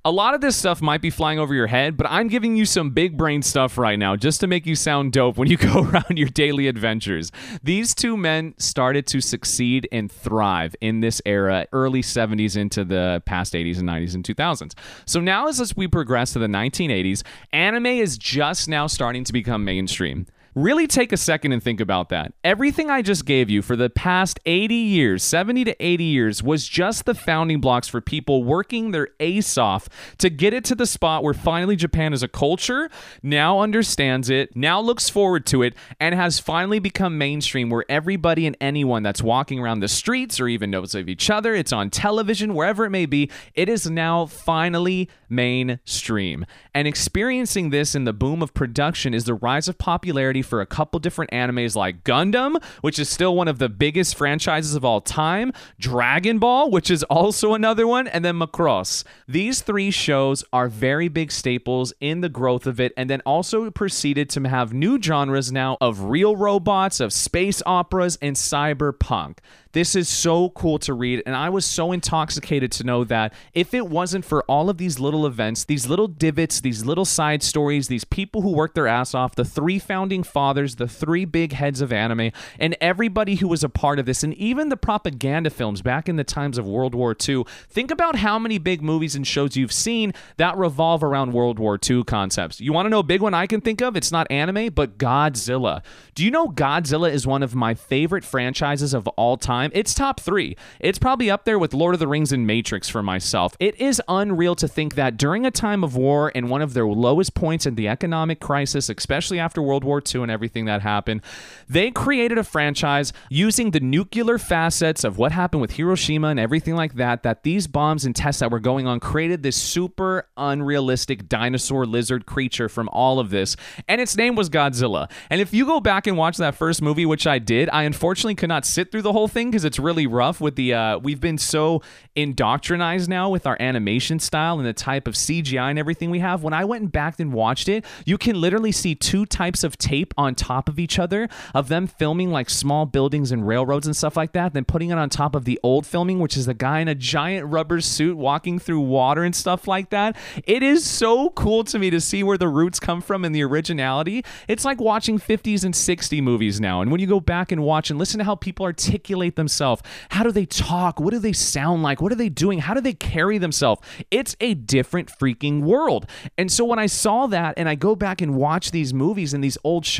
A 0.06 0.12
lot 0.12 0.36
of 0.36 0.42
this 0.42 0.56
stuff 0.56 0.84
might 0.84 1.02
be 1.02 1.10
flying 1.10 1.40
over 1.40 1.56
your 1.56 1.66
head, 1.66 1.98
but 1.98 2.06
I'm 2.12 2.28
giving 2.28 2.56
you 2.56 2.68
some 2.68 2.92
big 2.92 3.18
brain 3.18 3.42
stuff 3.42 3.80
right 3.80 3.98
now 3.98 4.16
just 4.16 4.40
to 4.42 4.48
make 4.48 4.68
you 4.68 4.76
sound 4.76 5.14
dope 5.14 5.36
when 5.36 5.50
you 5.50 5.58
go 5.72 5.82
around 5.82 6.16
your 6.16 6.30
daily 6.30 6.68
adventures. 6.68 7.32
These 7.64 7.96
two 7.96 8.18
men 8.18 8.54
started 8.60 9.08
to 9.08 9.20
succeed 9.20 9.90
and 9.92 10.12
thrive 10.12 10.76
in 10.80 11.00
this 11.00 11.24
era, 11.26 11.66
early 11.74 12.04
70s 12.04 12.56
into 12.56 12.86
the 12.86 13.24
past 13.26 13.54
80s 13.54 13.80
and 13.80 13.90
90s 13.90 14.14
and 14.14 14.24
2000s. 14.24 14.74
So 15.08 15.20
now, 15.20 15.48
as 15.48 15.76
we 15.76 15.88
progress 15.88 16.34
to 16.34 16.40
the 16.40 16.46
1980s, 16.46 17.24
anime 17.52 17.88
is 17.88 18.16
just 18.20 18.70
now 18.70 18.86
starting 18.86 19.24
to 19.24 19.34
become 19.34 19.66
mainstream. 19.66 20.28
Really 20.58 20.88
take 20.88 21.12
a 21.12 21.18
second 21.18 21.52
and 21.52 21.62
think 21.62 21.80
about 21.80 22.10
that. 22.10 22.34
Everything 22.44 22.90
I 22.90 23.04
just 23.04 23.26
gave 23.26 23.48
you 23.48 23.62
for 23.62 23.76
the 23.76 23.92
past 23.92 24.40
80 24.48 24.74
years, 24.74 25.22
70 25.22 25.66
to 25.66 25.76
80 25.86 26.04
years, 26.04 26.42
was 26.42 26.68
just 26.68 27.06
the 27.06 27.14
founding 27.14 27.62
blocks 27.62 27.88
for 27.88 28.02
people 28.02 28.44
working 28.44 28.90
their 28.90 29.10
ace 29.20 29.56
off 29.56 29.88
to 30.18 30.32
get 30.32 30.56
it 30.56 30.66
to 30.66 30.74
the 30.74 30.88
spot 30.88 31.24
where 31.24 31.36
finally 31.36 31.76
Japan 31.76 32.12
as 32.12 32.24
a 32.24 32.28
culture 32.28 32.90
now 33.22 33.60
understands 33.60 34.32
it, 34.32 34.56
now 34.56 34.82
looks 34.82 35.12
forward 35.12 35.46
to 35.46 35.62
it, 35.62 35.76
and 36.00 36.16
has 36.16 36.40
finally 36.40 36.80
become 36.80 37.20
mainstream 37.20 37.70
where 37.70 37.86
everybody 37.88 38.48
and 38.48 38.58
anyone 38.60 39.04
that's 39.04 39.22
walking 39.22 39.60
around 39.60 39.82
the 39.82 39.88
streets 39.88 40.40
or 40.40 40.48
even 40.48 40.72
knows 40.72 40.96
of 40.96 41.08
each 41.08 41.30
other, 41.30 41.54
it's 41.54 41.72
on 41.72 41.92
television, 41.92 42.56
wherever 42.56 42.84
it 42.84 42.90
may 42.90 43.06
be, 43.06 43.30
it 43.54 43.70
is 43.70 43.88
now 43.88 44.26
finally 44.26 45.08
mainstream. 45.30 46.48
And 46.74 46.88
experiencing 46.88 47.70
this 47.70 47.94
in 47.94 48.06
the 48.06 48.14
boom 48.14 48.42
of 48.42 48.56
production 48.56 49.14
is 49.14 49.26
the 49.26 49.36
rise 49.36 49.68
of 49.68 49.78
popularity 49.78 50.42
for 50.48 50.62
a 50.62 50.66
couple 50.66 51.00
different 51.00 51.32
animes 51.32 51.76
like 51.76 52.04
Gundam, 52.04 52.62
which 52.82 52.98
is 52.98 53.10
still 53.10 53.36
one 53.36 53.48
of 53.48 53.60
the 53.60 53.70
biggest 53.70 54.16
franchises 54.16 54.76
of 54.76 54.84
all 54.84 55.02
time, 55.02 55.52
Dragon 55.80 56.40
Ball, 56.40 56.72
which 56.72 56.90
is 56.90 57.04
also 57.04 57.54
another 57.54 57.86
one, 57.86 58.08
and 58.08 58.26
then 58.26 58.40
Macross. 58.40 59.04
These 59.28 59.62
three 59.62 59.92
shows 59.92 60.44
are 60.52 60.70
very 60.70 61.08
big 61.08 61.32
staples 61.32 61.94
in 62.00 62.22
the 62.22 62.30
growth 62.30 62.66
of 62.66 62.80
it, 62.80 62.94
and 62.98 63.10
then 63.10 63.22
also 63.26 63.70
proceeded 63.70 64.30
to 64.32 64.48
have 64.48 64.74
new 64.74 65.02
genres 65.02 65.52
now 65.52 65.78
of 65.82 66.06
real 66.06 66.36
robots, 66.36 67.00
of 67.00 67.14
space 67.14 67.62
operas, 67.66 68.18
and 68.22 68.36
cyberpunk. 68.36 69.40
This 69.74 69.96
is 69.96 70.10
so 70.10 70.50
cool 70.50 70.80
to 70.80 70.94
read, 70.94 71.22
and 71.28 71.36
I 71.36 71.50
was 71.50 71.64
so 71.64 71.92
intoxicated 71.92 72.72
to 72.72 72.84
know 72.84 73.04
that 73.04 73.34
if 73.54 73.76
it 73.76 73.88
wasn't 73.88 74.26
for 74.26 74.44
all 74.46 74.72
of 74.72 74.78
these 74.80 75.00
little 75.00 75.28
events, 75.28 75.66
these 75.66 75.88
little 75.88 76.08
divots, 76.08 76.62
these 76.62 76.84
little 76.84 77.06
side 77.06 77.44
stories, 77.44 77.88
these 77.88 78.04
people 78.04 78.42
who 78.42 78.54
worked 78.54 78.74
their 78.74 78.88
ass 78.88 79.14
off, 79.14 79.36
the 79.36 79.46
three 79.46 79.78
founding 79.78 80.24
fathers, 80.38 80.76
the 80.76 80.88
three 80.88 81.26
big 81.26 81.52
heads 81.52 81.82
of 81.82 81.92
anime, 81.92 82.30
and 82.60 82.78
everybody 82.80 83.38
who 83.38 83.48
was 83.48 83.64
a 83.64 83.70
part 83.70 83.98
of 83.98 84.06
this, 84.06 84.22
and 84.22 84.36
even 84.36 84.70
the 84.70 84.78
propaganda 84.78 85.50
films 85.50 85.82
back 85.82 86.08
in 86.08 86.16
the 86.16 86.24
times 86.24 86.60
of 86.60 86.68
World 86.68 86.94
War 86.94 87.16
II, 87.28 87.44
think 87.68 87.90
about 87.90 88.18
how 88.18 88.38
many 88.38 88.60
big 88.60 88.84
movies 88.84 89.16
and 89.16 89.26
shows 89.26 89.58
you've 89.58 89.72
seen 89.72 90.14
that 90.36 90.56
revolve 90.56 91.04
around 91.04 91.34
World 91.34 91.58
War 91.58 91.80
II 91.84 92.04
concepts. 92.04 92.62
You 92.62 92.72
want 92.72 92.86
to 92.86 92.92
know 92.92 93.00
a 93.00 93.04
big 93.04 93.20
one 93.20 93.34
I 93.34 93.48
can 93.48 93.62
think 93.62 93.82
of? 93.82 93.98
It's 93.98 94.12
not 94.12 94.30
anime, 94.30 94.72
but 94.76 95.00
Godzilla. 95.00 95.82
Do 96.14 96.24
you 96.24 96.30
know 96.30 96.50
Godzilla 96.50 97.12
is 97.12 97.26
one 97.26 97.42
of 97.42 97.56
my 97.56 97.74
favorite 97.74 98.24
franchises 98.24 98.94
of 98.94 99.08
all 99.08 99.38
time? 99.38 99.72
It's 99.74 99.96
top 99.96 100.20
three. 100.20 100.56
It's 100.80 101.00
probably 101.00 101.32
up 101.32 101.46
there 101.46 101.58
with 101.58 101.74
Lord 101.74 101.96
of 101.96 102.00
the 102.00 102.08
Rings 102.08 102.32
and 102.32 102.46
Matrix 102.46 102.88
for 102.88 103.02
myself. 103.02 103.58
It 103.60 103.74
is 103.82 104.00
unreal 104.08 104.54
to 104.54 104.68
think 104.68 104.94
that 104.94 105.18
during 105.18 105.48
a 105.48 105.52
time 105.52 105.84
of 105.84 105.96
war 105.96 106.32
and 106.36 106.48
one 106.48 106.62
of 106.62 106.76
their 106.76 106.86
lowest 106.86 107.34
points 107.34 107.66
in 107.66 107.74
the 107.74 107.88
economic 107.88 108.40
crisis, 108.40 108.88
especially 108.88 109.40
after 109.40 109.64
World 109.64 109.84
War 109.84 110.00
II 110.00 110.17
and 110.24 110.32
everything 110.32 110.66
that 110.66 110.82
happened, 110.82 111.22
they 111.68 111.92
created 111.92 112.38
a 112.38 112.44
franchise 112.44 113.14
using 113.30 113.72
the 113.72 113.80
nuclear 113.80 114.38
facets 114.38 115.04
of 115.04 115.18
what 115.18 115.32
happened 115.32 115.62
with 115.62 115.72
Hiroshima 115.72 116.28
and 116.30 116.40
everything 116.40 116.76
like 116.76 116.96
that, 116.96 117.24
that 117.24 117.44
these 117.44 117.68
bombs 117.68 118.06
and 118.06 118.16
tests 118.16 118.40
that 118.40 118.52
were 118.52 118.60
going 118.60 118.88
on 118.88 119.00
created 119.00 119.44
this 119.44 119.56
super 119.56 120.28
unrealistic 120.38 121.30
dinosaur 121.30 121.86
lizard 121.86 122.26
creature 122.26 122.70
from 122.70 122.90
all 122.90 123.20
of 123.20 123.30
this. 123.30 123.56
And 123.88 124.02
its 124.02 124.16
name 124.16 124.36
was 124.36 124.50
Godzilla. 124.50 125.10
And 125.30 125.42
if 125.42 125.54
you 125.54 125.66
go 125.66 125.80
back 125.80 126.08
and 126.08 126.18
watch 126.18 126.38
that 126.38 126.56
first 126.56 126.82
movie, 126.82 127.06
which 127.06 127.28
I 127.28 127.40
did, 127.40 127.70
I 127.70 127.84
unfortunately 127.84 128.36
could 128.36 128.50
not 128.50 128.66
sit 128.66 128.92
through 128.92 129.04
the 129.04 129.14
whole 129.14 129.28
thing 129.28 129.52
because 129.52 129.66
it's 129.66 129.80
really 129.80 130.08
rough 130.08 130.42
with 130.42 130.56
the 130.56 130.74
uh, 130.74 130.98
we've 131.00 131.22
been 131.22 131.38
so 131.38 131.82
indoctrinized 132.16 133.08
now 133.08 133.30
with 133.30 133.46
our 133.46 133.58
animation 133.60 134.20
style 134.20 134.58
and 134.58 134.68
the 134.68 134.74
type 134.74 135.08
of 135.08 135.14
CGI 135.14 135.70
and 135.70 135.80
everything 135.80 136.10
we 136.10 136.20
have. 136.20 136.44
When 136.44 136.54
I 136.54 136.66
went 136.66 136.92
back 136.92 137.20
and 137.20 137.34
watched 137.34 137.70
it, 137.70 137.86
you 138.06 138.18
can 138.18 138.40
literally 138.40 138.72
see 138.72 138.96
two 138.96 139.26
types 139.26 139.64
of 139.64 139.78
tape 139.78 140.07
on 140.18 140.36
top 140.36 140.70
of 140.70 140.80
each 140.80 141.00
other 141.00 141.30
of 141.54 141.68
them 141.68 141.88
filming 141.88 142.32
like 142.32 142.50
small 142.50 142.86
buildings 142.86 143.32
and 143.32 143.48
railroads 143.48 143.88
and 143.88 143.96
stuff 143.96 144.18
like 144.18 144.34
that, 144.34 144.54
then 144.54 144.66
putting 144.66 144.90
it 144.90 144.98
on 144.98 145.10
top 145.10 145.36
of 145.36 145.46
the 145.46 145.60
old 145.64 145.86
filming, 145.86 146.20
which 146.20 146.38
is 146.38 146.46
the 146.46 146.54
guy 146.54 146.80
in 146.80 146.88
a 146.88 146.96
giant 146.96 147.46
rubber 147.48 147.82
suit 147.82 148.18
walking 148.18 148.60
through 148.60 148.82
water 148.82 149.24
and 149.24 149.36
stuff 149.36 149.68
like 149.68 149.90
that. 149.90 150.16
It 150.46 150.64
is 150.64 150.86
so 150.86 151.30
cool 151.32 151.64
to 151.66 151.80
me 151.80 151.90
to 151.90 152.02
see 152.02 152.24
where 152.24 152.38
the 152.38 152.48
roots 152.48 152.80
come 152.80 153.02
from 153.02 153.26
and 153.26 153.34
the 153.34 153.44
originality. 153.44 154.24
It's 154.48 154.66
like 154.66 154.80
watching 154.80 155.20
50s 155.20 155.64
and 155.64 155.76
60 155.76 156.22
movies 156.22 156.60
now. 156.60 156.82
And 156.82 156.92
when 156.92 157.00
you 157.00 157.08
go 157.08 157.20
back 157.20 157.52
and 157.52 157.64
watch 157.64 157.90
and 157.90 158.00
listen 158.00 158.20
to 158.20 158.24
how 158.24 158.36
people 158.36 158.66
articulate 158.66 159.36
themselves, 159.36 159.82
how 160.10 160.24
do 160.24 160.32
they 160.32 160.46
talk? 160.46 161.00
What 161.00 161.12
do 161.12 161.20
they 161.20 161.34
sound 161.34 161.84
like? 161.84 162.02
What 162.02 162.12
are 162.12 162.16
they 162.16 162.30
doing? 162.30 162.60
How 162.60 162.74
do 162.74 162.82
they 162.82 162.94
carry 162.94 163.38
themselves? 163.38 163.82
It's 164.12 164.36
a 164.40 164.54
different 164.54 165.10
freaking 165.10 165.62
world. 165.62 166.08
And 166.38 166.52
so 166.52 166.66
when 166.66 166.80
I 166.80 166.86
saw 166.86 167.28
that 167.28 167.56
and 167.58 167.70
I 167.70 167.76
go 167.76 167.96
back 167.96 168.22
and 168.22 168.36
watch 168.36 168.72
these 168.72 168.94
movies 168.94 169.34
and 169.34 169.44
these 169.44 169.58
old 169.64 169.86
shows, 169.86 169.97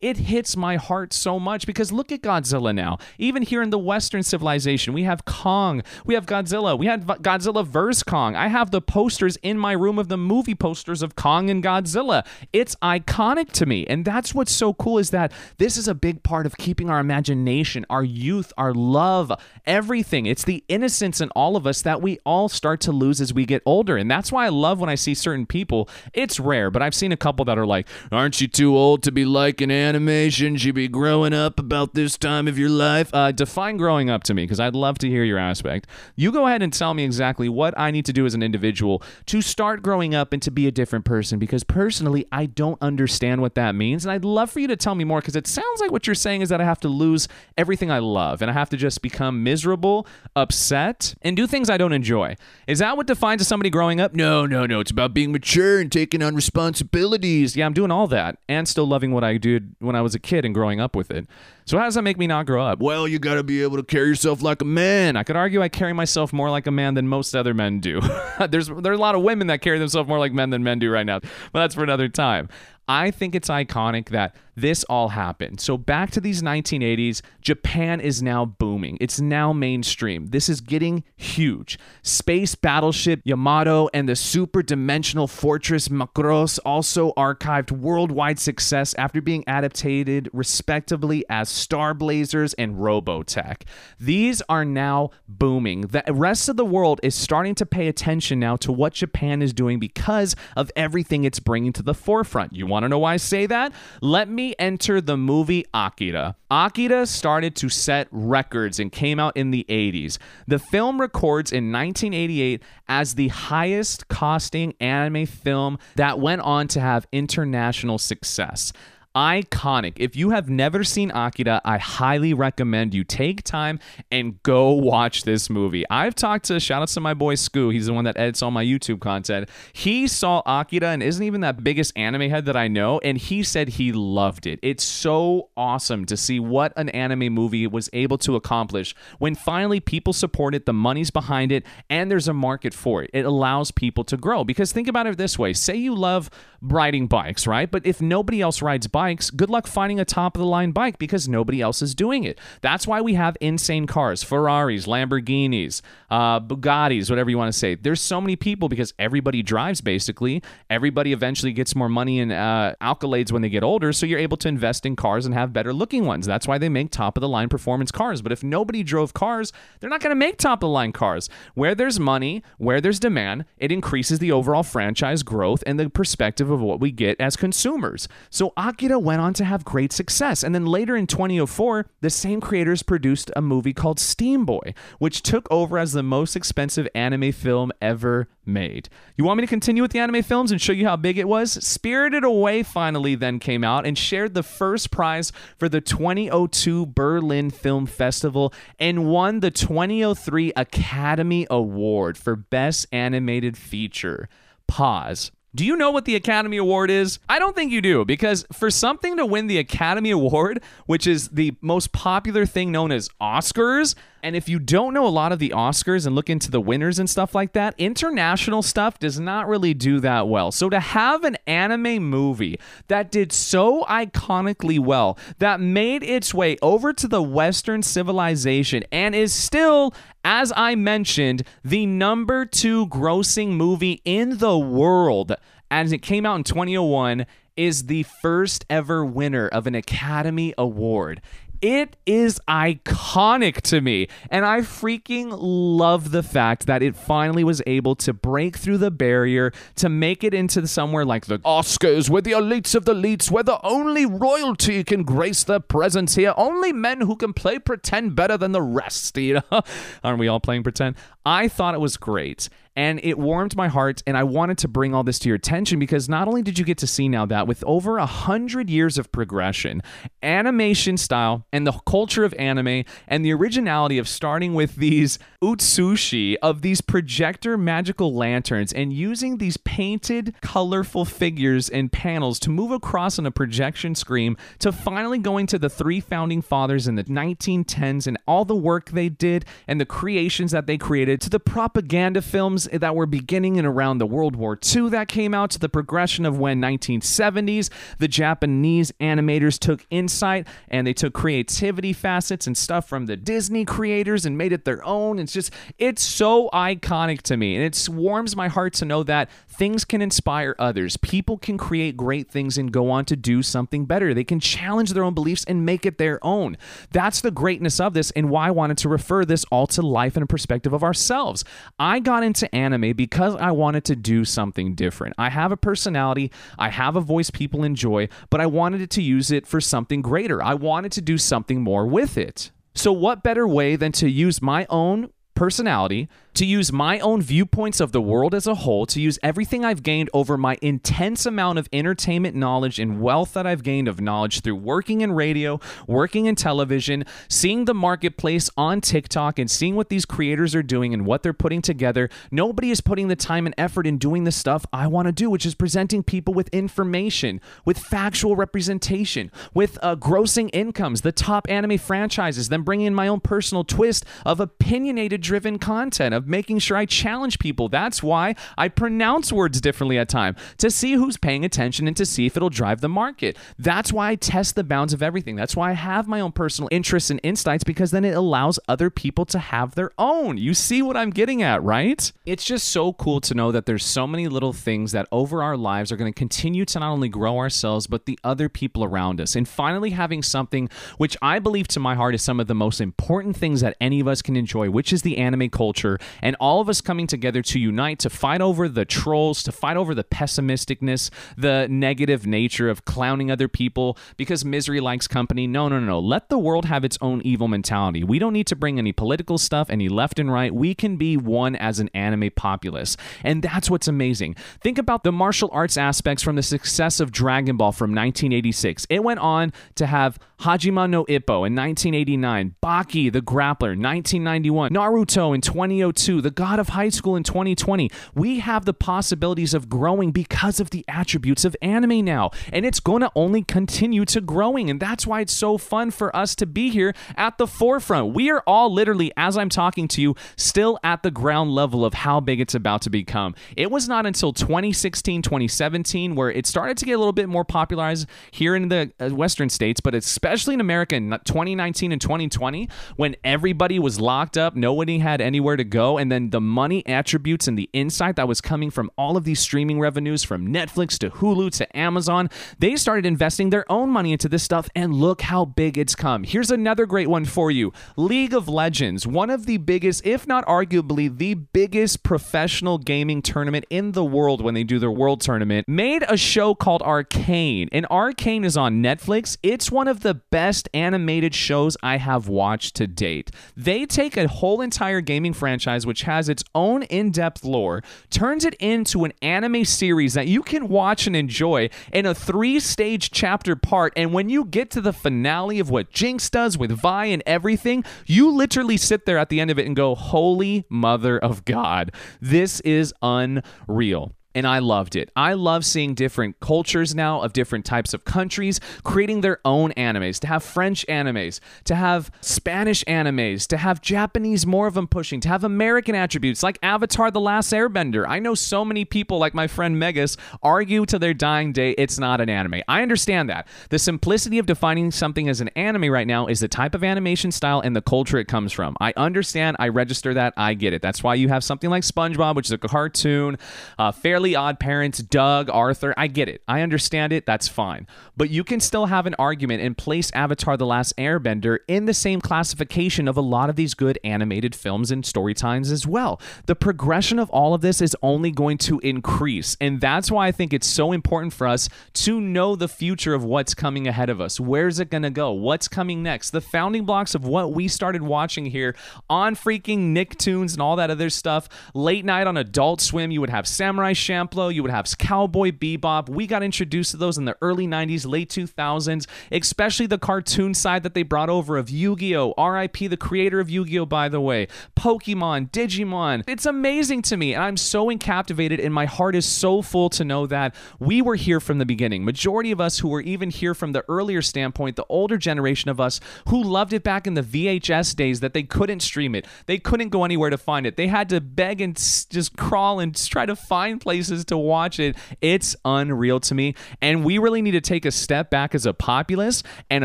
it 0.00 0.16
hits 0.16 0.56
my 0.56 0.76
heart 0.76 1.12
so 1.12 1.38
much 1.38 1.66
because 1.66 1.92
look 1.92 2.12
at 2.12 2.22
Godzilla 2.22 2.74
now. 2.74 2.98
Even 3.18 3.42
here 3.42 3.62
in 3.62 3.70
the 3.70 3.78
Western 3.78 4.22
civilization, 4.22 4.92
we 4.92 5.04
have 5.04 5.24
Kong, 5.24 5.82
we 6.04 6.14
have 6.14 6.26
Godzilla, 6.26 6.78
we 6.78 6.86
had 6.86 7.06
Godzilla 7.06 7.66
vs. 7.66 8.02
Kong. 8.02 8.36
I 8.36 8.48
have 8.48 8.70
the 8.70 8.80
posters 8.80 9.36
in 9.42 9.58
my 9.58 9.72
room 9.72 9.98
of 9.98 10.08
the 10.08 10.16
movie 10.16 10.54
posters 10.54 11.02
of 11.02 11.16
Kong 11.16 11.50
and 11.50 11.62
Godzilla. 11.62 12.26
It's 12.52 12.76
iconic 12.76 13.50
to 13.52 13.66
me. 13.66 13.86
And 13.86 14.04
that's 14.04 14.34
what's 14.34 14.52
so 14.52 14.74
cool 14.74 14.98
is 14.98 15.10
that 15.10 15.32
this 15.58 15.76
is 15.76 15.88
a 15.88 15.94
big 15.94 16.22
part 16.22 16.46
of 16.46 16.56
keeping 16.56 16.90
our 16.90 17.00
imagination, 17.00 17.86
our 17.90 18.04
youth, 18.04 18.52
our 18.56 18.74
love, 18.74 19.32
everything. 19.66 20.26
It's 20.26 20.44
the 20.44 20.64
innocence 20.68 21.20
in 21.20 21.30
all 21.30 21.56
of 21.56 21.66
us 21.66 21.82
that 21.82 22.02
we 22.02 22.18
all 22.24 22.48
start 22.48 22.80
to 22.82 22.92
lose 22.92 23.20
as 23.20 23.32
we 23.32 23.46
get 23.46 23.62
older. 23.64 23.96
And 23.96 24.10
that's 24.10 24.32
why 24.32 24.46
I 24.46 24.50
love 24.50 24.80
when 24.80 24.90
I 24.90 24.94
see 24.94 25.14
certain 25.14 25.46
people. 25.46 25.88
It's 26.12 26.38
rare, 26.40 26.70
but 26.70 26.82
I've 26.82 26.94
seen 26.94 27.12
a 27.12 27.16
couple 27.16 27.44
that 27.46 27.58
are 27.58 27.66
like, 27.66 27.88
Aren't 28.12 28.40
you 28.40 28.48
too 28.48 28.76
old 28.76 29.02
to 29.04 29.12
be 29.12 29.24
liking 29.38 29.70
animation? 29.70 30.56
Should 30.56 30.64
you 30.64 30.72
be 30.72 30.88
growing 30.88 31.32
up 31.32 31.60
about 31.60 31.94
this 31.94 32.18
time 32.18 32.48
of 32.48 32.58
your 32.58 32.70
life? 32.70 33.08
Uh, 33.14 33.30
define 33.30 33.76
growing 33.76 34.10
up 34.10 34.24
to 34.24 34.34
me 34.34 34.42
because 34.42 34.58
I'd 34.58 34.74
love 34.74 34.98
to 34.98 35.08
hear 35.08 35.22
your 35.22 35.38
aspect. 35.38 35.86
You 36.16 36.32
go 36.32 36.48
ahead 36.48 36.60
and 36.60 36.72
tell 36.72 36.92
me 36.92 37.04
exactly 37.04 37.48
what 37.48 37.72
I 37.78 37.92
need 37.92 38.04
to 38.06 38.12
do 38.12 38.26
as 38.26 38.34
an 38.34 38.42
individual 38.42 39.00
to 39.26 39.40
start 39.40 39.80
growing 39.80 40.12
up 40.12 40.32
and 40.32 40.42
to 40.42 40.50
be 40.50 40.66
a 40.66 40.72
different 40.72 41.04
person 41.04 41.38
because 41.38 41.62
personally, 41.62 42.26
I 42.32 42.46
don't 42.46 42.82
understand 42.82 43.40
what 43.40 43.54
that 43.54 43.76
means. 43.76 44.04
And 44.04 44.10
I'd 44.10 44.24
love 44.24 44.50
for 44.50 44.58
you 44.58 44.66
to 44.66 44.76
tell 44.76 44.96
me 44.96 45.04
more 45.04 45.20
because 45.20 45.36
it 45.36 45.46
sounds 45.46 45.80
like 45.80 45.92
what 45.92 46.08
you're 46.08 46.16
saying 46.16 46.40
is 46.40 46.48
that 46.48 46.60
I 46.60 46.64
have 46.64 46.80
to 46.80 46.88
lose 46.88 47.28
everything 47.56 47.92
I 47.92 48.00
love 48.00 48.42
and 48.42 48.50
I 48.50 48.54
have 48.54 48.70
to 48.70 48.76
just 48.76 49.02
become 49.02 49.44
miserable, 49.44 50.04
upset, 50.34 51.14
and 51.22 51.36
do 51.36 51.46
things 51.46 51.70
I 51.70 51.76
don't 51.76 51.92
enjoy. 51.92 52.34
Is 52.66 52.80
that 52.80 52.96
what 52.96 53.06
defines 53.06 53.46
somebody 53.46 53.70
growing 53.70 54.00
up? 54.00 54.14
No, 54.14 54.46
no, 54.46 54.66
no. 54.66 54.80
It's 54.80 54.90
about 54.90 55.14
being 55.14 55.30
mature 55.30 55.78
and 55.78 55.92
taking 55.92 56.24
on 56.24 56.34
responsibilities. 56.34 57.54
Yeah, 57.54 57.66
I'm 57.66 57.72
doing 57.72 57.92
all 57.92 58.08
that 58.08 58.38
and 58.48 58.66
still 58.66 58.86
loving 58.86 59.12
what 59.12 59.22
I 59.22 59.27
did 59.36 59.74
when 59.80 59.94
I 59.94 60.00
was 60.00 60.14
a 60.14 60.18
kid 60.18 60.44
and 60.44 60.54
growing 60.54 60.80
up 60.80 60.96
with 60.96 61.10
it. 61.10 61.26
So 61.66 61.76
how 61.76 61.84
does 61.84 61.96
that 61.96 62.02
make 62.02 62.16
me 62.16 62.26
not 62.26 62.46
grow 62.46 62.64
up? 62.64 62.78
Well, 62.78 63.06
you 63.06 63.18
got 63.18 63.34
to 63.34 63.42
be 63.42 63.62
able 63.62 63.76
to 63.76 63.82
carry 63.82 64.08
yourself 64.08 64.40
like 64.40 64.62
a 64.62 64.64
man. 64.64 65.16
I 65.16 65.22
could 65.22 65.36
argue 65.36 65.60
I 65.60 65.68
carry 65.68 65.92
myself 65.92 66.32
more 66.32 66.48
like 66.48 66.66
a 66.66 66.70
man 66.70 66.94
than 66.94 67.08
most 67.08 67.34
other 67.34 67.52
men 67.52 67.80
do. 67.80 68.00
There's 68.48 68.68
there 68.68 68.92
are 68.92 68.94
a 68.94 68.98
lot 68.98 69.14
of 69.14 69.22
women 69.22 69.48
that 69.48 69.60
carry 69.60 69.78
themselves 69.78 70.08
more 70.08 70.18
like 70.18 70.32
men 70.32 70.50
than 70.50 70.62
men 70.62 70.78
do 70.78 70.90
right 70.90 71.04
now, 71.04 71.20
but 71.20 71.60
that's 71.60 71.74
for 71.74 71.82
another 71.82 72.08
time. 72.08 72.48
I 72.88 73.10
think 73.10 73.34
it's 73.34 73.50
iconic 73.50 74.08
that 74.10 74.34
this 74.60 74.84
all 74.84 75.10
happened. 75.10 75.60
So 75.60 75.76
back 75.76 76.10
to 76.12 76.20
these 76.20 76.42
1980s, 76.42 77.22
Japan 77.40 78.00
is 78.00 78.22
now 78.22 78.44
booming. 78.44 78.98
It's 79.00 79.20
now 79.20 79.52
mainstream. 79.52 80.26
This 80.26 80.48
is 80.48 80.60
getting 80.60 81.04
huge. 81.16 81.78
Space 82.02 82.54
battleship 82.54 83.20
Yamato 83.24 83.88
and 83.94 84.08
the 84.08 84.16
super 84.16 84.62
dimensional 84.62 85.28
fortress 85.28 85.88
Macross 85.88 86.58
also 86.64 87.12
archived 87.12 87.70
worldwide 87.70 88.38
success 88.38 88.94
after 88.94 89.20
being 89.20 89.44
adapted 89.46 90.28
respectively 90.32 91.24
as 91.28 91.48
Star 91.48 91.94
Blazers 91.94 92.54
and 92.54 92.76
Robotech. 92.76 93.62
These 94.00 94.42
are 94.48 94.64
now 94.64 95.10
booming. 95.28 95.82
The 95.82 96.02
rest 96.08 96.48
of 96.48 96.56
the 96.56 96.64
world 96.64 97.00
is 97.02 97.14
starting 97.14 97.54
to 97.56 97.66
pay 97.66 97.88
attention 97.88 98.40
now 98.40 98.56
to 98.56 98.72
what 98.72 98.94
Japan 98.94 99.42
is 99.42 99.52
doing 99.52 99.78
because 99.78 100.34
of 100.56 100.70
everything 100.74 101.24
it's 101.24 101.40
bringing 101.40 101.72
to 101.74 101.82
the 101.82 101.94
forefront. 101.94 102.54
You 102.54 102.66
want 102.66 102.84
to 102.84 102.88
know 102.88 102.98
why 102.98 103.14
I 103.14 103.16
say 103.18 103.46
that? 103.46 103.72
Let 104.00 104.28
me 104.28 104.47
enter 104.58 105.00
the 105.00 105.16
movie 105.16 105.64
Akira. 105.74 106.36
Akira 106.50 107.06
started 107.06 107.54
to 107.56 107.68
set 107.68 108.08
records 108.10 108.78
and 108.78 108.92
came 108.92 109.18
out 109.18 109.36
in 109.36 109.50
the 109.50 109.66
80s. 109.68 110.18
The 110.46 110.58
film 110.58 111.00
records 111.00 111.52
in 111.52 111.72
1988 111.72 112.62
as 112.88 113.14
the 113.14 113.28
highest 113.28 114.08
costing 114.08 114.74
anime 114.80 115.26
film 115.26 115.78
that 115.96 116.18
went 116.18 116.42
on 116.42 116.68
to 116.68 116.80
have 116.80 117.06
international 117.12 117.98
success 117.98 118.72
iconic. 119.18 119.94
If 119.96 120.14
you 120.14 120.30
have 120.30 120.48
never 120.48 120.84
seen 120.84 121.10
Akira, 121.10 121.60
I 121.64 121.78
highly 121.78 122.34
recommend 122.34 122.94
you 122.94 123.02
take 123.02 123.42
time 123.42 123.80
and 124.12 124.40
go 124.44 124.70
watch 124.70 125.24
this 125.24 125.50
movie. 125.50 125.84
I've 125.90 126.14
talked 126.14 126.44
to 126.46 126.60
shout 126.60 126.82
outs 126.82 126.94
to 126.94 127.00
my 127.00 127.14
boy 127.14 127.34
Scoo. 127.34 127.72
He's 127.72 127.86
the 127.86 127.92
one 127.92 128.04
that 128.04 128.16
edits 128.16 128.42
all 128.42 128.52
my 128.52 128.64
YouTube 128.64 129.00
content. 129.00 129.48
He 129.72 130.06
saw 130.06 130.42
Akira 130.46 130.90
and 130.90 131.02
isn't 131.02 131.24
even 131.24 131.40
that 131.40 131.64
biggest 131.64 131.92
anime 131.96 132.30
head 132.30 132.46
that 132.46 132.56
I 132.56 132.68
know, 132.68 133.00
and 133.02 133.18
he 133.18 133.42
said 133.42 133.70
he 133.70 133.90
loved 133.90 134.46
it. 134.46 134.60
It's 134.62 134.84
so 134.84 135.48
awesome 135.56 136.04
to 136.06 136.16
see 136.16 136.38
what 136.38 136.72
an 136.76 136.88
anime 136.90 137.32
movie 137.32 137.66
was 137.66 137.90
able 137.92 138.18
to 138.18 138.36
accomplish 138.36 138.94
when 139.18 139.34
finally 139.34 139.80
people 139.80 140.12
support 140.12 140.54
it, 140.54 140.64
the 140.64 140.72
money's 140.72 141.10
behind 141.10 141.50
it, 141.50 141.66
and 141.90 142.08
there's 142.08 142.28
a 142.28 142.32
market 142.32 142.72
for 142.72 143.02
it. 143.02 143.10
It 143.12 143.24
allows 143.24 143.72
people 143.72 144.04
to 144.04 144.16
grow. 144.16 144.44
Because 144.44 144.70
think 144.70 144.86
about 144.86 145.08
it 145.08 145.18
this 145.18 145.36
way: 145.36 145.54
say 145.54 145.74
you 145.74 145.92
love 145.92 146.30
riding 146.62 147.08
bikes, 147.08 147.48
right? 147.48 147.68
But 147.68 147.84
if 147.84 148.00
nobody 148.00 148.40
else 148.40 148.62
rides 148.62 148.86
bikes, 148.86 149.07
bikes, 149.08 149.30
good 149.30 149.48
luck 149.48 149.66
finding 149.66 149.98
a 149.98 150.04
top 150.04 150.36
of 150.36 150.40
the 150.40 150.46
line 150.46 150.70
bike 150.70 150.98
because 150.98 151.28
nobody 151.28 151.62
else 151.62 151.80
is 151.80 151.94
doing 151.94 152.24
it. 152.24 152.38
That's 152.60 152.86
why 152.86 153.00
we 153.00 153.14
have 153.14 153.38
insane 153.40 153.86
cars 153.86 154.22
Ferraris, 154.22 154.86
Lamborghinis, 154.86 155.80
uh, 156.10 156.40
Bugattis, 156.40 157.08
whatever 157.08 157.30
you 157.30 157.38
want 157.38 157.50
to 157.50 157.58
say. 157.58 157.74
There's 157.74 158.02
so 158.02 158.20
many 158.20 158.36
people 158.36 158.68
because 158.68 158.92
everybody 158.98 159.42
drives 159.42 159.80
basically. 159.80 160.42
Everybody 160.68 161.14
eventually 161.14 161.52
gets 161.52 161.74
more 161.74 161.88
money 161.88 162.20
and 162.20 162.32
uh, 162.32 162.74
accolades 162.82 163.32
when 163.32 163.40
they 163.40 163.48
get 163.48 163.62
older. 163.62 163.94
So 163.94 164.04
you're 164.04 164.18
able 164.18 164.36
to 164.38 164.48
invest 164.48 164.84
in 164.84 164.94
cars 164.94 165.24
and 165.24 165.34
have 165.34 165.54
better 165.54 165.72
looking 165.72 166.04
ones. 166.04 166.26
That's 166.26 166.46
why 166.46 166.58
they 166.58 166.68
make 166.68 166.90
top 166.90 167.16
of 167.16 167.22
the 167.22 167.28
line 167.28 167.48
performance 167.48 167.90
cars. 167.90 168.20
But 168.20 168.32
if 168.32 168.44
nobody 168.44 168.82
drove 168.82 169.14
cars, 169.14 169.54
they're 169.80 169.88
not 169.88 170.00
going 170.02 170.10
to 170.10 170.16
make 170.16 170.36
top 170.36 170.58
of 170.58 170.68
the 170.68 170.68
line 170.68 170.92
cars. 170.92 171.30
Where 171.54 171.74
there's 171.74 171.98
money, 171.98 172.42
where 172.58 172.82
there's 172.82 173.00
demand, 173.00 173.46
it 173.56 173.72
increases 173.72 174.18
the 174.18 174.32
overall 174.32 174.62
franchise 174.62 175.22
growth 175.22 175.64
and 175.66 175.80
the 175.80 175.88
perspective 175.88 176.50
of 176.50 176.60
what 176.60 176.78
we 176.78 176.92
get 176.92 177.18
as 177.18 177.36
consumers. 177.36 178.06
So 178.28 178.52
Akira 178.88 178.98
went 178.98 179.20
on 179.20 179.34
to 179.34 179.44
have 179.44 179.66
great 179.66 179.92
success. 179.92 180.42
And 180.42 180.54
then 180.54 180.64
later 180.64 180.96
in 180.96 181.06
2004, 181.06 181.86
the 182.00 182.08
same 182.08 182.40
creators 182.40 182.82
produced 182.82 183.30
a 183.36 183.42
movie 183.42 183.74
called 183.74 183.98
Steamboy, 183.98 184.74
which 184.98 185.22
took 185.22 185.46
over 185.50 185.76
as 185.76 185.92
the 185.92 186.02
most 186.02 186.34
expensive 186.34 186.88
anime 186.94 187.32
film 187.32 187.70
ever 187.82 188.28
made. 188.46 188.88
You 189.16 189.24
want 189.24 189.36
me 189.36 189.42
to 189.42 189.46
continue 189.46 189.82
with 189.82 189.92
the 189.92 189.98
anime 189.98 190.22
films 190.22 190.50
and 190.50 190.58
show 190.58 190.72
you 190.72 190.86
how 190.86 190.96
big 190.96 191.18
it 191.18 191.28
was? 191.28 191.52
Spirited 191.52 192.24
Away 192.24 192.62
finally 192.62 193.14
then 193.14 193.38
came 193.38 193.62
out 193.62 193.84
and 193.84 193.98
shared 193.98 194.32
the 194.32 194.42
first 194.42 194.90
prize 194.90 195.32
for 195.58 195.68
the 195.68 195.82
2002 195.82 196.86
Berlin 196.86 197.50
Film 197.50 197.84
Festival 197.84 198.54
and 198.78 199.06
won 199.06 199.40
the 199.40 199.50
2003 199.50 200.54
Academy 200.56 201.46
Award 201.50 202.16
for 202.16 202.36
Best 202.36 202.86
Animated 202.90 203.58
Feature. 203.58 204.30
Pause. 204.66 205.30
Do 205.54 205.64
you 205.64 205.76
know 205.76 205.90
what 205.90 206.04
the 206.04 206.14
Academy 206.14 206.58
Award 206.58 206.90
is? 206.90 207.18
I 207.26 207.38
don't 207.38 207.56
think 207.56 207.72
you 207.72 207.80
do, 207.80 208.04
because 208.04 208.44
for 208.52 208.70
something 208.70 209.16
to 209.16 209.24
win 209.24 209.46
the 209.46 209.58
Academy 209.58 210.10
Award, 210.18 210.62
which 210.86 211.06
is 211.06 211.28
the 211.28 211.54
most 211.62 211.92
popular 211.92 212.44
thing 212.44 212.70
known 212.70 212.92
as 212.92 213.08
Oscars, 213.20 213.94
and 214.22 214.36
if 214.36 214.48
you 214.48 214.58
don't 214.58 214.94
know 214.94 215.06
a 215.06 215.08
lot 215.08 215.32
of 215.32 215.38
the 215.38 215.50
Oscars 215.50 216.06
and 216.06 216.14
look 216.14 216.28
into 216.28 216.50
the 216.50 216.60
winners 216.60 216.98
and 216.98 217.08
stuff 217.08 217.34
like 217.34 217.52
that, 217.52 217.74
international 217.78 218.62
stuff 218.62 218.98
does 218.98 219.18
not 219.18 219.48
really 219.48 219.74
do 219.74 220.00
that 220.00 220.28
well. 220.28 220.50
So 220.50 220.68
to 220.68 220.80
have 220.80 221.24
an 221.24 221.36
anime 221.46 222.02
movie 222.02 222.58
that 222.88 223.10
did 223.10 223.32
so 223.32 223.84
iconically 223.84 224.78
well, 224.78 225.18
that 225.38 225.60
made 225.60 226.02
its 226.02 226.34
way 226.34 226.56
over 226.60 226.92
to 226.92 227.08
the 227.08 227.22
Western 227.22 227.82
civilization 227.82 228.82
and 228.90 229.14
is 229.14 229.32
still, 229.32 229.94
as 230.28 230.52
I 230.54 230.74
mentioned, 230.74 231.42
the 231.64 231.86
number 231.86 232.44
two 232.44 232.86
grossing 232.88 233.52
movie 233.52 234.02
in 234.04 234.36
the 234.36 234.58
world 234.58 235.34
as 235.70 235.90
it 235.90 236.02
came 236.02 236.26
out 236.26 236.36
in 236.36 236.44
2001 236.44 237.24
is 237.56 237.86
the 237.86 238.02
first 238.02 238.66
ever 238.68 239.06
winner 239.06 239.48
of 239.48 239.66
an 239.66 239.74
Academy 239.74 240.52
Award. 240.58 241.22
It 241.60 241.96
is 242.06 242.40
iconic 242.48 243.62
to 243.62 243.80
me. 243.80 244.08
And 244.30 244.44
I 244.44 244.60
freaking 244.60 245.36
love 245.38 246.12
the 246.12 246.22
fact 246.22 246.66
that 246.66 246.82
it 246.82 246.94
finally 246.94 247.42
was 247.42 247.60
able 247.66 247.96
to 247.96 248.12
break 248.12 248.56
through 248.56 248.78
the 248.78 248.92
barrier 248.92 249.52
to 249.76 249.88
make 249.88 250.22
it 250.22 250.34
into 250.34 250.66
somewhere 250.68 251.04
like 251.04 251.26
the 251.26 251.38
Oscars, 251.40 252.08
where 252.08 252.22
the 252.22 252.32
elites 252.32 252.74
of 252.74 252.84
the 252.84 252.94
elites, 252.94 253.30
where 253.30 253.42
the 253.42 253.64
only 253.66 254.06
royalty 254.06 254.84
can 254.84 255.02
grace 255.02 255.42
their 255.42 255.60
presence 255.60 256.14
here. 256.14 256.32
Only 256.36 256.72
men 256.72 257.00
who 257.00 257.16
can 257.16 257.32
play 257.32 257.58
pretend 257.58 258.14
better 258.14 258.36
than 258.36 258.52
the 258.52 258.62
rest, 258.62 259.16
you 259.16 259.34
know? 259.34 259.62
Aren't 260.04 260.20
we 260.20 260.28
all 260.28 260.40
playing 260.40 260.62
pretend? 260.62 260.96
I 261.26 261.48
thought 261.48 261.74
it 261.74 261.80
was 261.80 261.96
great 261.96 262.48
and 262.78 263.00
it 263.02 263.18
warmed 263.18 263.56
my 263.56 263.66
heart 263.66 264.02
and 264.06 264.16
i 264.16 264.22
wanted 264.22 264.56
to 264.56 264.68
bring 264.68 264.94
all 264.94 265.02
this 265.02 265.18
to 265.18 265.28
your 265.28 265.34
attention 265.34 265.80
because 265.80 266.08
not 266.08 266.28
only 266.28 266.42
did 266.42 266.58
you 266.58 266.64
get 266.64 266.78
to 266.78 266.86
see 266.86 267.08
now 267.08 267.26
that 267.26 267.46
with 267.48 267.62
over 267.66 267.98
a 267.98 268.06
hundred 268.06 268.70
years 268.70 268.96
of 268.96 269.10
progression 269.10 269.82
animation 270.22 270.96
style 270.96 271.44
and 271.52 271.66
the 271.66 271.72
culture 271.86 272.22
of 272.22 272.32
anime 272.34 272.84
and 273.08 273.24
the 273.24 273.32
originality 273.32 273.98
of 273.98 274.08
starting 274.08 274.54
with 274.54 274.76
these 274.76 275.18
utsushi 275.42 276.36
of 276.40 276.62
these 276.62 276.80
projector 276.80 277.58
magical 277.58 278.14
lanterns 278.14 278.72
and 278.72 278.92
using 278.92 279.38
these 279.38 279.56
painted 279.56 280.32
colorful 280.40 281.04
figures 281.04 281.68
and 281.68 281.90
panels 281.90 282.38
to 282.38 282.48
move 282.48 282.70
across 282.70 283.18
on 283.18 283.26
a 283.26 283.30
projection 283.30 283.94
screen 283.96 284.36
to 284.60 284.70
finally 284.70 285.18
going 285.18 285.48
to 285.48 285.58
the 285.58 285.68
three 285.68 285.98
founding 285.98 286.40
fathers 286.40 286.86
in 286.86 286.94
the 286.94 287.04
1910s 287.04 288.06
and 288.06 288.16
all 288.28 288.44
the 288.44 288.54
work 288.54 288.90
they 288.90 289.08
did 289.08 289.44
and 289.66 289.80
the 289.80 289.86
creations 289.86 290.52
that 290.52 290.66
they 290.68 290.78
created 290.78 291.20
to 291.20 291.28
the 291.28 291.40
propaganda 291.40 292.22
films 292.22 292.67
that 292.72 292.94
were 292.94 293.06
beginning 293.06 293.56
in 293.56 293.66
around 293.66 293.98
the 293.98 294.06
World 294.06 294.36
War 294.36 294.58
II 294.74 294.90
that 294.90 295.08
came 295.08 295.34
out 295.34 295.50
to 295.50 295.58
the 295.58 295.68
progression 295.68 296.24
of 296.24 296.38
when 296.38 296.60
1970s 296.60 297.70
the 297.98 298.08
Japanese 298.08 298.92
animators 299.00 299.58
took 299.58 299.86
insight 299.90 300.46
and 300.68 300.86
they 300.86 300.92
took 300.92 301.14
creativity 301.14 301.92
facets 301.92 302.46
and 302.46 302.56
stuff 302.56 302.88
from 302.88 303.06
the 303.06 303.16
Disney 303.16 303.64
creators 303.64 304.26
and 304.26 304.36
made 304.36 304.52
it 304.52 304.64
their 304.64 304.84
own. 304.84 305.18
It's 305.18 305.32
just 305.32 305.52
it's 305.78 306.02
so 306.02 306.48
iconic 306.52 307.22
to 307.22 307.36
me 307.36 307.56
and 307.56 307.64
it 307.64 307.88
warms 307.88 308.36
my 308.36 308.48
heart 308.48 308.74
to 308.74 308.84
know 308.84 309.02
that 309.04 309.30
things 309.48 309.84
can 309.84 310.02
inspire 310.02 310.54
others. 310.58 310.96
People 310.96 311.38
can 311.38 311.58
create 311.58 311.96
great 311.96 312.30
things 312.30 312.58
and 312.58 312.72
go 312.72 312.90
on 312.90 313.04
to 313.06 313.16
do 313.16 313.42
something 313.42 313.84
better. 313.84 314.14
They 314.14 314.24
can 314.24 314.40
challenge 314.40 314.92
their 314.92 315.04
own 315.04 315.14
beliefs 315.14 315.44
and 315.44 315.64
make 315.64 315.86
it 315.86 315.98
their 315.98 316.24
own. 316.24 316.56
That's 316.92 317.20
the 317.20 317.30
greatness 317.30 317.80
of 317.80 317.94
this 317.94 318.10
and 318.12 318.30
why 318.30 318.48
I 318.48 318.50
wanted 318.50 318.78
to 318.78 318.88
refer 318.88 319.24
this 319.24 319.44
all 319.50 319.66
to 319.68 319.82
life 319.82 320.16
and 320.16 320.22
a 320.22 320.26
perspective 320.26 320.72
of 320.72 320.82
ourselves. 320.82 321.44
I 321.78 322.00
got 322.00 322.22
into 322.22 322.54
anime 322.58 322.94
because 322.94 323.34
I 323.36 323.50
wanted 323.52 323.84
to 323.84 323.96
do 323.96 324.24
something 324.24 324.74
different. 324.74 325.14
I 325.18 325.30
have 325.30 325.52
a 325.52 325.56
personality, 325.56 326.30
I 326.58 326.70
have 326.70 326.96
a 326.96 327.00
voice 327.00 327.30
people 327.30 327.64
enjoy, 327.64 328.08
but 328.30 328.40
I 328.40 328.46
wanted 328.46 328.90
to 328.90 329.02
use 329.02 329.30
it 329.30 329.46
for 329.46 329.60
something 329.60 330.02
greater. 330.02 330.42
I 330.42 330.54
wanted 330.54 330.92
to 330.92 331.00
do 331.00 331.18
something 331.18 331.62
more 331.62 331.86
with 331.86 332.18
it. 332.18 332.50
So, 332.74 332.92
what 332.92 333.22
better 333.22 333.46
way 333.46 333.76
than 333.76 333.92
to 333.92 334.08
use 334.08 334.42
my 334.42 334.66
own 334.70 335.10
personality 335.34 336.08
to 336.38 336.46
use 336.46 336.72
my 336.72 337.00
own 337.00 337.20
viewpoints 337.20 337.80
of 337.80 337.90
the 337.90 338.00
world 338.00 338.32
as 338.32 338.46
a 338.46 338.54
whole, 338.54 338.86
to 338.86 339.00
use 339.00 339.18
everything 339.24 339.64
I've 339.64 339.82
gained 339.82 340.08
over 340.12 340.38
my 340.38 340.56
intense 340.62 341.26
amount 341.26 341.58
of 341.58 341.68
entertainment 341.72 342.36
knowledge 342.36 342.78
and 342.78 343.00
wealth 343.00 343.32
that 343.32 343.44
I've 343.44 343.64
gained 343.64 343.88
of 343.88 344.00
knowledge 344.00 344.42
through 344.42 344.54
working 344.54 345.00
in 345.00 345.10
radio, 345.10 345.58
working 345.88 346.26
in 346.26 346.36
television, 346.36 347.04
seeing 347.28 347.64
the 347.64 347.74
marketplace 347.74 348.50
on 348.56 348.80
TikTok, 348.80 349.40
and 349.40 349.50
seeing 349.50 349.74
what 349.74 349.88
these 349.88 350.04
creators 350.04 350.54
are 350.54 350.62
doing 350.62 350.94
and 350.94 351.04
what 351.04 351.24
they're 351.24 351.32
putting 351.32 351.60
together. 351.60 352.08
Nobody 352.30 352.70
is 352.70 352.80
putting 352.80 353.08
the 353.08 353.16
time 353.16 353.44
and 353.44 353.54
effort 353.58 353.84
in 353.84 353.98
doing 353.98 354.22
the 354.22 354.30
stuff 354.30 354.64
I 354.72 354.86
want 354.86 355.06
to 355.06 355.12
do, 355.12 355.28
which 355.28 355.44
is 355.44 355.56
presenting 355.56 356.04
people 356.04 356.34
with 356.34 356.48
information, 356.50 357.40
with 357.64 357.78
factual 357.80 358.36
representation, 358.36 359.32
with 359.54 359.76
uh, 359.82 359.96
grossing 359.96 360.50
incomes, 360.52 361.00
the 361.00 361.10
top 361.10 361.48
anime 361.50 361.78
franchises, 361.78 362.48
then 362.48 362.62
bringing 362.62 362.86
in 362.86 362.94
my 362.94 363.08
own 363.08 363.18
personal 363.18 363.64
twist 363.64 364.04
of 364.24 364.38
opinionated 364.38 365.20
driven 365.20 365.58
content, 365.58 366.14
of 366.14 366.27
making 366.28 366.58
sure 366.58 366.76
I 366.76 366.86
challenge 366.86 367.38
people. 367.38 367.68
That's 367.68 368.02
why 368.02 368.34
I 368.56 368.68
pronounce 368.68 369.32
words 369.32 369.60
differently 369.60 369.98
at 369.98 370.08
time 370.08 370.36
to 370.58 370.70
see 370.70 370.92
who's 370.92 371.16
paying 371.16 371.44
attention 371.44 371.86
and 371.86 371.96
to 371.96 372.06
see 372.06 372.26
if 372.26 372.36
it'll 372.36 372.50
drive 372.50 372.80
the 372.80 372.88
market. 372.88 373.36
That's 373.58 373.92
why 373.92 374.10
I 374.10 374.14
test 374.14 374.54
the 374.54 374.64
bounds 374.64 374.92
of 374.92 375.02
everything. 375.02 375.36
That's 375.36 375.56
why 375.56 375.70
I 375.70 375.74
have 375.74 376.08
my 376.08 376.20
own 376.20 376.32
personal 376.32 376.68
interests 376.70 377.10
and 377.10 377.20
insights 377.22 377.64
because 377.64 377.90
then 377.90 378.04
it 378.04 378.16
allows 378.16 378.58
other 378.68 378.90
people 378.90 379.24
to 379.26 379.38
have 379.38 379.74
their 379.74 379.90
own. 379.98 380.38
You 380.38 380.54
see 380.54 380.82
what 380.82 380.96
I'm 380.96 381.10
getting 381.10 381.42
at, 381.42 381.62
right? 381.62 382.10
It's 382.26 382.44
just 382.44 382.68
so 382.68 382.92
cool 382.92 383.20
to 383.22 383.34
know 383.34 383.52
that 383.52 383.66
there's 383.66 383.84
so 383.84 384.06
many 384.06 384.28
little 384.28 384.52
things 384.52 384.92
that 384.92 385.08
over 385.12 385.42
our 385.42 385.56
lives 385.56 385.90
are 385.92 385.96
going 385.96 386.12
to 386.12 386.18
continue 386.18 386.64
to 386.66 386.80
not 386.80 386.90
only 386.90 387.08
grow 387.08 387.38
ourselves 387.38 387.86
but 387.86 388.06
the 388.06 388.18
other 388.24 388.48
people 388.48 388.84
around 388.84 389.20
us. 389.20 389.34
And 389.36 389.48
finally 389.48 389.90
having 389.90 390.22
something 390.22 390.68
which 390.96 391.16
I 391.22 391.38
believe 391.38 391.68
to 391.68 391.80
my 391.80 391.94
heart 391.94 392.14
is 392.14 392.22
some 392.22 392.40
of 392.40 392.46
the 392.46 392.54
most 392.54 392.80
important 392.80 393.36
things 393.36 393.60
that 393.60 393.76
any 393.80 394.00
of 394.00 394.08
us 394.08 394.22
can 394.22 394.36
enjoy, 394.36 394.70
which 394.70 394.92
is 394.92 395.02
the 395.02 395.18
anime 395.18 395.50
culture 395.50 395.98
and 396.22 396.36
all 396.40 396.60
of 396.60 396.68
us 396.68 396.80
coming 396.80 397.06
together 397.06 397.42
to 397.42 397.58
unite 397.58 397.98
to 398.00 398.10
fight 398.10 398.40
over 398.40 398.68
the 398.68 398.84
trolls, 398.84 399.42
to 399.42 399.52
fight 399.52 399.76
over 399.76 399.94
the 399.94 400.04
pessimisticness, 400.04 401.10
the 401.36 401.66
negative 401.70 402.26
nature 402.26 402.68
of 402.68 402.84
clowning 402.84 403.30
other 403.30 403.48
people 403.48 403.96
because 404.16 404.44
misery 404.44 404.80
likes 404.80 405.06
company. 405.06 405.46
No, 405.46 405.68
no, 405.68 405.78
no, 405.78 405.86
no. 405.86 406.00
Let 406.00 406.28
the 406.28 406.38
world 406.38 406.64
have 406.66 406.84
its 406.84 406.98
own 407.00 407.22
evil 407.22 407.48
mentality. 407.48 408.04
We 408.04 408.18
don't 408.18 408.32
need 408.32 408.46
to 408.48 408.56
bring 408.56 408.78
any 408.78 408.92
political 408.92 409.38
stuff, 409.38 409.70
any 409.70 409.88
left 409.88 410.18
and 410.18 410.32
right. 410.32 410.54
We 410.54 410.74
can 410.74 410.96
be 410.96 411.16
one 411.16 411.56
as 411.56 411.80
an 411.80 411.90
anime 411.94 412.30
populace. 412.34 412.96
And 413.22 413.42
that's 413.42 413.70
what's 413.70 413.88
amazing. 413.88 414.36
Think 414.60 414.78
about 414.78 415.04
the 415.04 415.12
martial 415.12 415.50
arts 415.52 415.76
aspects 415.76 416.22
from 416.22 416.36
the 416.36 416.42
success 416.42 417.00
of 417.00 417.12
Dragon 417.12 417.56
Ball 417.56 417.72
from 417.72 417.90
1986. 417.90 418.86
It 418.88 419.02
went 419.02 419.20
on 419.20 419.52
to 419.76 419.86
have 419.86 420.18
Hajime 420.40 420.88
no 420.88 421.04
Ippo 421.06 421.46
in 421.46 421.56
1989, 421.56 422.54
Baki 422.62 423.12
the 423.12 423.20
Grappler 423.20 423.74
1991, 423.76 424.72
Naruto 424.72 425.34
in 425.34 425.40
2002, 425.40 425.97
the 426.06 426.30
God 426.30 426.58
of 426.58 426.70
High 426.70 426.88
School 426.88 427.16
in 427.16 427.22
2020. 427.22 427.90
We 428.14 428.40
have 428.40 428.64
the 428.64 428.74
possibilities 428.74 429.54
of 429.54 429.68
growing 429.68 430.12
because 430.12 430.60
of 430.60 430.70
the 430.70 430.84
attributes 430.88 431.44
of 431.44 431.56
anime 431.60 432.04
now, 432.04 432.30
and 432.52 432.64
it's 432.64 432.80
going 432.80 433.00
to 433.00 433.10
only 433.14 433.42
continue 433.42 434.04
to 434.06 434.20
growing, 434.20 434.70
and 434.70 434.80
that's 434.80 435.06
why 435.06 435.20
it's 435.20 435.32
so 435.32 435.58
fun 435.58 435.90
for 435.90 436.14
us 436.14 436.34
to 436.36 436.46
be 436.46 436.70
here 436.70 436.94
at 437.16 437.38
the 437.38 437.46
forefront. 437.46 438.14
We 438.14 438.30
are 438.30 438.42
all 438.46 438.72
literally, 438.72 439.12
as 439.16 439.36
I'm 439.36 439.48
talking 439.48 439.88
to 439.88 440.02
you, 440.02 440.14
still 440.36 440.78
at 440.82 441.02
the 441.02 441.10
ground 441.10 441.54
level 441.54 441.84
of 441.84 441.94
how 441.94 442.20
big 442.20 442.40
it's 442.40 442.54
about 442.54 442.82
to 442.82 442.90
become. 442.90 443.34
It 443.56 443.70
was 443.70 443.88
not 443.88 444.06
until 444.06 444.32
2016, 444.32 445.22
2017 445.22 446.14
where 446.14 446.30
it 446.30 446.46
started 446.46 446.76
to 446.78 446.84
get 446.84 446.92
a 446.92 446.98
little 446.98 447.12
bit 447.12 447.28
more 447.28 447.44
popularized 447.44 448.08
here 448.30 448.54
in 448.54 448.68
the 448.68 448.92
uh, 449.00 449.08
Western 449.10 449.48
states, 449.48 449.80
but 449.80 449.94
especially 449.94 450.54
in 450.54 450.60
America 450.60 450.96
in 450.96 451.10
2019 451.24 451.92
and 451.92 452.00
2020 452.00 452.68
when 452.96 453.16
everybody 453.24 453.78
was 453.78 454.00
locked 454.00 454.36
up, 454.36 454.56
nobody 454.56 454.98
had 454.98 455.20
anywhere 455.20 455.56
to 455.56 455.64
go, 455.64 455.87
and 455.96 456.12
then 456.12 456.30
the 456.30 456.40
money 456.40 456.84
attributes 456.86 457.48
and 457.48 457.58
the 457.58 457.70
insight 457.72 458.16
that 458.16 458.28
was 458.28 458.40
coming 458.40 458.70
from 458.70 458.90
all 458.98 459.16
of 459.16 459.24
these 459.24 459.40
streaming 459.40 459.80
revenues 459.80 460.24
from 460.24 460.48
Netflix 460.48 460.98
to 460.98 461.10
Hulu 461.10 461.50
to 461.52 461.76
Amazon, 461.76 462.28
they 462.58 462.76
started 462.76 463.06
investing 463.06 463.50
their 463.50 463.70
own 463.70 463.88
money 463.88 464.12
into 464.12 464.28
this 464.28 464.42
stuff, 464.42 464.68
and 464.74 464.92
look 464.92 465.22
how 465.22 465.44
big 465.44 465.78
it's 465.78 465.94
come. 465.94 466.24
Here's 466.24 466.50
another 466.50 466.84
great 466.84 467.08
one 467.08 467.24
for 467.24 467.50
you 467.50 467.72
League 467.96 468.34
of 468.34 468.48
Legends, 468.48 469.06
one 469.06 469.30
of 469.30 469.46
the 469.46 469.56
biggest, 469.56 470.04
if 470.04 470.26
not 470.26 470.44
arguably 470.46 471.16
the 471.16 471.34
biggest 471.34 472.02
professional 472.02 472.78
gaming 472.78 473.22
tournament 473.22 473.64
in 473.70 473.92
the 473.92 474.04
world 474.04 474.42
when 474.42 474.54
they 474.54 474.64
do 474.64 474.78
their 474.78 474.90
world 474.90 475.20
tournament, 475.20 475.68
made 475.68 476.04
a 476.08 476.16
show 476.16 476.54
called 476.54 476.82
Arcane. 476.82 477.68
And 477.70 477.86
Arcane 477.86 478.44
is 478.44 478.56
on 478.56 478.82
Netflix. 478.82 479.36
It's 479.42 479.70
one 479.70 479.88
of 479.88 480.00
the 480.00 480.14
best 480.14 480.68
animated 480.74 481.34
shows 481.34 481.76
I 481.82 481.98
have 481.98 482.28
watched 482.28 482.74
to 482.76 482.86
date. 482.86 483.30
They 483.56 483.86
take 483.86 484.16
a 484.16 484.26
whole 484.28 484.60
entire 484.60 485.00
gaming 485.00 485.32
franchise, 485.32 485.77
which 485.86 486.02
has 486.02 486.28
its 486.28 486.44
own 486.54 486.82
in 486.84 487.10
depth 487.10 487.44
lore, 487.44 487.82
turns 488.10 488.44
it 488.44 488.54
into 488.54 489.04
an 489.04 489.12
anime 489.22 489.64
series 489.64 490.14
that 490.14 490.26
you 490.26 490.42
can 490.42 490.68
watch 490.68 491.06
and 491.06 491.16
enjoy 491.16 491.70
in 491.92 492.06
a 492.06 492.14
three 492.14 492.60
stage 492.60 493.10
chapter 493.10 493.56
part. 493.56 493.92
And 493.96 494.12
when 494.12 494.28
you 494.28 494.44
get 494.44 494.70
to 494.72 494.80
the 494.80 494.92
finale 494.92 495.58
of 495.58 495.70
what 495.70 495.90
Jinx 495.90 496.28
does 496.30 496.56
with 496.58 496.70
Vi 496.70 497.06
and 497.06 497.22
everything, 497.26 497.84
you 498.06 498.30
literally 498.30 498.76
sit 498.76 499.06
there 499.06 499.18
at 499.18 499.28
the 499.28 499.40
end 499.40 499.50
of 499.50 499.58
it 499.58 499.66
and 499.66 499.76
go, 499.76 499.94
Holy 499.94 500.64
Mother 500.68 501.18
of 501.18 501.44
God, 501.44 501.92
this 502.20 502.60
is 502.60 502.92
unreal 503.02 504.14
and 504.38 504.46
I 504.46 504.60
loved 504.60 504.94
it. 504.94 505.10
I 505.16 505.32
love 505.32 505.64
seeing 505.64 505.94
different 505.94 506.38
cultures 506.38 506.94
now 506.94 507.20
of 507.22 507.32
different 507.32 507.64
types 507.64 507.92
of 507.92 508.04
countries 508.04 508.60
creating 508.84 509.20
their 509.20 509.40
own 509.44 509.72
animes, 509.72 510.20
to 510.20 510.28
have 510.28 510.44
French 510.44 510.86
animes, 510.88 511.40
to 511.64 511.74
have 511.74 512.12
Spanish 512.20 512.84
animes, 512.84 513.48
to 513.48 513.56
have 513.56 513.82
Japanese, 513.82 514.46
more 514.46 514.68
of 514.68 514.74
them 514.74 514.86
pushing, 514.86 515.20
to 515.20 515.28
have 515.28 515.42
American 515.42 515.96
attributes 515.96 516.44
like 516.44 516.56
Avatar 516.62 517.10
The 517.10 517.20
Last 517.20 517.52
Airbender. 517.52 518.06
I 518.08 518.20
know 518.20 518.36
so 518.36 518.64
many 518.64 518.84
people, 518.84 519.18
like 519.18 519.34
my 519.34 519.48
friend 519.48 519.76
Megas, 519.76 520.16
argue 520.40 520.86
to 520.86 521.00
their 521.00 521.14
dying 521.14 521.52
day 521.52 521.72
it's 521.72 521.98
not 521.98 522.20
an 522.20 522.30
anime. 522.30 522.62
I 522.68 522.82
understand 522.82 523.28
that. 523.30 523.48
The 523.70 523.78
simplicity 523.80 524.38
of 524.38 524.46
defining 524.46 524.92
something 524.92 525.28
as 525.28 525.40
an 525.40 525.48
anime 525.56 525.90
right 525.90 526.06
now 526.06 526.28
is 526.28 526.38
the 526.38 526.48
type 526.48 526.76
of 526.76 526.84
animation 526.84 527.32
style 527.32 527.60
and 527.60 527.74
the 527.74 527.82
culture 527.82 528.18
it 528.18 528.28
comes 528.28 528.52
from. 528.52 528.76
I 528.80 528.92
understand, 528.96 529.56
I 529.58 529.68
register 529.68 530.14
that, 530.14 530.32
I 530.36 530.54
get 530.54 530.72
it. 530.72 530.80
That's 530.80 531.02
why 531.02 531.16
you 531.16 531.28
have 531.28 531.42
something 531.42 531.70
like 531.70 531.82
SpongeBob, 531.82 532.36
which 532.36 532.46
is 532.46 532.52
a 532.52 532.58
cartoon, 532.58 533.36
uh, 533.80 533.90
fairly 533.90 534.27
Fairly 534.28 534.36
Odd 534.36 534.60
Parents, 534.60 534.98
Doug, 534.98 535.48
Arthur. 535.48 535.94
I 535.96 536.06
get 536.06 536.28
it. 536.28 536.42
I 536.46 536.60
understand 536.60 537.14
it. 537.14 537.24
That's 537.24 537.48
fine. 537.48 537.86
But 538.14 538.28
you 538.28 538.44
can 538.44 538.60
still 538.60 538.84
have 538.86 539.06
an 539.06 539.14
argument 539.18 539.62
and 539.62 539.74
place 539.74 540.10
Avatar 540.12 540.58
The 540.58 540.66
Last 540.66 540.94
Airbender 540.98 541.60
in 541.66 541.86
the 541.86 541.94
same 541.94 542.20
classification 542.20 543.08
of 543.08 543.16
a 543.16 543.22
lot 543.22 543.48
of 543.48 543.56
these 543.56 543.72
good 543.72 543.98
animated 544.04 544.54
films 544.54 544.90
and 544.90 545.06
story 545.06 545.32
times 545.32 545.70
as 545.70 545.86
well. 545.86 546.20
The 546.44 546.54
progression 546.54 547.18
of 547.18 547.30
all 547.30 547.54
of 547.54 547.62
this 547.62 547.80
is 547.80 547.96
only 548.02 548.30
going 548.30 548.58
to 548.58 548.80
increase. 548.80 549.56
And 549.62 549.80
that's 549.80 550.10
why 550.10 550.26
I 550.26 550.32
think 550.32 550.52
it's 550.52 550.66
so 550.66 550.92
important 550.92 551.32
for 551.32 551.46
us 551.46 551.70
to 551.94 552.20
know 552.20 552.54
the 552.54 552.68
future 552.68 553.14
of 553.14 553.24
what's 553.24 553.54
coming 553.54 553.88
ahead 553.88 554.10
of 554.10 554.20
us. 554.20 554.38
Where's 554.38 554.78
it 554.78 554.90
going 554.90 555.04
to 555.04 555.10
go? 555.10 555.32
What's 555.32 555.68
coming 555.68 556.02
next? 556.02 556.32
The 556.32 556.42
founding 556.42 556.84
blocks 556.84 557.14
of 557.14 557.24
what 557.24 557.52
we 557.52 557.66
started 557.66 558.02
watching 558.02 558.44
here 558.46 558.76
on 559.08 559.34
freaking 559.34 559.94
Nicktoons 559.94 560.52
and 560.52 560.60
all 560.60 560.76
that 560.76 560.90
other 560.90 561.08
stuff. 561.08 561.48
Late 561.72 562.04
night 562.04 562.26
on 562.26 562.36
Adult 562.36 562.82
Swim, 562.82 563.10
you 563.10 563.22
would 563.22 563.30
have 563.30 563.48
Samurai 563.48 563.94
Champ 563.94 564.17
you 564.18 564.62
would 564.62 564.70
have 564.70 564.86
Cowboy 564.98 565.52
Bebop. 565.52 566.08
We 566.08 566.26
got 566.26 566.42
introduced 566.42 566.90
to 566.90 566.96
those 566.96 567.18
in 567.18 567.24
the 567.24 567.36
early 567.40 567.66
90s, 567.66 568.06
late 568.06 568.28
2000s, 568.30 569.06
especially 569.30 569.86
the 569.86 569.98
cartoon 569.98 570.54
side 570.54 570.82
that 570.82 570.94
they 570.94 571.02
brought 571.02 571.30
over 571.30 571.56
of 571.56 571.70
Yu 571.70 571.94
Gi 571.96 572.16
Oh! 572.16 572.34
RIP, 572.38 572.78
the 572.78 572.96
creator 572.96 573.38
of 573.38 573.48
Yu 573.48 573.64
Gi 573.64 573.78
Oh! 573.80 573.86
by 573.86 574.08
the 574.08 574.20
way, 574.20 574.48
Pokemon, 574.76 575.50
Digimon. 575.50 576.24
It's 576.26 576.46
amazing 576.46 577.02
to 577.02 577.16
me, 577.16 577.34
and 577.34 577.42
I'm 577.42 577.56
so 577.56 577.88
captivated, 577.96 578.60
and 578.60 578.74
my 578.74 578.86
heart 578.86 579.14
is 579.14 579.24
so 579.24 579.62
full 579.62 579.88
to 579.90 580.04
know 580.04 580.26
that 580.26 580.54
we 580.78 581.00
were 581.00 581.16
here 581.16 581.40
from 581.40 581.58
the 581.58 581.66
beginning. 581.66 582.04
Majority 582.04 582.50
of 582.50 582.60
us 582.60 582.80
who 582.80 582.88
were 582.88 583.00
even 583.00 583.30
here 583.30 583.54
from 583.54 583.72
the 583.72 583.84
earlier 583.88 584.20
standpoint, 584.20 584.76
the 584.76 584.84
older 584.88 585.16
generation 585.16 585.70
of 585.70 585.80
us 585.80 586.00
who 586.28 586.42
loved 586.42 586.72
it 586.72 586.82
back 586.82 587.06
in 587.06 587.14
the 587.14 587.22
VHS 587.22 587.94
days 587.94 588.20
that 588.20 588.34
they 588.34 588.42
couldn't 588.42 588.80
stream 588.80 589.14
it, 589.14 589.26
they 589.46 589.58
couldn't 589.58 589.88
go 589.90 590.04
anywhere 590.04 590.30
to 590.30 590.38
find 590.38 590.66
it. 590.66 590.76
They 590.76 590.88
had 590.88 591.08
to 591.10 591.20
beg 591.20 591.60
and 591.60 591.76
just 591.76 592.36
crawl 592.36 592.80
and 592.80 592.94
try 592.94 593.26
to 593.26 593.36
find 593.36 593.80
places 593.80 593.97
to 594.02 594.38
watch 594.38 594.80
it. 594.80 594.96
It's 595.20 595.54
unreal 595.64 596.20
to 596.20 596.34
me, 596.34 596.54
and 596.82 597.04
we 597.04 597.18
really 597.18 597.42
need 597.42 597.52
to 597.52 597.60
take 597.60 597.84
a 597.84 597.90
step 597.90 598.30
back 598.30 598.54
as 598.54 598.66
a 598.66 598.74
populace 598.74 599.42
and 599.70 599.84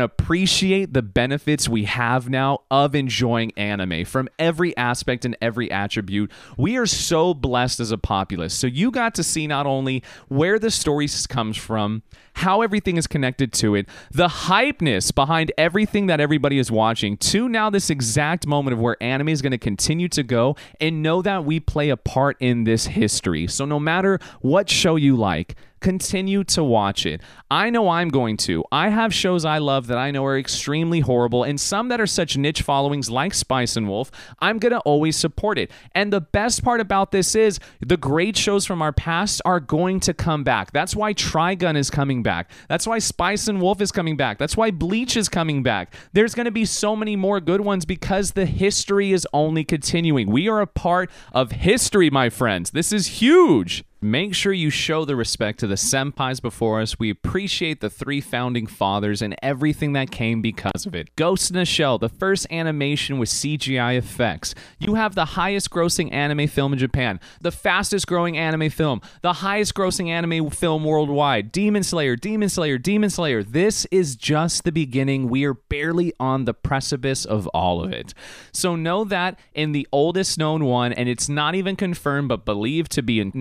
appreciate 0.00 0.92
the 0.92 1.02
benefits 1.02 1.68
we 1.68 1.84
have 1.84 2.28
now 2.28 2.60
of 2.70 2.94
enjoying 2.94 3.52
anime 3.56 4.04
from 4.04 4.28
every 4.38 4.76
aspect 4.76 5.24
and 5.24 5.36
every 5.40 5.70
attribute. 5.70 6.30
We 6.56 6.76
are 6.76 6.86
so 6.86 7.34
blessed 7.34 7.80
as 7.80 7.90
a 7.90 7.98
populace. 7.98 8.54
So 8.54 8.66
you 8.66 8.90
got 8.90 9.14
to 9.16 9.22
see 9.22 9.46
not 9.46 9.66
only 9.66 10.02
where 10.28 10.58
the 10.58 10.70
story 10.70 11.04
comes 11.28 11.56
from, 11.56 12.02
how 12.34 12.62
everything 12.62 12.96
is 12.96 13.06
connected 13.06 13.52
to 13.54 13.74
it, 13.74 13.88
the 14.10 14.28
hypeness 14.28 15.14
behind 15.14 15.52
everything 15.56 16.06
that 16.06 16.20
everybody 16.20 16.58
is 16.58 16.70
watching, 16.70 17.16
to 17.16 17.48
now 17.48 17.70
this 17.70 17.90
exact 17.90 18.46
moment 18.46 18.74
of 18.74 18.80
where 18.80 18.96
anime 19.02 19.28
is 19.28 19.42
going 19.42 19.52
to 19.52 19.58
continue 19.58 20.08
to 20.08 20.22
go, 20.22 20.56
and 20.80 21.02
know 21.02 21.22
that 21.22 21.44
we 21.44 21.60
play 21.60 21.90
a 21.90 21.96
part 21.96 22.36
in 22.40 22.64
this 22.64 22.86
history. 22.86 23.46
So 23.46 23.64
no 23.64 23.80
matter 23.80 24.18
what 24.40 24.68
show 24.68 24.96
you 24.96 25.16
like, 25.16 25.54
continue 25.84 26.42
to 26.42 26.64
watch 26.64 27.04
it. 27.04 27.20
I 27.50 27.68
know 27.68 27.90
I'm 27.90 28.08
going 28.08 28.38
to. 28.38 28.64
I 28.72 28.88
have 28.88 29.12
shows 29.12 29.44
I 29.44 29.58
love 29.58 29.86
that 29.88 29.98
I 29.98 30.10
know 30.10 30.24
are 30.24 30.38
extremely 30.38 31.00
horrible, 31.00 31.44
and 31.44 31.60
some 31.60 31.88
that 31.88 32.00
are 32.00 32.06
such 32.06 32.38
niche 32.38 32.62
followings 32.62 33.10
like 33.10 33.34
Spice 33.34 33.76
and 33.76 33.86
Wolf. 33.86 34.10
I'm 34.40 34.58
going 34.58 34.72
to 34.72 34.78
always 34.80 35.14
support 35.14 35.58
it. 35.58 35.70
And 35.94 36.10
the 36.10 36.22
best 36.22 36.64
part 36.64 36.80
about 36.80 37.12
this 37.12 37.34
is 37.34 37.60
the 37.80 37.98
great 37.98 38.34
shows 38.34 38.64
from 38.64 38.80
our 38.80 38.94
past 38.94 39.42
are 39.44 39.60
going 39.60 40.00
to 40.00 40.14
come 40.14 40.42
back. 40.42 40.72
That's 40.72 40.96
why 40.96 41.12
Trigun 41.12 41.76
is 41.76 41.90
coming 41.90 42.22
back. 42.22 42.50
That's 42.66 42.86
why 42.86 42.98
Spice 42.98 43.46
and 43.46 43.60
Wolf 43.60 43.82
is 43.82 43.92
coming 43.92 44.16
back. 44.16 44.38
That's 44.38 44.56
why 44.56 44.70
Bleach 44.70 45.18
is 45.18 45.28
coming 45.28 45.62
back. 45.62 45.94
There's 46.14 46.34
going 46.34 46.46
to 46.46 46.50
be 46.50 46.64
so 46.64 46.96
many 46.96 47.14
more 47.14 47.40
good 47.40 47.60
ones 47.60 47.84
because 47.84 48.32
the 48.32 48.46
history 48.46 49.12
is 49.12 49.28
only 49.34 49.64
continuing. 49.64 50.30
We 50.30 50.48
are 50.48 50.62
a 50.62 50.66
part 50.66 51.10
of 51.34 51.52
history, 51.52 52.08
my 52.08 52.30
friends. 52.30 52.70
This 52.70 52.90
is 52.90 53.20
huge. 53.20 53.84
Make 54.04 54.34
sure 54.34 54.52
you 54.52 54.68
show 54.68 55.06
the 55.06 55.16
respect 55.16 55.60
to 55.60 55.66
the 55.66 55.76
senpais 55.76 56.42
before 56.42 56.82
us. 56.82 56.98
We 56.98 57.08
appreciate 57.08 57.80
the 57.80 57.88
three 57.88 58.20
founding 58.20 58.66
fathers 58.66 59.22
and 59.22 59.34
everything 59.42 59.94
that 59.94 60.10
came 60.10 60.42
because 60.42 60.84
of 60.84 60.94
it. 60.94 61.16
Ghost 61.16 61.50
in 61.50 61.56
a 61.56 61.64
Shell, 61.64 62.00
the 62.00 62.10
first 62.10 62.46
animation 62.50 63.18
with 63.18 63.30
CGI 63.30 63.96
effects. 63.96 64.54
You 64.78 64.96
have 64.96 65.14
the 65.14 65.24
highest 65.24 65.70
grossing 65.70 66.12
anime 66.12 66.48
film 66.48 66.74
in 66.74 66.78
Japan, 66.78 67.18
the 67.40 67.50
fastest 67.50 68.06
growing 68.06 68.36
anime 68.36 68.68
film, 68.68 69.00
the 69.22 69.32
highest 69.32 69.72
grossing 69.72 70.10
anime 70.10 70.50
film 70.50 70.84
worldwide. 70.84 71.50
Demon 71.50 71.82
Slayer, 71.82 72.14
Demon 72.14 72.50
Slayer, 72.50 72.76
Demon 72.76 73.08
Slayer. 73.08 73.42
This 73.42 73.86
is 73.86 74.16
just 74.16 74.64
the 74.64 74.72
beginning. 74.72 75.30
We 75.30 75.46
are 75.46 75.54
barely 75.54 76.12
on 76.20 76.44
the 76.44 76.52
precipice 76.52 77.24
of 77.24 77.46
all 77.54 77.82
of 77.82 77.90
it. 77.90 78.12
So 78.52 78.76
know 78.76 79.04
that 79.04 79.38
in 79.54 79.72
the 79.72 79.88
oldest 79.90 80.36
known 80.36 80.66
one, 80.66 80.92
and 80.92 81.08
it's 81.08 81.30
not 81.30 81.54
even 81.54 81.74
confirmed 81.74 82.28
but 82.28 82.44
believed 82.44 82.92
to 82.92 83.02
be 83.02 83.18
in 83.18 83.32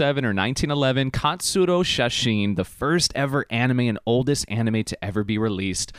1907 0.00 0.24
or 0.24 0.34
1911, 0.34 1.10
Katsudo 1.12 1.84
Shashin, 1.84 2.56
the 2.56 2.64
first 2.64 3.12
ever 3.14 3.46
anime 3.48 3.80
and 3.80 3.98
oldest 4.06 4.44
anime 4.48 4.82
to 4.82 5.04
ever 5.04 5.22
be 5.22 5.38
released. 5.38 5.92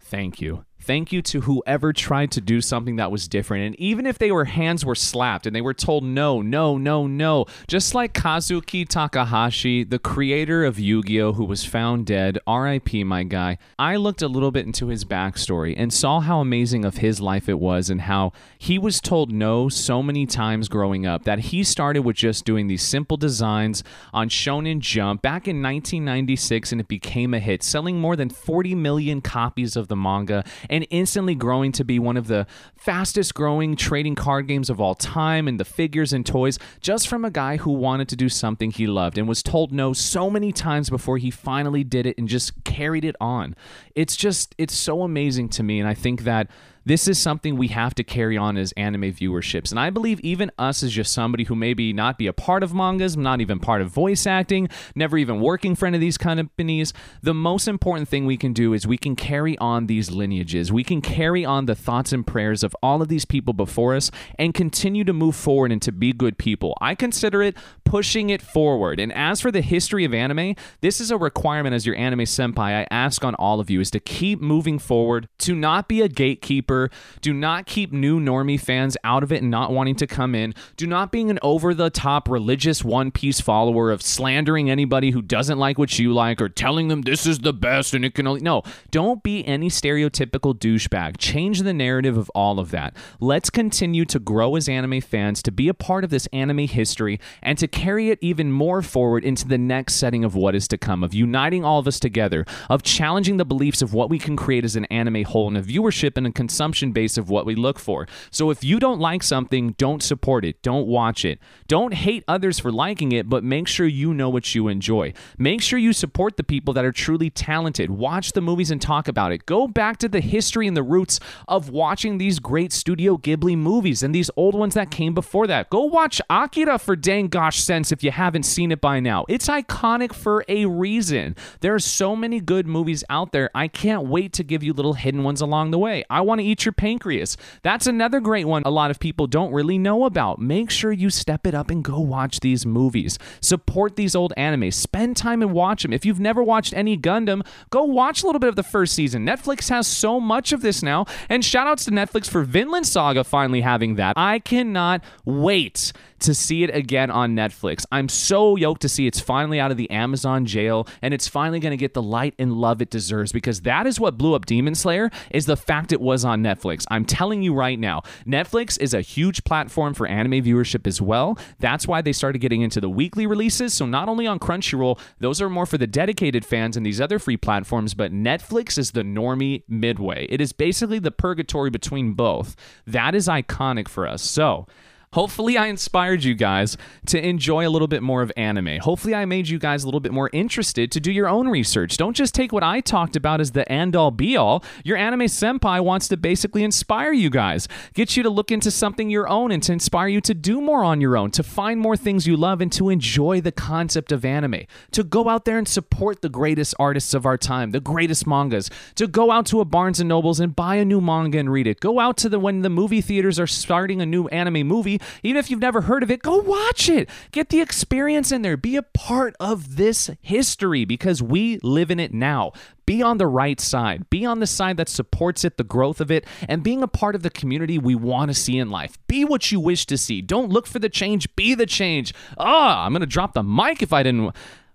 Thank 0.00 0.40
you. 0.40 0.64
Thank 0.84 1.12
you 1.12 1.22
to 1.22 1.42
whoever 1.42 1.92
tried 1.92 2.32
to 2.32 2.40
do 2.40 2.60
something 2.60 2.96
that 2.96 3.12
was 3.12 3.28
different. 3.28 3.66
And 3.66 3.76
even 3.76 4.04
if 4.04 4.18
they 4.18 4.32
were 4.32 4.46
hands 4.46 4.84
were 4.84 4.96
slapped 4.96 5.46
and 5.46 5.54
they 5.54 5.60
were 5.60 5.74
told 5.74 6.02
no, 6.02 6.42
no, 6.42 6.76
no, 6.76 7.06
no, 7.06 7.46
just 7.68 7.94
like 7.94 8.14
Kazuki 8.14 8.88
Takahashi, 8.88 9.84
the 9.84 10.00
creator 10.00 10.64
of 10.64 10.80
Yu-Gi-Oh, 10.80 11.34
who 11.34 11.44
was 11.44 11.64
found 11.64 12.06
dead, 12.06 12.36
RIP 12.48 12.94
my 13.06 13.22
guy, 13.22 13.58
I 13.78 13.94
looked 13.94 14.22
a 14.22 14.28
little 14.28 14.50
bit 14.50 14.66
into 14.66 14.88
his 14.88 15.04
backstory 15.04 15.72
and 15.76 15.92
saw 15.92 16.18
how 16.18 16.40
amazing 16.40 16.84
of 16.84 16.96
his 16.96 17.20
life 17.20 17.48
it 17.48 17.60
was 17.60 17.88
and 17.88 18.00
how 18.00 18.32
he 18.58 18.76
was 18.76 19.00
told 19.00 19.30
no 19.30 19.68
so 19.68 20.02
many 20.02 20.26
times 20.26 20.68
growing 20.68 21.06
up 21.06 21.22
that 21.22 21.38
he 21.38 21.62
started 21.62 22.00
with 22.00 22.16
just 22.16 22.44
doing 22.44 22.66
these 22.66 22.82
simple 22.82 23.16
designs 23.16 23.84
on 24.12 24.28
Shonen 24.28 24.80
Jump 24.80 25.22
back 25.22 25.46
in 25.46 25.62
1996 25.62 26.72
and 26.72 26.80
it 26.80 26.88
became 26.88 27.34
a 27.34 27.38
hit, 27.38 27.62
selling 27.62 28.00
more 28.00 28.16
than 28.16 28.28
40 28.28 28.74
million 28.74 29.20
copies 29.20 29.76
of 29.76 29.86
the 29.86 29.94
manga 29.96 30.44
and 30.72 30.86
instantly 30.88 31.34
growing 31.34 31.70
to 31.70 31.84
be 31.84 31.98
one 31.98 32.16
of 32.16 32.28
the 32.28 32.46
fastest 32.74 33.34
growing 33.34 33.76
trading 33.76 34.14
card 34.14 34.48
games 34.48 34.70
of 34.70 34.80
all 34.80 34.94
time 34.94 35.46
and 35.46 35.60
the 35.60 35.66
figures 35.66 36.14
and 36.14 36.24
toys 36.24 36.58
just 36.80 37.06
from 37.06 37.26
a 37.26 37.30
guy 37.30 37.58
who 37.58 37.70
wanted 37.70 38.08
to 38.08 38.16
do 38.16 38.30
something 38.30 38.70
he 38.70 38.86
loved 38.86 39.18
and 39.18 39.28
was 39.28 39.42
told 39.42 39.70
no 39.70 39.92
so 39.92 40.30
many 40.30 40.50
times 40.50 40.88
before 40.88 41.18
he 41.18 41.30
finally 41.30 41.84
did 41.84 42.06
it 42.06 42.16
and 42.16 42.26
just 42.26 42.64
carried 42.64 43.04
it 43.04 43.14
on. 43.20 43.54
It's 43.94 44.16
just, 44.16 44.54
it's 44.56 44.74
so 44.74 45.02
amazing 45.02 45.50
to 45.50 45.62
me. 45.62 45.78
And 45.78 45.86
I 45.86 45.92
think 45.92 46.22
that 46.22 46.48
this 46.84 47.06
is 47.06 47.18
something 47.18 47.56
we 47.56 47.68
have 47.68 47.94
to 47.94 48.04
carry 48.04 48.36
on 48.36 48.56
as 48.56 48.72
anime 48.72 49.12
viewerships. 49.12 49.70
And 49.70 49.78
I 49.78 49.90
believe 49.90 50.20
even 50.20 50.50
us 50.58 50.82
as 50.82 50.92
just 50.92 51.12
somebody 51.12 51.44
who 51.44 51.54
maybe 51.54 51.92
not 51.92 52.18
be 52.18 52.26
a 52.26 52.32
part 52.32 52.62
of 52.62 52.74
mangas, 52.74 53.16
not 53.16 53.40
even 53.40 53.58
part 53.58 53.82
of 53.82 53.88
voice 53.88 54.26
acting, 54.26 54.68
never 54.94 55.16
even 55.16 55.40
working 55.40 55.74
for 55.74 55.86
any 55.86 55.96
of 55.96 56.00
these 56.00 56.18
companies, 56.18 56.92
the 57.22 57.34
most 57.34 57.68
important 57.68 58.08
thing 58.08 58.26
we 58.26 58.36
can 58.36 58.52
do 58.52 58.72
is 58.72 58.86
we 58.86 58.98
can 58.98 59.14
carry 59.14 59.56
on 59.58 59.86
these 59.86 60.10
lineages. 60.10 60.72
We 60.72 60.84
can 60.84 61.00
carry 61.00 61.44
on 61.44 61.66
the 61.66 61.74
thoughts 61.74 62.12
and 62.12 62.26
prayers 62.26 62.62
of 62.62 62.74
all 62.82 63.02
of 63.02 63.08
these 63.08 63.24
people 63.24 63.54
before 63.54 63.94
us 63.94 64.10
and 64.38 64.54
continue 64.54 65.04
to 65.04 65.12
move 65.12 65.36
forward 65.36 65.72
and 65.72 65.82
to 65.82 65.92
be 65.92 66.12
good 66.12 66.38
people. 66.38 66.76
I 66.80 66.94
consider 66.94 67.42
it 67.42 67.56
pushing 67.84 68.30
it 68.30 68.42
forward. 68.42 68.98
And 68.98 69.12
as 69.12 69.40
for 69.40 69.50
the 69.50 69.60
history 69.60 70.04
of 70.04 70.14
anime, 70.14 70.54
this 70.80 71.00
is 71.00 71.10
a 71.10 71.16
requirement 71.16 71.74
as 71.74 71.86
your 71.86 71.96
anime 71.96 72.20
senpai 72.20 72.58
I 72.58 72.86
ask 72.90 73.24
on 73.24 73.34
all 73.36 73.60
of 73.60 73.70
you 73.70 73.80
is 73.80 73.90
to 73.92 74.00
keep 74.00 74.40
moving 74.40 74.78
forward, 74.78 75.28
to 75.40 75.54
not 75.54 75.88
be 75.88 76.00
a 76.00 76.08
gatekeeper 76.08 76.71
do 77.20 77.32
not 77.32 77.66
keep 77.66 77.92
new 77.92 78.20
normie 78.20 78.60
fans 78.60 78.96
out 79.04 79.22
of 79.22 79.32
it 79.32 79.42
and 79.42 79.50
not 79.50 79.72
wanting 79.72 79.96
to 79.96 80.06
come 80.06 80.34
in. 80.34 80.54
Do 80.76 80.86
not 80.86 81.12
being 81.12 81.30
an 81.30 81.38
over 81.42 81.74
the 81.74 81.90
top 81.90 82.28
religious 82.28 82.84
One 82.84 83.10
Piece 83.10 83.40
follower 83.40 83.90
of 83.90 84.02
slandering 84.02 84.70
anybody 84.70 85.10
who 85.10 85.22
doesn't 85.22 85.58
like 85.58 85.78
what 85.78 85.98
you 85.98 86.12
like 86.12 86.40
or 86.40 86.48
telling 86.48 86.88
them 86.88 87.02
this 87.02 87.26
is 87.26 87.40
the 87.40 87.52
best 87.52 87.94
and 87.94 88.04
it 88.04 88.14
can 88.14 88.26
only. 88.26 88.40
No, 88.40 88.62
don't 88.90 89.22
be 89.22 89.46
any 89.46 89.68
stereotypical 89.68 90.54
douchebag. 90.54 91.16
Change 91.18 91.62
the 91.62 91.74
narrative 91.74 92.16
of 92.16 92.30
all 92.30 92.58
of 92.58 92.70
that. 92.70 92.96
Let's 93.20 93.50
continue 93.50 94.04
to 94.06 94.18
grow 94.18 94.56
as 94.56 94.68
anime 94.68 95.00
fans, 95.00 95.42
to 95.42 95.52
be 95.52 95.68
a 95.68 95.74
part 95.74 96.04
of 96.04 96.10
this 96.10 96.26
anime 96.32 96.66
history, 96.68 97.20
and 97.42 97.58
to 97.58 97.68
carry 97.68 98.10
it 98.10 98.18
even 98.20 98.50
more 98.50 98.82
forward 98.82 99.24
into 99.24 99.46
the 99.46 99.58
next 99.58 99.94
setting 99.94 100.24
of 100.24 100.34
what 100.34 100.54
is 100.54 100.66
to 100.68 100.78
come, 100.78 101.04
of 101.04 101.14
uniting 101.14 101.64
all 101.64 101.78
of 101.78 101.86
us 101.86 102.00
together, 102.00 102.44
of 102.70 102.82
challenging 102.82 103.36
the 103.36 103.44
beliefs 103.44 103.82
of 103.82 103.92
what 103.92 104.10
we 104.10 104.18
can 104.18 104.36
create 104.36 104.64
as 104.64 104.76
an 104.76 104.84
anime 104.86 105.24
whole 105.24 105.48
and 105.48 105.56
a 105.56 105.62
viewership 105.62 106.16
and 106.16 106.26
a 106.26 106.32
consumption 106.32 106.61
consumption 106.62 106.92
base 106.92 107.18
of 107.18 107.28
what 107.28 107.44
we 107.44 107.56
look 107.56 107.76
for. 107.76 108.06
So 108.30 108.50
if 108.50 108.62
you 108.62 108.78
don't 108.78 109.00
like 109.00 109.24
something, 109.24 109.74
don't 109.78 110.00
support 110.00 110.44
it. 110.44 110.62
Don't 110.62 110.86
watch 110.86 111.24
it. 111.24 111.40
Don't 111.66 111.92
hate 111.92 112.22
others 112.28 112.60
for 112.60 112.70
liking 112.70 113.10
it, 113.10 113.28
but 113.28 113.42
make 113.42 113.66
sure 113.66 113.84
you 113.84 114.14
know 114.14 114.28
what 114.28 114.54
you 114.54 114.68
enjoy. 114.68 115.12
Make 115.36 115.60
sure 115.60 115.76
you 115.76 115.92
support 115.92 116.36
the 116.36 116.44
people 116.44 116.72
that 116.74 116.84
are 116.84 116.92
truly 116.92 117.30
talented. 117.30 117.90
Watch 117.90 118.30
the 118.30 118.40
movies 118.40 118.70
and 118.70 118.80
talk 118.80 119.08
about 119.08 119.32
it. 119.32 119.44
Go 119.44 119.66
back 119.66 119.96
to 119.98 120.08
the 120.08 120.20
history 120.20 120.68
and 120.68 120.76
the 120.76 120.84
roots 120.84 121.18
of 121.48 121.68
watching 121.68 122.18
these 122.18 122.38
great 122.38 122.72
Studio 122.72 123.16
Ghibli 123.16 123.58
movies 123.58 124.04
and 124.04 124.14
these 124.14 124.30
old 124.36 124.54
ones 124.54 124.74
that 124.74 124.92
came 124.92 125.14
before 125.14 125.48
that. 125.48 125.68
Go 125.68 125.82
watch 125.82 126.20
Akira 126.30 126.78
for 126.78 126.94
dang 126.94 127.26
gosh 127.26 127.60
sense 127.60 127.90
if 127.90 128.04
you 128.04 128.12
haven't 128.12 128.44
seen 128.44 128.70
it 128.70 128.80
by 128.80 129.00
now. 129.00 129.24
It's 129.28 129.48
iconic 129.48 130.14
for 130.14 130.44
a 130.48 130.66
reason. 130.66 131.34
There 131.60 131.74
are 131.74 131.80
so 131.80 132.14
many 132.14 132.38
good 132.38 132.68
movies 132.68 133.02
out 133.10 133.32
there. 133.32 133.50
I 133.52 133.66
can't 133.66 134.06
wait 134.06 134.32
to 134.34 134.44
give 134.44 134.62
you 134.62 134.72
little 134.72 134.94
hidden 134.94 135.24
ones 135.24 135.40
along 135.40 135.72
the 135.72 135.78
way. 135.78 136.04
I 136.08 136.20
want 136.20 136.40
to 136.40 136.51
eat 136.52 136.64
your 136.64 136.72
pancreas. 136.72 137.36
That's 137.62 137.86
another 137.86 138.20
great 138.20 138.46
one 138.46 138.62
a 138.64 138.70
lot 138.70 138.90
of 138.90 139.00
people 139.00 139.26
don't 139.26 139.52
really 139.52 139.78
know 139.78 140.04
about. 140.04 140.38
Make 140.38 140.70
sure 140.70 140.92
you 140.92 141.10
step 141.10 141.46
it 141.46 141.54
up 141.54 141.70
and 141.70 141.82
go 141.82 141.98
watch 141.98 142.40
these 142.40 142.64
movies. 142.66 143.18
Support 143.40 143.96
these 143.96 144.14
old 144.14 144.32
anime. 144.36 144.70
Spend 144.70 145.16
time 145.16 145.42
and 145.42 145.52
watch 145.52 145.82
them. 145.82 145.92
If 145.92 146.04
you've 146.04 146.20
never 146.20 146.42
watched 146.42 146.74
any 146.74 146.96
Gundam, 146.96 147.44
go 147.70 147.84
watch 147.84 148.22
a 148.22 148.26
little 148.26 148.38
bit 148.38 148.48
of 148.48 148.56
the 148.56 148.62
first 148.62 148.94
season. 148.94 149.26
Netflix 149.26 149.68
has 149.70 149.86
so 149.86 150.20
much 150.20 150.52
of 150.52 150.60
this 150.62 150.82
now. 150.82 151.06
And 151.28 151.44
shout 151.44 151.66
outs 151.66 151.84
to 151.86 151.90
Netflix 151.90 152.28
for 152.28 152.42
Vinland 152.42 152.86
Saga 152.86 153.24
finally 153.24 153.62
having 153.62 153.96
that. 153.96 154.14
I 154.16 154.38
cannot 154.38 155.02
wait 155.24 155.92
to 156.22 156.34
see 156.34 156.62
it 156.62 156.74
again 156.74 157.10
on 157.10 157.34
Netflix. 157.34 157.84
I'm 157.92 158.08
so 158.08 158.56
yoked 158.56 158.82
to 158.82 158.88
see 158.88 159.06
it's 159.06 159.20
finally 159.20 159.60
out 159.60 159.70
of 159.70 159.76
the 159.76 159.90
Amazon 159.90 160.46
jail 160.46 160.86
and 161.00 161.12
it's 161.12 161.28
finally 161.28 161.60
going 161.60 161.72
to 161.72 161.76
get 161.76 161.94
the 161.94 162.02
light 162.02 162.34
and 162.38 162.52
love 162.52 162.80
it 162.82 162.90
deserves 162.90 163.32
because 163.32 163.62
that 163.62 163.86
is 163.86 164.00
what 164.00 164.18
blew 164.18 164.34
up 164.34 164.46
Demon 164.46 164.74
Slayer 164.74 165.10
is 165.30 165.46
the 165.46 165.56
fact 165.56 165.92
it 165.92 166.00
was 166.00 166.24
on 166.24 166.42
Netflix. 166.42 166.84
I'm 166.90 167.04
telling 167.04 167.42
you 167.42 167.54
right 167.54 167.78
now, 167.78 168.02
Netflix 168.26 168.80
is 168.80 168.94
a 168.94 169.00
huge 169.00 169.44
platform 169.44 169.94
for 169.94 170.06
anime 170.06 170.42
viewership 170.42 170.86
as 170.86 171.00
well. 171.00 171.38
That's 171.58 171.86
why 171.86 172.02
they 172.02 172.12
started 172.12 172.38
getting 172.38 172.62
into 172.62 172.80
the 172.80 172.90
weekly 172.90 173.26
releases. 173.26 173.74
So 173.74 173.86
not 173.86 174.08
only 174.08 174.26
on 174.26 174.38
Crunchyroll, 174.38 174.98
those 175.18 175.40
are 175.40 175.50
more 175.50 175.66
for 175.66 175.78
the 175.78 175.86
dedicated 175.86 176.44
fans 176.44 176.76
and 176.76 176.84
these 176.84 177.00
other 177.00 177.18
free 177.18 177.36
platforms, 177.36 177.94
but 177.94 178.12
Netflix 178.12 178.78
is 178.78 178.92
the 178.92 179.02
normie 179.02 179.62
midway. 179.68 180.26
It 180.28 180.40
is 180.40 180.52
basically 180.52 180.98
the 180.98 181.10
purgatory 181.10 181.70
between 181.70 182.14
both. 182.14 182.56
That 182.86 183.14
is 183.14 183.28
iconic 183.28 183.88
for 183.88 184.06
us. 184.06 184.22
So, 184.22 184.66
Hopefully, 185.12 185.58
I 185.58 185.66
inspired 185.66 186.24
you 186.24 186.34
guys 186.34 186.78
to 187.06 187.22
enjoy 187.22 187.68
a 187.68 187.70
little 187.70 187.86
bit 187.86 188.02
more 188.02 188.22
of 188.22 188.32
anime. 188.34 188.78
Hopefully, 188.80 189.14
I 189.14 189.26
made 189.26 189.46
you 189.46 189.58
guys 189.58 189.84
a 189.84 189.86
little 189.86 190.00
bit 190.00 190.12
more 190.12 190.30
interested 190.32 190.90
to 190.90 191.00
do 191.00 191.12
your 191.12 191.28
own 191.28 191.48
research. 191.48 191.98
Don't 191.98 192.16
just 192.16 192.34
take 192.34 192.50
what 192.50 192.62
I 192.62 192.80
talked 192.80 193.14
about 193.14 193.38
as 193.38 193.50
the 193.50 193.70
end 193.70 193.94
all 193.94 194.10
be 194.10 194.38
all. 194.38 194.64
Your 194.84 194.96
anime 194.96 195.26
senpai 195.26 195.84
wants 195.84 196.08
to 196.08 196.16
basically 196.16 196.64
inspire 196.64 197.12
you 197.12 197.28
guys, 197.28 197.68
get 197.92 198.16
you 198.16 198.22
to 198.22 198.30
look 198.30 198.50
into 198.50 198.70
something 198.70 199.10
your 199.10 199.28
own 199.28 199.52
and 199.52 199.62
to 199.64 199.72
inspire 199.72 200.08
you 200.08 200.22
to 200.22 200.32
do 200.32 200.62
more 200.62 200.82
on 200.82 201.02
your 201.02 201.18
own, 201.18 201.30
to 201.32 201.42
find 201.42 201.78
more 201.78 201.96
things 201.96 202.26
you 202.26 202.34
love 202.34 202.62
and 202.62 202.72
to 202.72 202.88
enjoy 202.88 203.38
the 203.42 203.52
concept 203.52 204.12
of 204.12 204.24
anime, 204.24 204.62
to 204.92 205.04
go 205.04 205.28
out 205.28 205.44
there 205.44 205.58
and 205.58 205.68
support 205.68 206.22
the 206.22 206.30
greatest 206.30 206.74
artists 206.78 207.12
of 207.12 207.26
our 207.26 207.36
time, 207.36 207.72
the 207.72 207.80
greatest 207.80 208.26
mangas, 208.26 208.70
to 208.94 209.06
go 209.06 209.30
out 209.30 209.44
to 209.44 209.60
a 209.60 209.66
Barnes 209.66 210.00
and 210.00 210.08
Nobles 210.08 210.40
and 210.40 210.56
buy 210.56 210.76
a 210.76 210.86
new 210.86 211.02
manga 211.02 211.38
and 211.38 211.52
read 211.52 211.66
it. 211.66 211.80
Go 211.80 212.00
out 212.00 212.16
to 212.16 212.30
the 212.30 212.38
when 212.38 212.62
the 212.62 212.70
movie 212.70 213.02
theaters 213.02 213.38
are 213.38 213.46
starting 213.46 214.00
a 214.00 214.06
new 214.06 214.26
anime 214.28 214.66
movie 214.66 215.01
even 215.22 215.38
if 215.38 215.50
you've 215.50 215.60
never 215.60 215.82
heard 215.82 216.02
of 216.02 216.10
it, 216.10 216.22
go 216.22 216.36
watch 216.38 216.88
it. 216.88 217.08
Get 217.30 217.48
the 217.48 217.60
experience 217.60 218.32
in 218.32 218.42
there. 218.42 218.56
Be 218.56 218.76
a 218.76 218.82
part 218.82 219.34
of 219.40 219.76
this 219.76 220.10
history 220.20 220.84
because 220.84 221.22
we 221.22 221.58
live 221.62 221.90
in 221.90 222.00
it 222.00 222.12
now. 222.12 222.52
Be 222.84 223.02
on 223.02 223.18
the 223.18 223.26
right 223.26 223.60
side. 223.60 224.10
Be 224.10 224.24
on 224.26 224.40
the 224.40 224.46
side 224.46 224.76
that 224.76 224.88
supports 224.88 225.44
it, 225.44 225.56
the 225.56 225.64
growth 225.64 226.00
of 226.00 226.10
it, 226.10 226.26
and 226.48 226.62
being 226.62 226.82
a 226.82 226.88
part 226.88 227.14
of 227.14 227.22
the 227.22 227.30
community 227.30 227.78
we 227.78 227.94
want 227.94 228.30
to 228.30 228.34
see 228.34 228.58
in 228.58 228.70
life. 228.70 228.98
Be 229.06 229.24
what 229.24 229.52
you 229.52 229.60
wish 229.60 229.86
to 229.86 229.96
see. 229.96 230.20
Don't 230.20 230.50
look 230.50 230.66
for 230.66 230.78
the 230.78 230.88
change, 230.88 231.34
be 231.36 231.54
the 231.54 231.66
change. 231.66 232.12
Ah, 232.38 232.84
I'm 232.84 232.92
going 232.92 233.00
to 233.00 233.06
drop 233.06 233.34
the 233.34 233.42
mic 233.42 233.82
if 233.82 233.92
I 233.92 234.02
didn't 234.02 234.34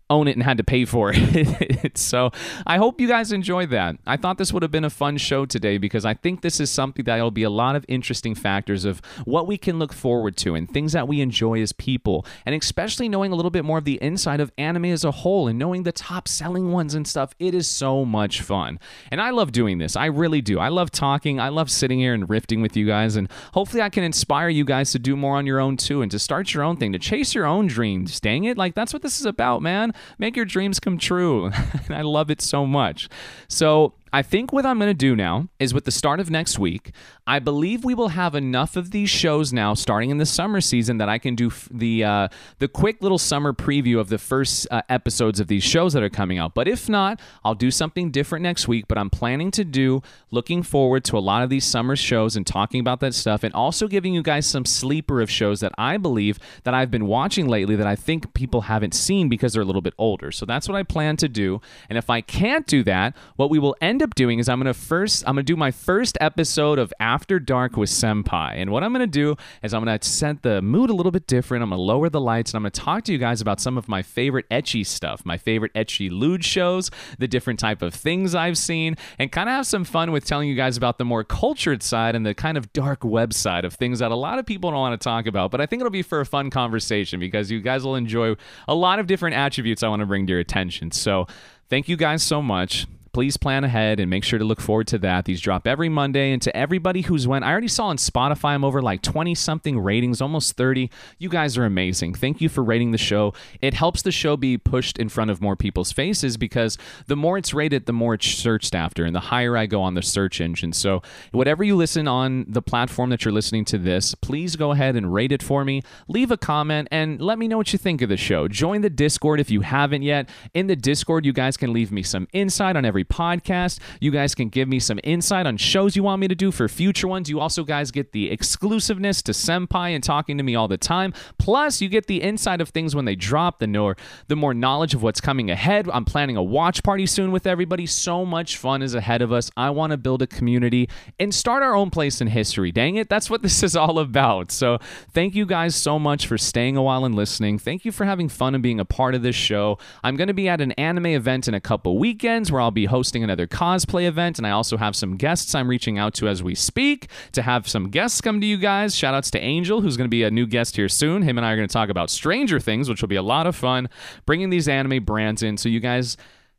own 0.09 0.27
it 0.27 0.35
and 0.35 0.43
had 0.43 0.57
to 0.57 0.63
pay 0.63 0.85
for 0.85 1.11
it. 1.13 1.97
so 1.97 2.31
I 2.65 2.77
hope 2.77 3.01
you 3.01 3.07
guys 3.07 3.31
enjoyed 3.31 3.69
that. 3.71 3.97
I 4.05 4.17
thought 4.17 4.37
this 4.37 4.53
would 4.53 4.63
have 4.63 4.71
been 4.71 4.85
a 4.85 4.89
fun 4.89 5.17
show 5.17 5.45
today 5.45 5.77
because 5.77 6.05
I 6.05 6.13
think 6.13 6.41
this 6.41 6.59
is 6.59 6.71
something 6.71 7.03
that 7.05 7.21
will 7.21 7.31
be 7.31 7.43
a 7.43 7.49
lot 7.49 7.75
of 7.75 7.85
interesting 7.87 8.33
factors 8.33 8.85
of 8.85 9.01
what 9.25 9.47
we 9.47 9.57
can 9.57 9.79
look 9.79 9.91
forward 9.91 10.37
to 10.37 10.55
and 10.55 10.69
things 10.69 10.93
that 10.93 11.07
we 11.07 11.21
enjoy 11.21 11.61
as 11.61 11.73
people, 11.73 12.25
and 12.45 12.55
especially 12.55 13.09
knowing 13.09 13.31
a 13.31 13.35
little 13.35 13.51
bit 13.51 13.65
more 13.65 13.77
of 13.77 13.85
the 13.85 14.01
inside 14.01 14.39
of 14.39 14.51
anime 14.57 14.85
as 14.85 15.03
a 15.03 15.11
whole 15.11 15.47
and 15.47 15.59
knowing 15.59 15.83
the 15.83 15.91
top 15.91 16.27
selling 16.27 16.71
ones 16.71 16.93
and 16.93 17.07
stuff. 17.07 17.33
It 17.39 17.53
is 17.53 17.67
so 17.67 18.05
much 18.05 18.41
fun. 18.41 18.79
And 19.11 19.21
I 19.21 19.31
love 19.31 19.51
doing 19.51 19.77
this. 19.77 19.95
I 19.95 20.05
really 20.05 20.41
do. 20.41 20.59
I 20.59 20.69
love 20.69 20.91
talking. 20.91 21.39
I 21.39 21.49
love 21.49 21.69
sitting 21.69 21.99
here 21.99 22.13
and 22.13 22.29
rifting 22.29 22.61
with 22.61 22.77
you 22.77 22.85
guys. 22.85 23.15
And 23.15 23.29
hopefully 23.53 23.81
I 23.81 23.89
can 23.89 24.03
inspire 24.03 24.49
you 24.49 24.63
guys 24.63 24.91
to 24.93 24.99
do 24.99 25.15
more 25.15 25.35
on 25.35 25.45
your 25.45 25.59
own 25.59 25.75
too 25.75 26.01
and 26.01 26.11
to 26.11 26.19
start 26.19 26.53
your 26.53 26.63
own 26.63 26.77
thing, 26.77 26.93
to 26.93 26.99
chase 26.99 27.35
your 27.35 27.45
own 27.45 27.67
dreams. 27.67 28.19
Dang 28.19 28.45
it. 28.45 28.57
Like 28.57 28.73
that's 28.73 28.93
what 28.93 29.01
this 29.01 29.19
is 29.19 29.25
about, 29.25 29.61
man 29.61 29.93
make 30.17 30.35
your 30.35 30.45
dreams 30.45 30.79
come 30.79 30.97
true. 30.97 31.45
and 31.87 31.95
I 31.95 32.01
love 32.01 32.29
it 32.31 32.41
so 32.41 32.65
much. 32.65 33.09
So 33.47 33.93
I 34.13 34.21
think 34.21 34.53
what 34.53 34.65
I'm 34.65 34.79
going 34.79 34.89
to 34.89 34.93
do 34.93 35.15
now 35.15 35.49
is 35.59 35.73
with 35.73 35.85
the 35.85 35.91
start 35.91 36.19
of 36.19 36.29
next 36.29 36.57
week, 36.57 36.91
I 37.27 37.39
believe 37.39 37.83
we 37.83 37.93
will 37.93 38.07
have 38.07 38.35
enough 38.35 38.77
of 38.77 38.91
these 38.91 39.09
shows 39.09 39.51
now 39.51 39.73
starting 39.73 40.11
in 40.11 40.17
the 40.17 40.25
summer 40.25 40.61
season 40.61 40.97
that 40.99 41.09
I 41.09 41.17
can 41.17 41.35
do 41.35 41.47
f- 41.47 41.67
the 41.69 42.05
uh, 42.05 42.27
the 42.59 42.69
quick 42.69 43.01
little 43.01 43.17
summer 43.17 43.51
preview 43.51 43.99
of 43.99 44.07
the 44.07 44.17
first 44.17 44.65
uh, 44.71 44.81
episodes 44.87 45.41
of 45.41 45.47
these 45.47 45.63
shows 45.63 45.91
that 45.91 46.01
are 46.01 46.09
coming 46.09 46.37
out. 46.37 46.53
But 46.53 46.69
if 46.69 46.87
not, 46.87 47.19
I'll 47.43 47.53
do 47.53 47.69
something 47.69 48.11
different 48.11 48.43
next 48.43 48.69
week, 48.69 48.85
but 48.87 48.97
I'm 48.97 49.09
planning 49.09 49.51
to 49.51 49.65
do 49.65 50.01
looking 50.31 50.63
forward 50.63 51.03
to 51.05 51.17
a 51.17 51.19
lot 51.19 51.43
of 51.43 51.49
these 51.49 51.65
summer 51.65 51.97
shows 51.97 52.37
and 52.37 52.47
talking 52.47 52.79
about 52.79 53.01
that 53.01 53.13
stuff 53.13 53.43
and 53.43 53.53
also 53.53 53.89
giving 53.89 54.13
you 54.13 54.23
guys 54.23 54.45
some 54.45 54.63
sleeper 54.63 55.19
of 55.19 55.29
shows 55.29 55.59
that 55.59 55.73
I 55.77 55.97
believe 55.97 56.39
that 56.63 56.73
I've 56.73 56.89
been 56.89 57.07
watching 57.07 57.49
lately 57.49 57.75
that 57.75 57.87
I 57.87 57.97
think 57.97 58.33
people 58.35 58.61
haven't 58.61 58.93
seen 58.93 59.27
because 59.27 59.51
they're 59.51 59.61
a 59.61 59.65
little 59.65 59.81
bit 59.81 59.95
older. 59.97 60.31
So 60.31 60.45
that's 60.45 60.69
what 60.69 60.77
I 60.77 60.83
plan 60.83 61.17
to 61.17 61.27
do. 61.27 61.59
And 61.89 61.97
if 61.97 62.09
I 62.09 62.21
can't 62.21 62.65
do 62.65 62.83
that, 62.83 63.17
what 63.35 63.49
we 63.49 63.59
will 63.59 63.75
end 63.81 64.01
up 64.01 64.15
doing 64.15 64.39
is 64.39 64.47
I'm 64.47 64.59
gonna 64.59 64.73
first 64.73 65.25
I'm 65.27 65.35
gonna 65.35 65.43
do 65.43 65.57
my 65.57 65.71
first 65.71 66.17
episode 66.21 66.79
of 66.79 66.93
After 67.01 67.16
Dark 67.25 67.77
with 67.77 67.89
Senpai, 67.89 68.53
and 68.55 68.71
what 68.71 68.83
I'm 68.83 68.91
gonna 68.91 69.07
do 69.07 69.35
is 69.63 69.73
I'm 69.73 69.83
gonna 69.83 69.97
set 70.01 70.43
the 70.43 70.61
mood 70.61 70.89
a 70.89 70.93
little 70.93 71.11
bit 71.11 71.27
different. 71.27 71.63
I'm 71.63 71.69
gonna 71.69 71.81
lower 71.81 72.09
the 72.09 72.21
lights, 72.21 72.51
and 72.51 72.57
I'm 72.57 72.63
gonna 72.63 72.71
talk 72.71 73.03
to 73.05 73.11
you 73.11 73.17
guys 73.17 73.41
about 73.41 73.59
some 73.59 73.77
of 73.77 73.87
my 73.87 74.01
favorite 74.01 74.47
ecchi 74.49 74.85
stuff, 74.85 75.25
my 75.25 75.37
favorite 75.37 75.73
ecchi 75.73 76.11
lewd 76.11 76.43
shows, 76.43 76.91
the 77.17 77.27
different 77.27 77.59
type 77.59 77.81
of 77.81 77.93
things 77.93 78.35
I've 78.35 78.57
seen, 78.57 78.95
and 79.17 79.31
kind 79.31 79.49
of 79.49 79.55
have 79.55 79.65
some 79.65 79.83
fun 79.83 80.11
with 80.11 80.25
telling 80.25 80.49
you 80.49 80.55
guys 80.55 80.77
about 80.77 80.97
the 80.97 81.05
more 81.05 81.23
cultured 81.23 81.81
side 81.81 82.15
and 82.15 82.25
the 82.25 82.33
kind 82.35 82.57
of 82.57 82.71
dark 82.73 83.03
web 83.03 83.33
side 83.33 83.65
of 83.65 83.73
things 83.73 83.99
that 83.99 84.11
a 84.11 84.15
lot 84.15 84.39
of 84.39 84.45
people 84.45 84.69
don't 84.71 84.79
want 84.79 84.99
to 84.99 85.03
talk 85.03 85.25
about. 85.27 85.51
But 85.51 85.61
I 85.61 85.65
think 85.65 85.81
it'll 85.81 85.89
be 85.89 86.01
for 86.01 86.19
a 86.19 86.25
fun 86.25 86.49
conversation 86.49 87.19
because 87.19 87.49
you 87.49 87.61
guys 87.61 87.83
will 87.83 87.95
enjoy 87.95 88.35
a 88.67 88.75
lot 88.75 88.99
of 88.99 89.07
different 89.07 89.35
attributes 89.35 89.83
I 89.83 89.87
want 89.87 90.01
to 90.01 90.05
bring 90.05 90.27
to 90.27 90.31
your 90.31 90.39
attention. 90.39 90.91
So. 90.91 91.27
Thank 91.69 91.89
you 91.89 91.97
guys 91.97 92.23
so 92.23 92.41
much 92.41 92.87
please 93.17 93.35
plan 93.35 93.63
ahead 93.63 93.99
and 93.99 94.11
make 94.11 94.23
sure 94.23 94.37
to 94.37 94.45
look 94.45 94.61
forward 94.61 94.85
to 94.85 94.99
that. 94.99 95.25
These 95.25 95.41
drop 95.41 95.65
every 95.65 95.89
Monday. 95.89 96.31
And 96.31 96.39
to 96.43 96.55
everybody 96.55 97.01
who's 97.01 97.27
went, 97.27 97.43
I 97.43 97.51
already 97.51 97.67
saw 97.67 97.87
on 97.87 97.97
Spotify, 97.97 98.49
I'm 98.49 98.63
over 98.63 98.79
like 98.79 99.01
20 99.01 99.33
something 99.33 99.79
ratings, 99.79 100.21
almost 100.21 100.55
30. 100.55 100.91
You 101.17 101.27
guys 101.27 101.57
are 101.57 101.65
amazing. 101.65 102.13
Thank 102.13 102.41
you 102.41 102.47
for 102.47 102.63
rating 102.63 102.91
the 102.91 102.99
show. 102.99 103.33
It 103.59 103.73
helps 103.73 104.03
the 104.03 104.11
show 104.11 104.37
be 104.37 104.59
pushed 104.59 104.99
in 104.99 105.09
front 105.09 105.31
of 105.31 105.41
more 105.41 105.55
people's 105.55 105.91
faces 105.91 106.37
because 106.37 106.77
the 107.07 107.15
more 107.15 107.39
it's 107.39 107.55
rated, 107.55 107.87
the 107.87 107.91
more 107.91 108.13
it's 108.13 108.27
searched 108.27 108.75
after, 108.75 109.03
and 109.03 109.15
the 109.15 109.19
higher 109.19 109.57
I 109.57 109.65
go 109.65 109.81
on 109.81 109.95
the 109.95 110.03
search 110.03 110.39
engine. 110.39 110.71
So, 110.71 111.01
whatever 111.31 111.63
you 111.63 111.75
listen 111.75 112.07
on 112.07 112.45
the 112.47 112.61
platform 112.61 113.09
that 113.09 113.25
you're 113.25 113.31
listening 113.31 113.65
to 113.65 113.79
this, 113.79 114.13
please 114.13 114.55
go 114.55 114.73
ahead 114.73 114.95
and 114.95 115.11
rate 115.11 115.31
it 115.31 115.41
for 115.41 115.65
me. 115.65 115.81
Leave 116.07 116.29
a 116.29 116.37
comment 116.37 116.87
and 116.91 117.19
let 117.19 117.39
me 117.39 117.47
know 117.47 117.57
what 117.57 117.73
you 117.73 117.79
think 117.79 118.03
of 118.03 118.09
the 118.09 118.15
show. 118.15 118.47
Join 118.47 118.81
the 118.81 118.91
Discord 118.91 119.39
if 119.39 119.49
you 119.49 119.61
haven't 119.61 120.03
yet. 120.03 120.29
In 120.53 120.67
the 120.67 120.75
Discord, 120.75 121.25
you 121.25 121.33
guys 121.33 121.57
can 121.57 121.73
leave 121.73 121.91
me 121.91 122.03
some 122.03 122.27
insight 122.31 122.75
on 122.75 122.85
every 122.85 123.06
podcast. 123.09 123.79
You 123.99 124.11
guys 124.11 124.35
can 124.35 124.49
give 124.49 124.67
me 124.67 124.79
some 124.79 124.99
insight 125.03 125.45
on 125.47 125.57
shows 125.57 125.95
you 125.95 126.03
want 126.03 126.19
me 126.19 126.27
to 126.27 126.35
do 126.35 126.51
for 126.51 126.67
future 126.67 127.07
ones. 127.07 127.29
You 127.29 127.39
also 127.39 127.63
guys 127.63 127.91
get 127.91 128.11
the 128.11 128.31
exclusiveness 128.31 129.21
to 129.23 129.31
Senpai 129.31 129.91
and 129.91 130.03
talking 130.03 130.37
to 130.37 130.43
me 130.43 130.55
all 130.55 130.67
the 130.67 130.77
time. 130.77 131.13
Plus, 131.37 131.81
you 131.81 131.89
get 131.89 132.07
the 132.07 132.21
insight 132.21 132.61
of 132.61 132.69
things 132.69 132.95
when 132.95 133.05
they 133.05 133.15
drop, 133.15 133.59
the 133.59 133.67
more 133.67 133.97
the 134.27 134.35
more 134.35 134.53
knowledge 134.53 134.93
of 134.93 135.03
what's 135.03 135.21
coming 135.21 135.49
ahead. 135.51 135.89
I'm 135.91 136.05
planning 136.05 136.37
a 136.37 136.43
watch 136.43 136.83
party 136.83 137.05
soon 137.05 137.31
with 137.31 137.47
everybody. 137.47 137.85
So 137.85 138.25
much 138.25 138.57
fun 138.57 138.81
is 138.81 138.95
ahead 138.95 139.21
of 139.21 139.31
us. 139.31 139.49
I 139.55 139.69
want 139.69 139.91
to 139.91 139.97
build 139.97 140.21
a 140.21 140.27
community 140.27 140.89
and 141.19 141.33
start 141.33 141.63
our 141.63 141.75
own 141.75 141.89
place 141.89 142.21
in 142.21 142.27
history. 142.27 142.71
Dang 142.71 142.95
it, 142.95 143.09
that's 143.09 143.29
what 143.29 143.41
this 143.47 143.63
is 143.63 143.75
all 143.75 143.99
about. 143.99 144.51
So, 144.51 144.79
thank 145.13 145.35
you 145.35 145.45
guys 145.45 145.75
so 145.75 145.99
much 145.99 146.27
for 146.27 146.37
staying 146.37 146.77
a 146.77 146.83
while 146.83 147.05
and 147.05 147.15
listening. 147.15 147.59
Thank 147.59 147.85
you 147.85 147.91
for 147.91 148.05
having 148.05 148.29
fun 148.29 148.53
and 148.53 148.63
being 148.63 148.79
a 148.79 148.85
part 148.85 149.15
of 149.15 149.21
this 149.21 149.35
show. 149.35 149.77
I'm 150.03 150.15
going 150.15 150.27
to 150.27 150.33
be 150.33 150.49
at 150.49 150.61
an 150.61 150.71
anime 150.73 151.07
event 151.07 151.47
in 151.47 151.53
a 151.53 151.61
couple 151.61 151.97
weekends 151.97 152.51
where 152.51 152.61
I'll 152.61 152.71
be 152.71 152.85
hosting 152.87 153.23
another 153.23 153.47
cosplay 153.47 154.07
event, 154.07 154.37
and 154.37 154.47
I 154.47 154.51
also 154.51 154.77
have 154.77 154.95
some 154.95 155.15
guests 155.15 155.53
I'm 155.55 155.67
reaching 155.67 155.97
out 155.97 156.13
to 156.15 156.27
as 156.27 156.43
we 156.43 156.55
speak 156.55 157.07
to 157.33 157.41
have 157.41 157.67
some 157.67 157.89
guests 157.89 158.21
come 158.21 158.41
to 158.41 158.47
you 158.47 158.57
guys. 158.57 158.95
Shout 158.95 159.13
outs 159.13 159.31
to 159.31 159.39
Angel, 159.39 159.81
who's 159.81 159.97
going 159.97 160.05
to 160.05 160.09
be 160.09 160.23
a 160.23 160.31
new 160.31 160.45
guest 160.45 160.75
here 160.75 160.89
soon. 160.89 161.21
Him 161.21 161.37
and 161.37 161.45
I 161.45 161.53
are 161.53 161.55
going 161.55 161.67
to 161.67 161.73
talk 161.73 161.89
about 161.89 162.09
Stranger 162.09 162.59
Things, 162.59 162.89
which 162.89 163.01
will 163.01 163.07
be 163.07 163.15
a 163.15 163.21
lot 163.21 163.47
of 163.47 163.55
fun, 163.55 163.89
bringing 164.25 164.49
these 164.49 164.67
anime 164.67 165.03
brands 165.03 165.43
in 165.43 165.57
so 165.57 165.69
you 165.69 165.79
guys 165.79 166.17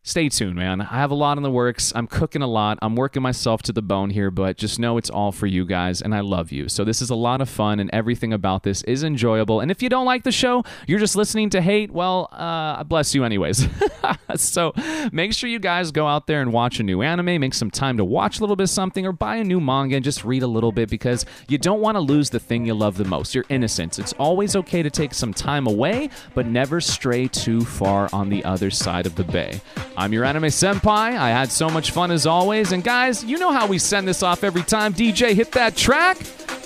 stay 0.09 0.29
tuned, 0.31 0.55
man. 0.55 0.81
I 0.81 0.97
have 0.97 1.11
a 1.11 1.15
lot 1.15 1.37
in 1.37 1.43
the 1.43 1.51
works. 1.51 1.93
I'm 1.95 2.07
cooking 2.07 2.41
a 2.41 2.47
lot. 2.47 2.79
I'm 2.81 2.97
working 2.97 3.23
myself 3.23 3.63
to 3.65 3.73
the 3.73 3.83
bone 3.83 4.09
here, 4.09 4.31
but 4.31 4.57
just 4.57 4.79
know 4.79 4.97
it's 4.97 5.11
all 5.11 5.33
for 5.33 5.47
you 5.47 5.67
guys, 5.67 6.01
and 6.01 6.15
I 6.15 6.21
love 6.21 6.51
you. 6.51 6.69
So 6.71 6.83
this 6.83 7.03
is 7.03 7.11
a 7.11 7.15
lot 7.15 7.43
of 7.43 7.49
fun, 7.49 7.79
and 7.79 7.91
everything 7.93 8.33
about 8.33 8.63
this 8.63 8.83
is 8.85 9.05
enjoyable. 9.05 9.61
And 9.61 9.71
if 9.71 9.83
you 9.83 9.91
don't 9.91 10.07
like 10.07 10.25
the 10.25 10.33
show, 10.33 10.65
you're 10.87 10.99
just 10.99 11.15
listening 11.15 11.51
to 11.51 11.61
hate. 11.61 11.91
Well, 11.91 12.31
uh, 12.33 12.85
bless 12.85 13.15
you, 13.15 13.23
anyways. 13.23 13.69
so 14.37 14.73
make 15.13 15.35
sure 15.35 15.51
you 15.51 15.59
guys 15.59 15.91
go 15.91 16.07
out 16.07 16.27
there 16.27 16.41
and 16.41 16.55
watch 16.55 16.81
a 16.81 16.83
new 16.83 17.03
anime. 17.03 17.41
Make 17.41 17.55
some 17.55 17.71
time 17.71 17.99
to 17.99 18.05
watch 18.05 18.39
a 18.39 18.41
little 18.41 18.57
bit 18.57 18.65
of 18.65 18.71
something, 18.71 19.07
or 19.07 19.13
buy 19.13 19.37
a 19.37 19.45
new 19.45 19.61
manga 19.61 19.97
and 19.97 20.05
just 20.05 20.25
read 20.25 20.43
a 20.43 20.47
little 20.47 20.73
bit 20.73 20.89
because 20.89 21.27
you 21.49 21.59
don't 21.59 21.81
want 21.81 21.97
to 21.97 22.01
lose 22.01 22.31
the 22.31 22.41
thing 22.41 22.65
you 22.65 22.75
love 22.75 22.97
the 22.97 23.05
most. 23.05 23.35
Your 23.35 23.45
innocence. 23.51 23.99
It's 23.99 24.15
always 24.15 24.57
okay 24.57 24.83
to 24.83 24.91
take 24.91 25.13
some 25.13 25.35
time 25.35 25.67
away, 25.67 26.09
but 26.35 26.47
never 26.47 26.81
stray 26.81 27.29
too 27.29 27.61
far 27.61 28.09
on 28.15 28.31
the 28.31 28.43
other 28.45 28.71
side 28.71 29.05
of 29.05 29.15
the 29.15 29.25
bay. 29.25 29.61
I'm 29.99 30.13
your 30.13 30.25
anime 30.25 30.45
senpai. 30.45 31.19
I 31.19 31.31
had 31.31 31.51
so 31.51 31.69
much 31.69 31.91
fun 31.91 32.13
as 32.13 32.25
always. 32.25 32.71
And 32.71 32.85
guys, 32.85 33.25
you 33.25 33.37
know 33.37 33.51
how 33.51 33.67
we 33.67 33.81
send 33.81 34.07
this 34.07 34.23
off 34.23 34.45
every 34.45 34.63
time. 34.63 34.95
DJ, 34.95 35.35
hit 35.35 35.51
that 35.53 35.75
track. 35.75 36.19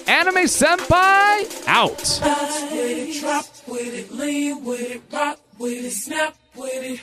Anime 0.06 0.44
senpai 0.44 1.66
out. 1.66 1.96
Drop 3.20 3.46
with 3.66 3.94
it, 3.94 4.12
lean 4.12 4.62
with 4.62 4.82
it, 4.82 5.02
rock 5.10 5.38
with 5.58 5.82
it, 5.82 5.92
snap 5.92 6.36
with 6.54 6.74
it. 6.74 7.00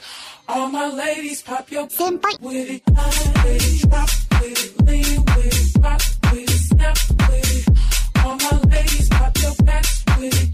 All 0.48 0.68
my 0.68 0.88
ladies, 0.88 1.42
pop 1.42 1.72
your 1.72 1.88
senpai 1.88 2.40
with 2.42 2.70
it. 2.70 2.86
Drop 2.86 4.10
with 4.40 4.64
it, 4.64 4.86
lean 4.86 5.26
with 5.26 5.76
it, 5.76 5.84
rock 5.84 6.02
with 6.32 6.44
it, 6.44 6.50
snap 6.50 6.98
with 7.28 7.68
it. 7.68 8.24
All 8.24 8.36
my 8.36 8.62
ladies, 8.70 9.10
pop 9.10 9.36
your 9.42 9.56
backs 9.66 10.04
with 10.20 10.44
it. 10.44 10.50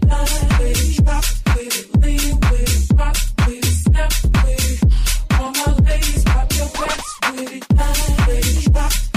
it 7.38 7.68
down, 7.68 8.26
baby, 8.26 8.70
drop 8.72 9.15